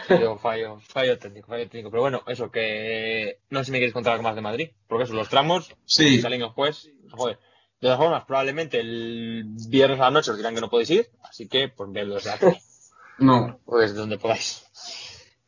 [0.07, 1.89] Fallo, fallo, fallo técnico, fallo técnico.
[1.89, 4.69] Pero bueno, eso, que no sé si me queréis contar algo más de Madrid.
[4.87, 6.91] Porque eso, los tramos Sí, salen después.
[7.11, 7.39] Joder.
[7.79, 11.09] De todas formas, probablemente el viernes a la noche os dirán que no podéis ir.
[11.23, 12.45] Así que, pues vedlo desde aquí.
[13.19, 13.59] no.
[13.65, 14.65] O desde donde podáis.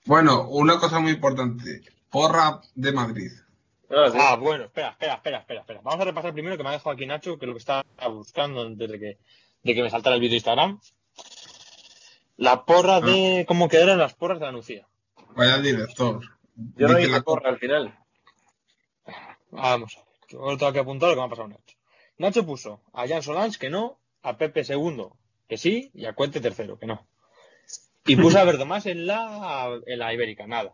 [0.06, 1.82] Bueno, una cosa muy importante.
[2.10, 3.32] Porra de Madrid.
[3.32, 3.96] sí.
[4.20, 5.82] Ah, bueno, espera, espera, espera, espera, espera.
[5.84, 7.84] Vamos a repasar primero que me ha dejado aquí Nacho, que es lo que estaba
[8.10, 9.18] buscando antes de que,
[9.64, 10.80] de que me saltara el vídeo de Instagram.
[12.38, 14.88] La porra de cómo quedaron las porras de la Nucía.
[15.36, 16.22] Vaya director.
[16.56, 17.94] yo no hice la- porra al final.
[19.52, 20.10] Vamos a ver.
[20.30, 21.76] Yo tengo que apuntar lo que me ha pasado Nacho.
[22.20, 25.16] Nacho puso a Jan Solans que no, a Pepe segundo
[25.48, 27.08] que sí y a Cuente tercero que no.
[28.06, 30.74] Y puso a Verdomás en la, en la Ibérica, nada.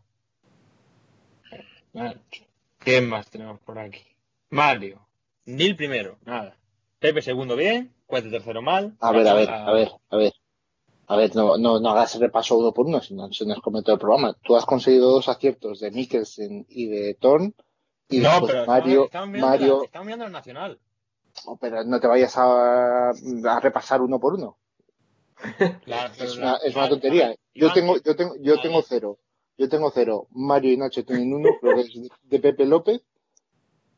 [2.80, 4.02] ¿Quién más tenemos por aquí?
[4.50, 5.08] Mario.
[5.46, 6.58] Nil primero, nada.
[7.00, 8.98] Pepe segundo bien, Cuente tercero mal.
[9.00, 10.34] A ver, a ver, a ver, a ver.
[11.08, 13.92] A ver, no, no, no hagas repaso uno por uno, si no se nos comete
[13.92, 14.36] el programa.
[14.42, 17.54] Tú has conseguido dos aciertos de Mikkelsen y de Thorn.
[18.10, 20.80] Y No, pero Mario, estamos mirando, Mario, la, estamos mirando el nacional.
[21.60, 24.58] Pero no te vayas a, a repasar uno por uno.
[26.20, 27.26] Es una, es una tontería.
[27.26, 29.20] Iván, Yo tengo, yo tengo, yo tengo cero.
[29.58, 30.28] Yo tengo cero.
[30.32, 33.02] Mario y Nacho tienen uno, creo que es de Pepe López.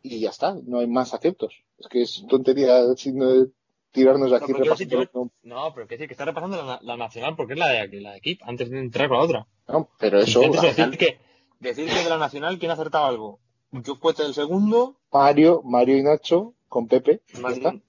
[0.02, 1.54] Y ya está, no hay más aciertos.
[1.78, 3.48] Es que es tontería sin eh,
[3.92, 5.32] tirarnos aquí sí repasando.
[5.44, 8.00] No, pero que decir que está repasando la, la nacional porque es la de aquí,
[8.00, 9.48] la de antes de entrar con la otra.
[9.68, 11.20] No, pero eso, al decir que,
[11.60, 13.40] decir que de la nacional, ¿quién ha acertado algo?
[13.72, 14.98] Yo cuento el segundo.
[15.12, 17.22] Mario, Mario y Nacho con Pepe.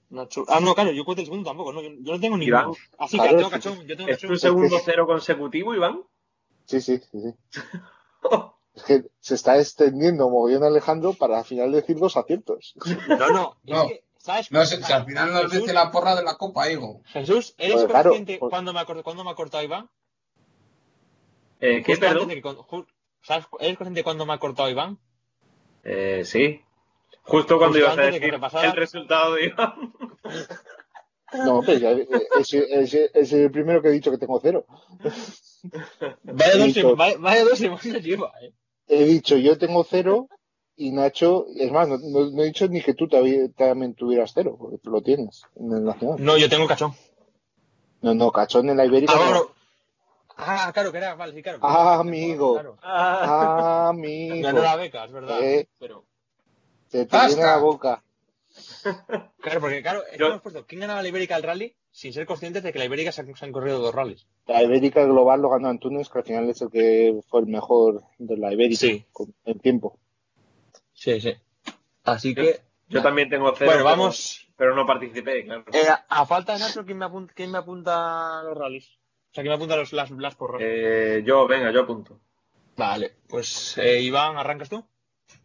[0.09, 1.73] Nacho- Ah, no, claro, yo cuento el segundo tampoco.
[1.73, 2.71] No, yo, yo no tengo ni Iván.
[2.97, 3.85] Así Claro, que tengo cachón.
[3.87, 4.29] Yo tengo ¿Es cachón.
[4.29, 6.01] tu segundo cero consecutivo, Iván?
[6.65, 7.33] Sí, sí, sí, sí.
[8.75, 12.75] Es que se está extendiendo mogollón Alejandro para al final decir dos aciertos.
[13.09, 13.57] No, no.
[13.65, 13.87] es No.
[13.87, 14.49] que, ¿sabes?
[14.51, 17.01] No sé, si al final nos dice la porra de la copa, Igo.
[17.07, 19.89] Jesús, ¿eres Pues claro, consciente pues- cuándo me cuándo me ha cortado Iván?
[21.59, 22.29] Eh, ¿Qué, perdón?
[22.29, 22.41] que
[23.21, 23.47] ¿Sabes?
[23.59, 24.97] ¿Eres consciente cuándo me ha cortado Iván?
[25.83, 26.61] Eh, sí.
[27.29, 29.93] Justo cuando Justo ibas a de decir el resultado de Iván.
[31.45, 34.65] No, pero ya, ese, ese- ese es el primero que he dicho que tengo cero.
[36.23, 38.51] Vaya dos, vaya, vaya dos semanas lleva, eh.
[38.87, 40.27] He dicho yo tengo cero
[40.75, 44.55] y Nacho, es más, no, no- no he dicho ni que tú también tuvieras cero,
[44.59, 46.15] porque tú lo tienes en el Nacional.
[46.19, 46.93] No, yo tengo cachón.
[48.01, 49.13] No, no, cachón en la Ibérica.
[49.15, 49.25] Ah, no.
[49.29, 49.51] bueno.
[50.41, 51.59] Ah, claro, que era, vale, sí, claro.
[51.61, 52.53] Ah, amigo.
[52.53, 52.77] Claro.
[52.81, 55.43] Ah, Amigo, Ganó la beca, es verdad.
[55.43, 55.67] Eh.
[55.77, 56.05] Pero,
[56.89, 58.03] se te llena la boca.
[59.41, 61.75] claro, porque claro, es que Yo- hemos puesto, ¿quién ganaba la Ibérica al rally?
[61.91, 64.27] Sin ser conscientes de que la Ibérica se han, se han corrido dos rallies.
[64.47, 68.03] La Ibérica Global lo ganó Antunes, que al final es el que fue el mejor
[68.17, 69.05] de la Ibérica Sí.
[69.11, 69.97] con el tiempo.
[70.93, 71.33] Sí, sí.
[72.03, 73.71] Así que, Yo también tengo cero.
[73.71, 74.45] bueno, pero- vamos.
[74.55, 75.63] Pero no participé, claro.
[75.71, 78.87] Eh, a falta de Nacho, ¿quién me apunta, quién me apunta los rallies?
[79.31, 80.61] O sea, ¿quién me apunta los, las, las porras?
[80.63, 82.19] Eh, yo, venga, yo apunto.
[82.75, 84.85] Vale, pues eh, Iván, ¿arrancas tú?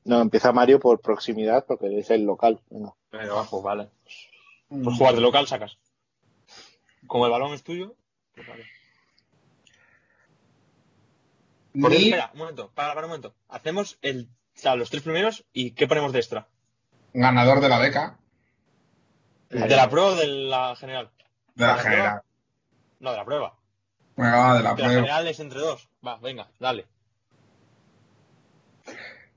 [0.05, 2.61] No, empieza Mario por proximidad, porque es el local.
[2.71, 2.93] Venga.
[3.11, 3.89] Venga, abajo, vale.
[4.69, 5.79] Pues jugar de local sacas.
[7.07, 7.95] Como el balón es tuyo,
[8.35, 8.65] pues vale.
[11.81, 13.35] Por espera, un momento, para, para un momento.
[13.49, 16.49] Hacemos el, o sea, los tres primeros y ¿qué ponemos de extra?
[17.17, 18.19] ganador de la beca,
[19.51, 21.11] ¿De la prueba o de la general?
[21.55, 22.23] de la ¿De la general.
[22.99, 23.57] No, de la prueba.
[24.17, 24.93] Venga, va, de la De la prueba.
[24.95, 25.89] general es entre dos.
[26.05, 26.87] Va, venga, dale.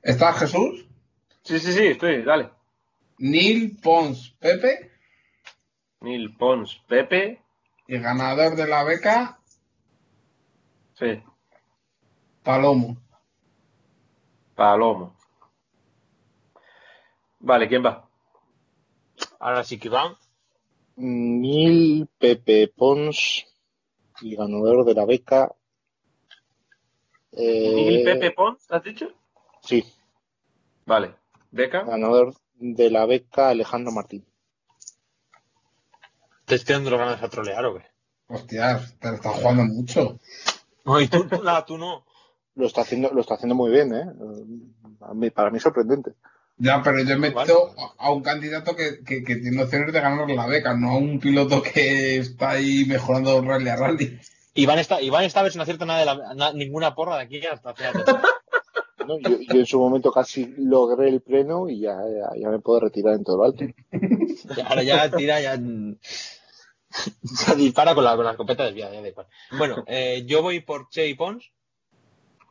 [0.01, 0.85] ¿Está Jesús?
[1.43, 2.49] Sí, sí, sí, estoy, dale.
[3.19, 4.91] Neil Pons Pepe
[6.01, 7.41] Nil Pons, Pepe.
[7.87, 9.39] y ganador de la beca
[10.93, 11.21] Sí,
[12.43, 12.97] Palomo.
[14.55, 15.15] Palomo.
[17.39, 18.07] Vale, ¿quién va?
[19.39, 20.15] Ahora sí que Iván.
[20.95, 23.45] Nil Pepe Pons
[24.21, 25.53] y ganador de la beca.
[27.33, 29.11] eh, Nil Pepe Pons, ¿has dicho?
[29.67, 29.83] Sí,
[30.85, 31.15] Vale.
[31.51, 31.83] Beca.
[31.83, 34.25] ganador de la beca Alejandro Martín.
[36.45, 37.83] ¿Te estoy dando ganas a trolear o qué?
[38.29, 40.19] Hostias, te lo estás jugando mucho.
[40.85, 42.05] No, y tú, la- tú no.
[42.55, 44.05] Lo está haciendo, lo está haciendo muy bien, ¿eh?
[45.01, 46.13] A mí- para mí sorprendente.
[46.57, 47.29] Ya, pero yo he Vale.
[47.35, 50.97] metido a un candidato que, que, que tiene opciones de ganar la beca, no a
[50.97, 54.19] un piloto que está ahí mejorando rally a rally.
[54.55, 57.45] Iván está, Iván esta vez no acierta nada de la, na- ninguna porra de aquí
[57.45, 57.99] hasta fíjate.
[59.07, 59.19] ¿no?
[59.19, 62.81] Yo, yo en su momento casi logré el pleno y ya, ya, ya me puedo
[62.81, 63.65] retirar en todo el alto.
[64.67, 68.93] Ahora ya tira, ya, ya dispara con la, con la escopeta desviada.
[68.93, 69.27] Ya da igual.
[69.57, 71.51] Bueno, eh, yo voy por Che y Pons.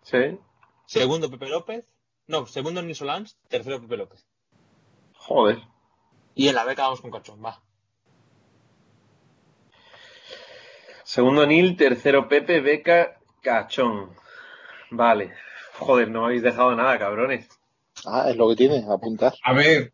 [0.02, 0.38] Sí.
[0.86, 1.84] Segundo Pepe López.
[2.26, 3.38] No, segundo Nils Solans.
[3.48, 4.26] Tercero Pepe López.
[5.14, 5.60] Joder.
[6.34, 7.62] Y en la beca vamos con Cachón, va.
[11.02, 14.10] Segundo Nil, tercero Pepe, Beca, Cachón.
[14.90, 15.32] Vale.
[15.78, 17.48] Joder, no me habéis dejado nada, cabrones.
[18.06, 19.34] Ah, es lo que tiene, apuntar.
[19.42, 19.92] A ver,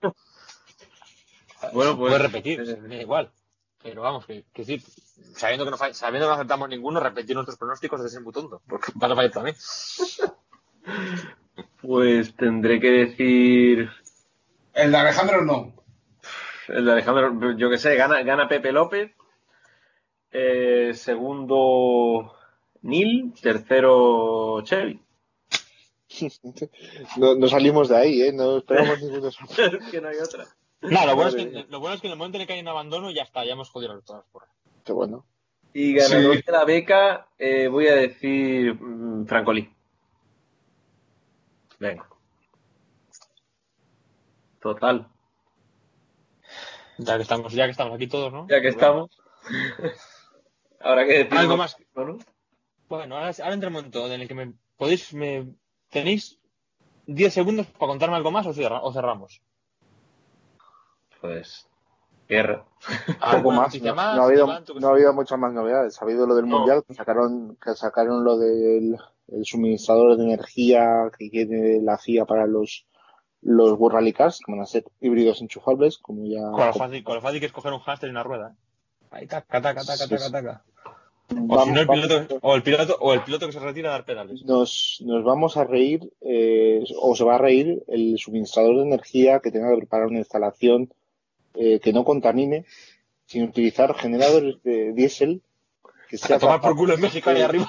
[1.72, 2.10] Bueno, pues.
[2.12, 3.30] Puedes repetir, me da igual.
[3.82, 4.78] Pero vamos, que, que sí,
[5.34, 8.32] sabiendo que, no fall- sabiendo que no acertamos ninguno, repetir nuestros pronósticos es ser muy
[8.32, 8.62] tonto.
[8.68, 9.56] Porque vas a fallar también.
[11.80, 13.90] Pues tendré que decir.
[14.74, 15.74] el de Alejandro no.
[16.68, 19.12] El de Alejandro, yo que sé, gana, gana Pepe López.
[20.30, 22.34] Eh, segundo
[22.82, 25.00] Nil, tercero Chevy.
[27.16, 28.32] No, no salimos de ahí, ¿eh?
[28.32, 29.28] No esperamos ninguno.
[29.28, 29.36] es
[29.90, 30.46] que no hay otra.
[30.80, 31.66] No, lo bueno, es que, mía.
[31.68, 33.44] lo bueno es que en el momento en el que hay un abandono ya está,
[33.44, 34.50] ya hemos jodido todas las porras.
[34.84, 35.24] Qué bueno.
[35.74, 36.42] Y ganador Sí.
[36.44, 39.72] de la beca, eh, voy a decir mm, Francolí.
[41.78, 42.08] Venga.
[44.60, 45.08] Total.
[46.98, 48.46] Ya que estamos, ya que estamos aquí todos, ¿no?
[48.48, 49.10] Ya que estamos.
[50.80, 51.76] Ahora que decimos- Algo más.
[51.94, 52.18] ¿no?
[52.88, 55.54] Bueno, ahora, ahora entra el momento en el que me podéis, me
[55.92, 56.38] tenéis
[57.06, 59.40] 10 segundos para contarme algo más o, cierra- o cerramos.
[61.20, 61.68] Pues,
[62.28, 62.64] guerra.
[63.20, 63.80] Algo ¿Alguna más.
[63.82, 64.16] No, más?
[64.16, 64.46] no ha habido,
[64.80, 66.00] no ha habido muchas más novedades.
[66.00, 66.58] Ha habido lo del No.
[66.58, 68.96] mundial, que sacaron, que sacaron lo del
[69.28, 70.84] el suministrador de energía
[71.16, 72.86] que tiene la CIA para los
[73.44, 77.02] los World Rally Cars, que van a ser híbridos enchufables, como ya Con lo fácil,
[77.02, 78.50] con lo fácil que es coger un hámster y una rueda.
[78.52, 79.06] ¿eh?
[79.10, 80.32] Ahí, taca, taca, taca, Sí, taca, sí.
[80.32, 80.64] taca.
[81.32, 83.58] O Vamos- si no, el vamos- piloto, o el piloto, o el piloto que se
[83.60, 84.42] retira a dar pedales.
[84.44, 89.40] nos, nos vamos a reír, eh, o se va a reír, el suministrador de energía
[89.40, 90.92] que tenga que preparar una instalación
[91.54, 92.64] eh, que no contamine,
[93.26, 95.42] sin utilizar generadores de diésel,
[96.08, 97.42] que A sea, tomar por capaz, culo en México ahí Sí.
[97.42, 97.66] arriba.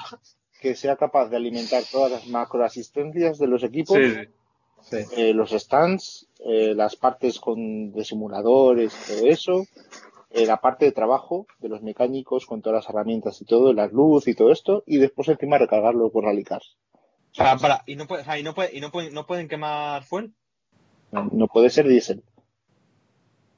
[0.60, 4.96] que sea capaz de alimentar todas las macroasistencias de los equipos, Sí, sí.
[5.04, 5.14] Sí.
[5.16, 9.66] eh, los stands, eh, las partes con, de simuladores, todo eso,
[10.34, 13.92] eh, la parte de trabajo de los mecánicos con todas las herramientas y todo, las
[13.92, 16.76] luz y todo esto, y después encima recargarlo con rally cars.
[17.36, 19.48] Para, para, y no, puede, o sea, y no, puede, y no, pueden, no pueden
[19.48, 20.34] quemar fuel.
[21.10, 22.22] No, no puede ser diésel.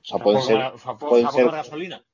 [0.02, 2.04] O sea, pueden ser, o sea, pueden ser- gasolina.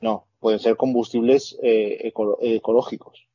[0.00, 3.28] no, pueden ser combustibles eh, eco- ecológicos.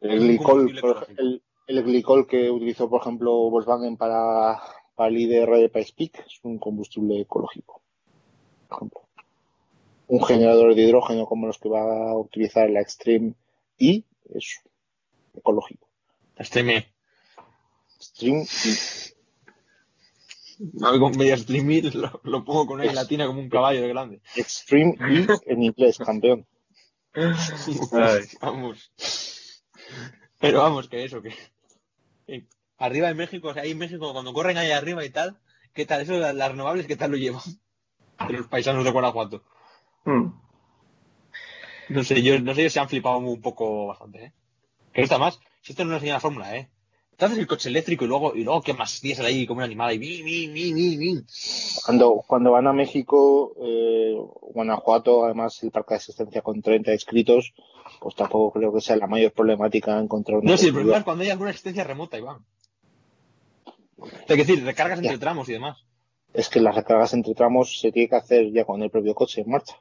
[0.00, 0.74] El glicol,
[1.18, 4.60] el, el glicol que utilizó, por ejemplo, Volkswagen para,
[4.94, 7.79] para el IDR de Price Peak es un combustible ecológico.
[8.70, 9.00] Por ejemplo.
[10.06, 13.34] Un generador de hidrógeno como los que va a utilizar la Extreme
[13.78, 14.02] E
[14.34, 14.60] es
[15.34, 15.88] ecológico.
[16.36, 16.86] Extreme E.
[20.82, 24.20] Algo medio streaming lo, lo pongo con una Es- latina como un caballo de grande.
[24.36, 26.46] Extreme E en inglés, campeón.
[28.40, 28.92] Vamos.
[30.38, 31.34] Pero vamos, que eso, que.
[32.26, 32.46] que
[32.78, 35.38] Arriba en México, o sea, ahí en México, cuando corren ahí arriba y tal,
[35.74, 36.00] ¿qué tal?
[36.02, 37.42] Eso, las, las renovables, ¿qué tal lo llevan?
[38.26, 39.42] De los paisanos de Guanajuato.
[40.04, 40.26] Mm.
[41.88, 44.32] No sé, yo, no sé, ellos se han flipado un poco bastante, ¿eh?
[44.92, 45.40] Que está más.
[45.62, 46.68] Si esto no nos enseña la fórmula, ¿eh?
[47.16, 49.90] Te haces el coche eléctrico y luego, y luego quemas diésel ahí como un animal
[49.90, 49.98] ahí.
[49.98, 51.20] Mi, mi, mi, mi, mi.
[51.84, 54.14] Cuando, cuando van a México, eh,
[54.54, 57.52] Guanajuato, además el parque de asistencia con 30 inscritos,
[58.00, 61.04] pues tampoco creo que sea la mayor problemática encontrar una No, sí, el problema es
[61.04, 62.38] cuando hay alguna existencia remota, Iván.
[64.26, 65.18] Es decir, recargas entre Ya.
[65.20, 65.84] tramos y demás.
[66.32, 69.40] Es que las recargas entre tramos se tiene que hacer ya con el propio coche
[69.40, 69.76] en marcha.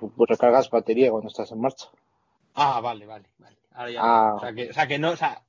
[0.00, 1.88] Tú recargas batería cuando estás en marcha.
[2.54, 3.56] Ah, vale, vale, vale.
[3.72, 4.00] Ahora ya.
[4.02, 4.34] Ah.
[4.34, 5.42] O, sea que, o sea que no, o sea,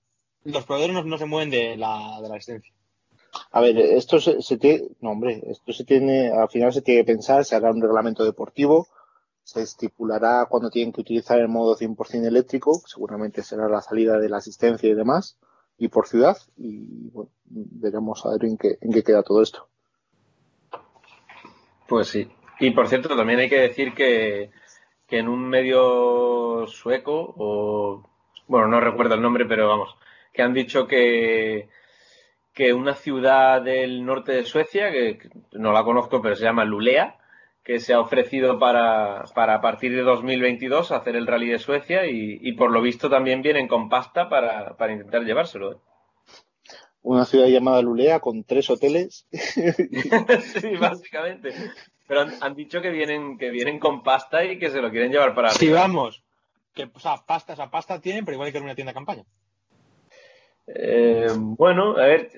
[0.43, 2.73] los proveedores no, no se mueven de la, de la existencia.
[3.51, 7.01] A ver, esto se, se tiene, no hombre, esto se tiene, al final se tiene
[7.01, 8.87] que pensar, se hará un reglamento deportivo,
[9.43, 14.29] se estipulará cuando tienen que utilizar el modo 100% eléctrico, seguramente será la salida de
[14.29, 15.37] la asistencia y demás,
[15.77, 19.67] y por ciudad, y bueno, veremos a ver en qué, en qué queda todo esto.
[21.87, 22.27] Pues sí.
[22.59, 24.51] Y por cierto, también hay que decir que,
[25.07, 28.09] que en un medio sueco, o
[28.47, 29.95] bueno, no recuerdo el nombre, pero vamos,
[30.33, 31.69] que han dicho que,
[32.53, 35.19] que una ciudad del norte de Suecia, que
[35.51, 37.17] no la conozco, pero se llama Lulea,
[37.65, 42.05] que se ha ofrecido para, para a partir de 2022 hacer el rally de Suecia
[42.05, 45.71] y, y por lo visto también vienen con pasta para, para intentar llevárselo.
[45.73, 45.77] ¿eh?
[47.01, 49.27] Una ciudad llamada Lulea con tres hoteles.
[49.31, 51.53] sí, básicamente.
[52.07, 55.11] Pero han, han dicho que vienen, que vienen con pasta y que se lo quieren
[55.11, 55.81] llevar para Sí, arriba.
[55.81, 56.23] vamos.
[56.75, 58.91] Que, o sea, pasta, esa pasta tienen, pero igual hay que ir a una tienda
[58.91, 59.23] de campaña.
[60.67, 62.29] Eh, bueno, a ver,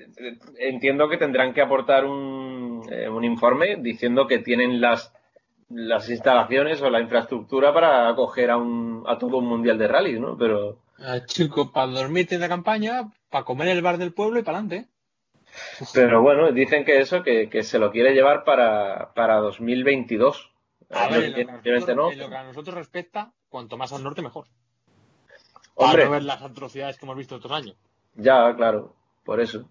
[0.60, 5.14] entiendo que tendrán que aportar un, eh, un informe diciendo que tienen las,
[5.70, 10.20] las instalaciones o la infraestructura para acoger a, un, a todo un mundial de rally,
[10.20, 10.38] ¿no?
[10.38, 14.40] Pero Ah, chico, para dormir tienda de campaña, para comer en el bar del pueblo
[14.40, 14.90] y para adelante.
[15.94, 20.52] Pero bueno, dicen que eso, que, que se lo quiere llevar para, para 2022.
[20.90, 22.12] A ver, en lo, que nosotros, no.
[22.12, 24.48] en lo que a nosotros respecta, cuanto más al norte, mejor.
[25.76, 25.98] Hombre.
[25.98, 27.76] Para no ver las atrocidades que hemos visto estos años.
[28.16, 29.70] Ya, claro, por eso.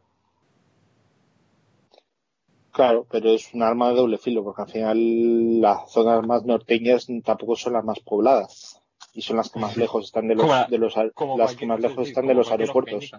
[2.76, 7.06] Claro, pero es un arma de doble filo, porque al final las zonas más norteñas
[7.24, 8.82] tampoco son las más pobladas.
[9.14, 11.64] Y son las que más lejos están de los, Como de los Como las que
[11.64, 13.12] más lejos están de los aeropuertos.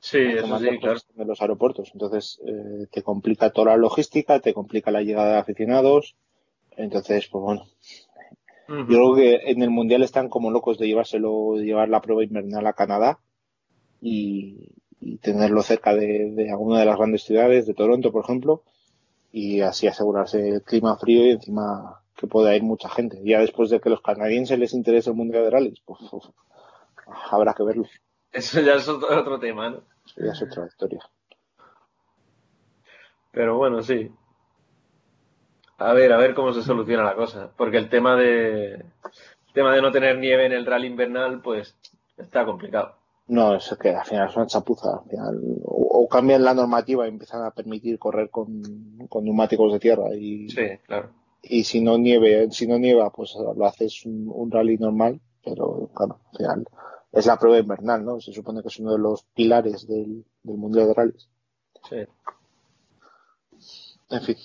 [0.00, 0.96] Sí, Las que eso más sí, lejos claro.
[0.98, 1.90] están de los aeropuertos.
[1.94, 6.14] Entonces, eh, te complica toda la logística, te complica la llegada de aficionados.
[6.76, 7.64] Entonces, pues bueno.
[8.68, 12.22] Yo creo que en el Mundial están como locos de llevárselo, de llevar la prueba
[12.22, 13.18] invernal a Canadá
[14.02, 18.62] y, y tenerlo cerca de, de alguna de las grandes ciudades, de Toronto, por ejemplo,
[19.32, 23.20] y así asegurarse el clima frío y encima que pueda ir mucha gente.
[23.24, 26.26] Ya después de que los canadienses les interese el Mundial de Rallys, pues uf,
[27.30, 27.86] habrá que verlo.
[28.32, 29.82] Eso ya es otro, otro tema, ¿no?
[30.04, 31.00] Eso ya es otra historia.
[33.32, 34.10] Pero bueno, sí.
[35.78, 37.50] A ver, a ver cómo se soluciona la cosa.
[37.56, 38.74] Porque el tema de.
[38.74, 41.76] El tema de no tener nieve en el rally invernal, pues
[42.16, 42.99] está complicado.
[43.32, 44.88] No, es que al final es una chapuza.
[45.04, 48.60] Al final, o, o cambian la normativa y empiezan a permitir correr con,
[49.08, 51.10] con neumáticos de tierra y, Sí, claro.
[51.42, 55.90] y si no nieve, si no nieva, pues lo haces un, un rally normal, pero
[55.94, 56.64] claro, al final
[57.12, 58.20] es la prueba invernal, ¿no?
[58.20, 61.28] Se supone que es uno de los pilares del, del mundial de rallies.
[61.88, 61.96] Sí.
[64.10, 64.36] En fin.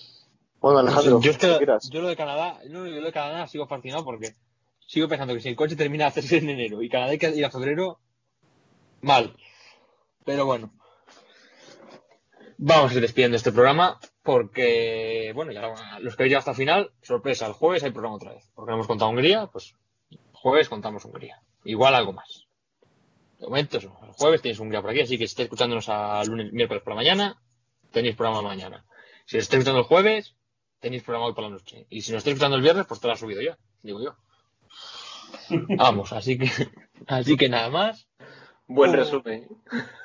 [0.62, 1.90] Bueno, Alejandro, yo, es que- ¿qué quieras?
[1.90, 4.36] yo lo de Canadá, yo lo de Canadá sigo fascinado porque
[4.80, 7.30] sigo pensando que si el coche termina a hacerse en enero y Canadá hay que
[7.36, 8.00] ir a febrero,
[9.06, 9.36] mal.
[10.26, 10.74] Pero bueno.
[12.58, 15.62] Vamos a ir despidiendo este programa porque, bueno, ya
[16.00, 18.50] los que habéis llegado hasta el final, sorpresa, el jueves hay programa otra vez.
[18.56, 19.76] Porque no hemos contado Hungría, pues
[20.32, 21.42] jueves contamos Hungría.
[21.64, 22.48] Igual algo más.
[23.40, 26.54] De momento el jueves tenéis Hungría por aquí, así que si estáis escuchándonos a lunes,
[26.54, 27.42] miércoles por la mañana,
[27.92, 28.86] tenéis programa mañana.
[29.26, 30.36] Si lo estáis escuchando el jueves,
[30.80, 31.86] tenéis programa hoy por la noche.
[31.90, 34.16] Y si lo estáis escuchando el viernes, pues te lo ha subido ya, digo yo.
[35.78, 36.50] Vamos, así que,
[37.08, 38.08] así que nada más.
[38.68, 38.96] Buen Oh.
[38.96, 39.48] resumen.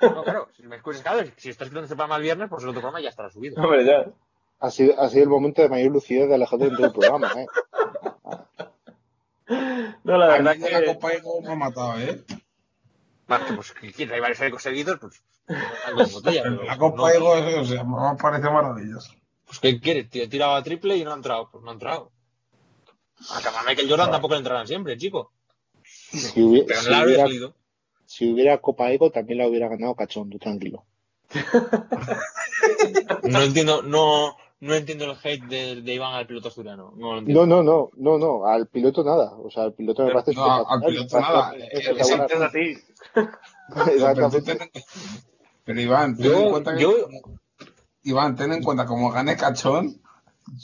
[0.03, 2.69] No, claro, si me escuchas, claro, si estás escuchando este programa el viernes, pues el
[2.71, 3.57] otro programa ya estará subido.
[3.63, 4.07] Hombre, ya.
[4.61, 7.33] Ha sido, ha sido el momento de mayor lucidez de Alejandro en todo el programa,
[7.35, 7.47] ¿eh?
[10.05, 10.87] No, la verdad de la que.
[10.87, 12.23] Copa Ego me ha matado, ¿eh?
[12.27, 15.23] Que, pues, que quieres, hay varios ecos seguidos, pues,
[16.13, 16.43] botella.
[16.43, 19.13] pero La no, Copa Ego, o sea, me parece maravilloso.
[19.47, 20.07] Pues, ¿qué quieres?
[20.13, 21.49] He tirado a triple y no ha entrado.
[21.51, 22.13] Pues no ha entrado.
[23.31, 25.33] A Michael Jordan tampoco le entrarán siempre, chico.
[25.85, 27.55] Si hubiera, Pero si no le habría hubiera, salido.
[28.11, 30.85] Si hubiera Copa Ego, también la hubiera ganado Cachón, tú tranquilo.
[33.23, 36.93] No entiendo, no, no entiendo el hate de, de Iván al piloto asturiano.
[36.97, 37.47] No lo entiendo.
[37.47, 39.37] No, no, no, no, al piloto nada.
[39.37, 41.55] O sea, al piloto me parece No, al piloto nada.
[41.71, 42.77] Es a ti.
[43.95, 44.85] Exactamente.
[45.65, 46.83] Pero Iván, ten Yo- en cuenta que.
[46.83, 47.09] yo-
[48.03, 50.03] Iván, ten en cuenta, como gane cachón,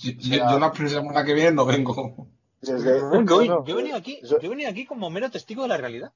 [0.03, 2.27] yo, yo- yo la próxima semana que viene no vengo.
[2.61, 5.63] Desde, No, no, yo, no, yo venido aquí, yo he venido aquí como mero testigo
[5.63, 6.13] de la realidad.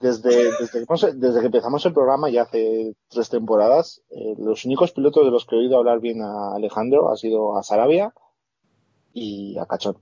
[0.00, 0.30] Desde,
[0.60, 4.92] desde, que, hemos- desde que empezamos el programa, ya hace tres temporadas, eh, los únicos
[4.92, 8.12] pilotos de los que he oído hablar bien a Alejandro ha sido a Sarabia
[9.12, 9.96] y a Cachón.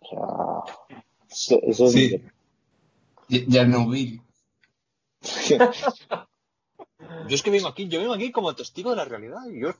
[0.00, 0.76] O sea,
[1.30, 2.22] ese- ese es Sí.
[3.28, 4.20] Ya, ya no vi.
[7.28, 9.40] Yo es que vengo aquí, yo vengo aquí como testigo de la realidad.
[9.50, 9.70] Y yo,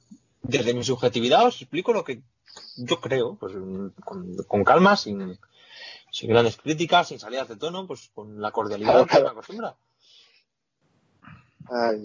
[0.41, 2.21] desde mi subjetividad, os explico lo que
[2.77, 3.53] yo creo, pues
[4.03, 5.37] con, con calma, sin,
[6.13, 9.29] sin grandes críticas, sin salidas de tono, pues con la cordialidad Claro, que me claro.
[9.31, 9.75] acostumbra.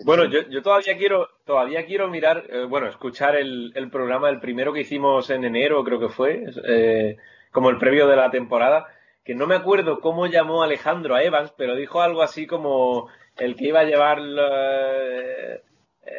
[0.06, 4.40] Bueno, yo, yo todavía quiero, todavía quiero mirar, eh, bueno, escuchar el, el programa, el
[4.40, 7.16] primero que hicimos en enero, creo que fue, eh,
[7.52, 8.86] como el previo de la temporada,
[9.24, 13.56] que no me acuerdo cómo llamó Alejandro a Evans, pero dijo algo así como el
[13.56, 15.60] que iba a llevar la,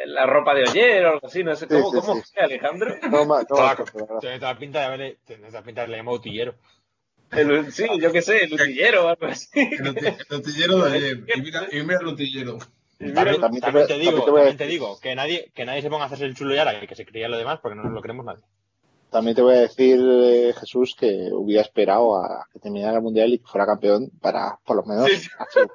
[0.05, 2.33] la ropa de Oyer o algo así, no sé cómo, sí, cómo sí.
[2.35, 2.93] fue Alejandro.
[3.09, 3.75] no, no, toda
[4.39, 6.53] la pinta de haberle, tiene toda la pinta de haberle llamado tillero.
[7.31, 9.47] El- sí, yo qué sé, el utillero o algo así.
[9.53, 11.17] El uti- el utillero de ayer.
[11.35, 12.57] Y mira, y mira el utillero.
[12.97, 15.89] También, también te también voy- te digo, también te digo, que nadie, que nadie se
[15.89, 17.93] ponga a hacerse el chulo y ahora, que se creía lo demás, porque no nos
[17.93, 18.43] lo creemos nadie.
[19.09, 23.31] También te voy a decir, eh, Jesús, que hubiera esperado a que terminara el Mundial
[23.33, 25.27] y que fuera campeón para, por lo menos, Sí,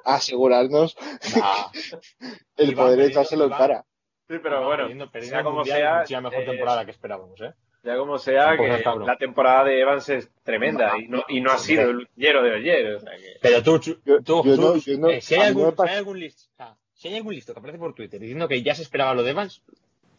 [0.05, 0.95] asegurarnos
[2.57, 3.85] el poder echárselo en cara.
[4.29, 7.41] Sí, pero bueno, perdiendo- perdiendo sea como Mundial, sea, mucha mejor eh, temporada que esperábamos,
[7.41, 7.53] ¿eh?
[7.85, 11.51] Ya como sea, Tampoco que la temporada de Evans es tremenda y no, y no
[11.51, 12.95] ha sido el utillero de Oyer.
[12.95, 13.37] O sea que...
[13.41, 15.75] Pero tú, tú, Yo- tú, yo no- Jesús, yo no- si, hay algún, me si
[15.75, 18.47] pasa- hay algún listo, o sea, si hay algún listo que aparece por Twitter diciendo
[18.47, 19.61] que ya se esperaba lo de Evans,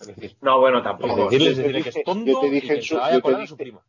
[0.01, 1.24] es decir, No, bueno, tampoco.
[1.28, 2.88] decirle, es yo te que dije- es tonto yo te y dije que en se
[2.88, 3.80] su- la vaya a yo te colar a su dije- prima.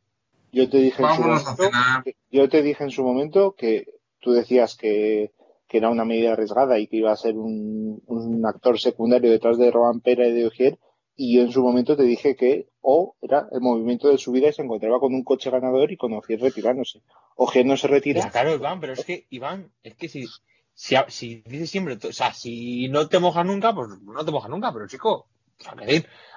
[0.54, 3.86] Yo te dije en su Vámonos a momento, yo te dije en su momento que
[4.22, 5.32] tú decías que,
[5.68, 9.58] que era una medida arriesgada y que iba a ser un, un actor secundario detrás
[9.60, 10.78] de Roman Pera y de Ogier,
[11.18, 14.54] y yo en su momento te dije que o era el movimiento de subida y
[14.54, 17.02] se encontraba con un coche ganador y con Ogier retirándose.
[17.36, 20.26] Ogier no se retira, claro, Iván, pero es que, Iván, es que si,
[20.74, 24.50] si, si dices siempre, o sea, si no te mojas nunca, pues no te mojas
[24.50, 25.28] nunca, pero chico,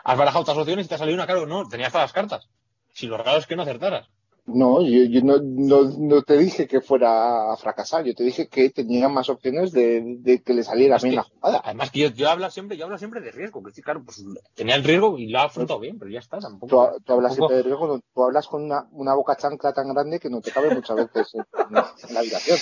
[0.03, 2.49] has barajado otras opciones y te ha salido una, claro, no, tenías todas las cartas.
[2.93, 4.09] Si lo raro es que no acertaras.
[4.47, 8.49] No, yo, yo no, no, no te dije que fuera a fracasar, yo te dije
[8.49, 11.61] que tenía más opciones de, de que le saliera bien que- la jugada.
[11.65, 14.25] Además que yo, yo hablo siempre, yo hablo siempre de riesgo, que sí, claro, pues
[14.55, 16.93] tenía el riesgo y lo ha afrontado bien, pero ya está, tampoco.
[16.97, 20.19] Tú, tú hablas siempre de riesgo, tú hablas con una, una boca chancla tan grande
[20.19, 21.45] que no te cabe muchas veces en,
[21.77, 22.59] en la habitación.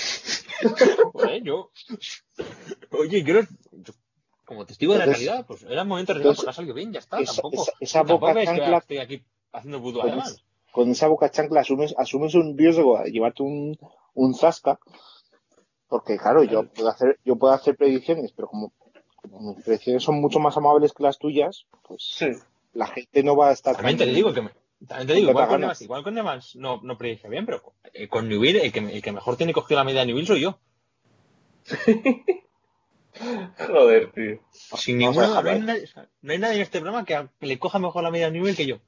[1.13, 1.71] Joder, yo.
[2.99, 3.35] Oye, yo,
[4.45, 6.99] como testigo de la realidad, pues era el momento de riesgo ha salido bien, ya
[7.01, 7.19] está.
[7.21, 7.63] esa- tampoco.
[7.63, 10.43] esa- esa tampoco boca es que chancla- estoy aquí haciendo vudú Con, además.
[10.73, 13.79] Con esa boca chancla asumes, asumes un riesgo de llevarte un,
[14.15, 14.79] un zasca,
[15.89, 18.73] porque claro, yo puedo hacer, yo puedo hacer predicciones, pero como,
[19.17, 22.31] como mis predicciones son mucho más amables que las tuyas, pues Sí.
[22.75, 24.51] la gente no va a estar También te digo que me,
[24.87, 25.63] También te digo, igual con.
[25.65, 27.63] Evans, igual con Evans no, no predije bien, pero
[27.93, 30.41] eh, con Newville, el que, el que mejor tiene cogido la media de Newville soy
[30.41, 30.59] yo.
[33.67, 34.41] Joder, tío.
[34.77, 38.27] Sin a ninguna, no hay nadie en este programa que le coja mejor la media
[38.27, 38.79] de Newville que yo.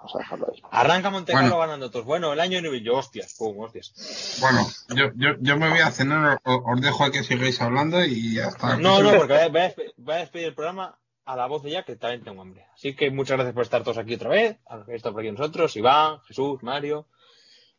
[0.00, 0.62] Vamos a dejarlo ahí.
[0.70, 1.60] Arranca Montecarlo Bueno.
[1.60, 2.06] ganando todos.
[2.06, 3.92] Bueno, el año de Newville, yo, hostias, pum, hostias.
[4.40, 4.66] Bueno,
[4.96, 8.38] yo, yo, yo me voy a cenar, os, os dejo a que sigáis hablando y
[8.40, 10.98] hasta aquí No, no, porque voy a, voy a despe- voy a despedir el programa
[11.26, 12.64] a la voz de ya, que también tengo hambre.
[12.74, 15.22] Así que muchas gracias por estar todos aquí otra vez, a los que estado por
[15.22, 17.06] aquí nosotros, Iván, Jesús, Mario,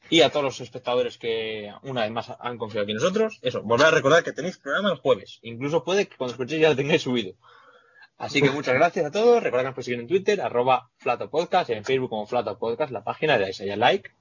[0.09, 3.39] y a todos los espectadores que una vez más han confiado aquí en nosotros.
[3.41, 5.39] Eso, volver a recordar que tenéis programa el jueves.
[5.41, 7.33] Incluso puede que cuando escuchéis ya lo tengáis subido.
[8.21, 9.41] Así que muchas gracias a todos.
[9.41, 10.91] Recordad que nos podéis seguir en Twitter, arroba
[11.31, 14.11] Podcast, en Facebook como Flato Podcast, la página, le dais ahí al like.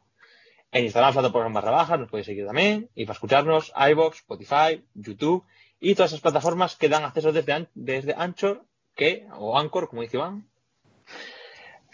[0.72, 2.88] En Instagram, Flato Podcast barra baja, nos podéis seguir también.
[2.94, 5.44] Y para escucharnos, iVoox, Spotify, YouTube
[5.80, 8.64] y todas esas plataformas que dan acceso desde, desde Anchor,
[8.96, 10.48] que, o Anchor, como dice Iván,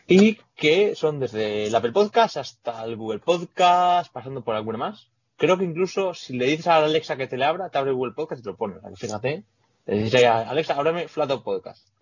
[0.07, 5.09] y que son desde el Apple Podcast hasta el Google Podcast, pasando por alguna más.
[5.37, 8.15] Creo que incluso si le dices a Alexa que te le abra, te abre Google
[8.15, 8.77] Podcast y te lo pone.
[8.95, 9.43] Fíjate,
[9.87, 11.96] le dices a Alexa, ábrame Flatout Podcast.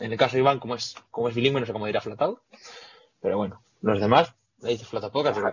[0.00, 2.40] En el caso de Iván, como es, como es bilingüe, no sé cómo dirá Flatout.
[3.20, 4.88] Pero bueno, los demás, le que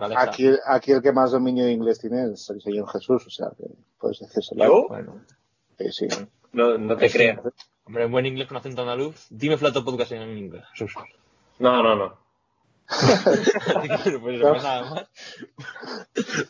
[0.06, 0.22] Alexa.
[0.22, 3.50] Aquí, aquí el que más dominio de inglés tiene es el señor Jesús, o sea,
[3.58, 3.66] que
[3.98, 4.66] puedes decírselo.
[4.66, 4.88] ¿Yo?
[4.88, 5.22] Bueno,
[5.78, 6.08] Sí, sí.
[6.52, 7.40] No, no te creas.
[7.86, 10.64] hombre, en buen inglés con acento andaluz, dime Flatout Podcast en inglés.
[10.74, 10.94] Jesús.
[11.60, 12.18] No, no, no.
[12.90, 15.08] Pues eso, pues nada más.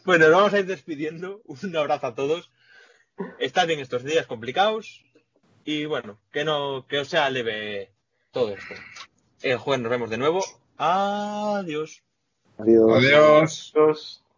[0.06, 1.41] Bueno, nos vamos a ir despidiendo.
[1.45, 2.49] Un abrazo a todos.
[3.40, 5.03] Estad bien estos días complicados.
[5.65, 7.91] Y bueno, que no, que os sea leve
[8.31, 8.73] todo esto.
[9.41, 10.44] El jueves nos vemos de nuevo.
[10.77, 12.03] Adiós.
[12.57, 12.91] Adiós.
[12.98, 13.72] Adiós.
[13.73, 14.23] Dos.